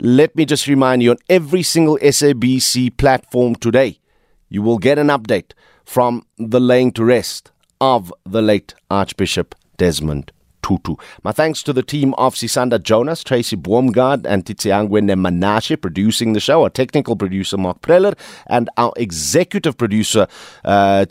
let 0.00 0.34
me 0.36 0.46
just 0.46 0.68
remind 0.68 1.02
you 1.02 1.10
on 1.10 1.18
every 1.28 1.62
single 1.62 1.98
SABC 1.98 2.96
platform 2.96 3.56
today, 3.56 4.00
you 4.48 4.62
will 4.62 4.78
get 4.78 4.98
an 4.98 5.08
update 5.08 5.52
from 5.84 6.24
the 6.38 6.60
laying 6.60 6.92
to 6.92 7.04
rest 7.04 7.52
of 7.78 8.10
the 8.24 8.40
late 8.40 8.74
Archbishop 8.90 9.54
Desmond 9.76 10.32
Tutu. 10.66 10.96
My 11.22 11.30
thanks 11.30 11.62
to 11.62 11.72
the 11.72 11.82
team 11.84 12.12
of 12.14 12.34
Sisanda 12.34 12.82
Jonas, 12.82 13.22
Tracy 13.22 13.56
Boomgaard, 13.56 14.26
and 14.26 14.44
Titsiangwe 14.44 15.00
Nemanashe 15.00 15.80
producing 15.80 16.32
the 16.32 16.40
show, 16.40 16.64
our 16.64 16.70
technical 16.70 17.14
producer 17.14 17.56
Mark 17.56 17.82
Preller, 17.82 18.18
and 18.48 18.68
our 18.76 18.92
executive 18.96 19.76
producer 19.76 20.26
uh, 20.64 21.06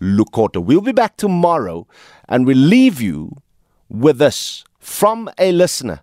Lukota. 0.00 0.64
We'll 0.64 0.80
be 0.80 0.92
back 0.92 1.18
tomorrow 1.18 1.86
and 2.26 2.46
we'll 2.46 2.56
leave 2.56 3.02
you 3.02 3.36
with 3.90 4.16
this 4.16 4.64
from 4.78 5.30
a 5.38 5.52
listener 5.52 6.00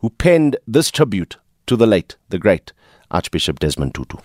who 0.00 0.10
penned 0.10 0.56
this 0.66 0.90
tribute 0.90 1.36
to 1.66 1.76
the 1.76 1.86
late, 1.86 2.16
the 2.28 2.38
great 2.40 2.72
Archbishop 3.12 3.60
Desmond 3.60 3.94
Tutu. 3.94 4.18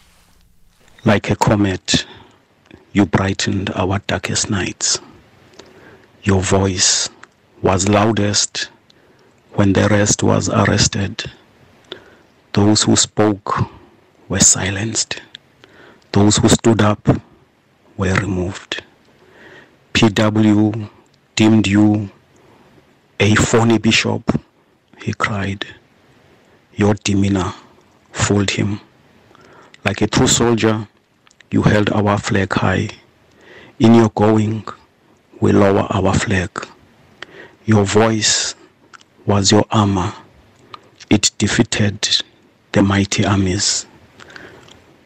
Like 1.05 1.29
a 1.29 1.36
comet, 1.36 2.07
you 2.93 3.05
brightened 3.05 3.69
our 3.75 3.99
darkest 4.07 4.49
nights. 4.49 4.99
Your 6.23 6.41
voice 6.41 7.09
was 7.61 7.87
loudest 7.87 8.69
when 9.53 9.73
the 9.73 9.87
rest 9.89 10.23
was 10.23 10.49
arrested. 10.49 11.31
Those 12.53 12.83
who 12.83 12.95
spoke 12.95 13.57
were 14.29 14.39
silenced. 14.39 15.21
Those 16.11 16.37
who 16.37 16.49
stood 16.49 16.81
up 16.81 17.07
were 17.97 18.13
removed. 18.15 18.83
PW 19.93 20.89
deemed 21.35 21.67
you 21.67 22.09
a 23.19 23.35
phony 23.35 23.77
bishop 23.77 24.41
he 25.01 25.13
cried. 25.13 25.65
Your 26.73 26.95
demeanor 26.95 27.53
fooled 28.11 28.51
him. 28.51 28.81
Like 29.83 30.01
a 30.01 30.07
true 30.07 30.27
soldier, 30.27 30.87
you 31.51 31.61
held 31.61 31.89
our 31.91 32.17
flag 32.17 32.53
high. 32.53 32.89
In 33.79 33.95
your 33.95 34.09
going, 34.09 34.65
we 35.39 35.51
lower 35.51 35.87
our 35.89 36.13
flag. 36.13 36.49
Your 37.68 37.84
voice 37.84 38.53
was 39.26 39.51
your 39.51 39.66
armor. 39.72 40.13
It 41.09 41.32
defeated 41.39 42.07
the 42.74 42.84
mighty 42.84 43.26
armies. 43.26 43.88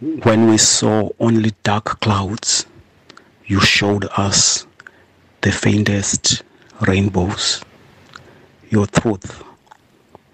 When 0.02 0.50
we 0.50 0.58
saw 0.58 1.10
only 1.22 1.54
dark 1.64 2.02
clouds, 2.02 2.66
you 3.46 3.62
showed 3.62 4.10
us 4.18 4.68
the 5.40 5.54
faintest 5.54 6.44
rainbows. 6.86 7.64
Your 8.70 8.88
truth 8.88 9.42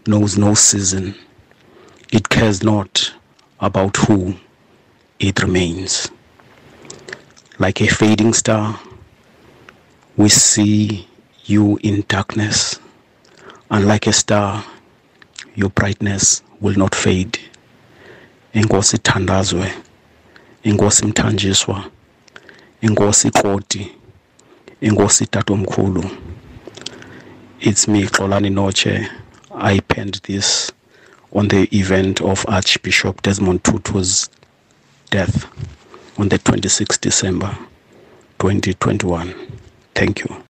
knows 0.07 0.35
no 0.35 0.55
season. 0.55 1.13
It 2.11 2.29
cares 2.29 2.63
not 2.63 3.13
about 3.59 3.97
who 3.97 4.33
it 5.19 5.43
remains. 5.43 6.09
Like 7.59 7.81
a 7.81 7.87
fading 7.87 8.33
star, 8.33 8.79
we 10.17 10.29
see 10.29 11.07
you 11.47 11.77
in 11.83 12.03
darkness, 12.07 12.79
and 13.69 13.87
like 13.87 14.07
a 14.07 14.13
star, 14.13 14.63
your 15.55 15.69
brightness 15.69 16.41
will 16.59 16.75
not 16.75 16.95
fade. 16.95 17.39
Enkosi 18.53 18.97
thandazwe, 18.97 19.73
Enkosi 20.63 21.05
mthanjiswa, 21.05 21.91
Enkosi 22.81 23.31
Koti, 23.31 23.91
Enkosi 24.81 25.25
tatomkhulu. 25.27 26.17
It's 27.59 27.87
me, 27.87 28.03
Xolani 28.05 28.51
Noche. 28.51 29.09
I 29.53 29.79
penned 29.79 30.15
this 30.23 30.71
on 31.33 31.47
the 31.47 31.67
event 31.75 32.21
of 32.21 32.45
Archbishop 32.47 33.21
Desmond 33.21 33.63
Tutu's 33.63 34.29
death 35.09 35.47
on 36.17 36.29
the 36.29 36.39
26th 36.39 37.01
December 37.01 37.57
2021. 38.39 39.33
Thank 39.93 40.19
you. 40.19 40.44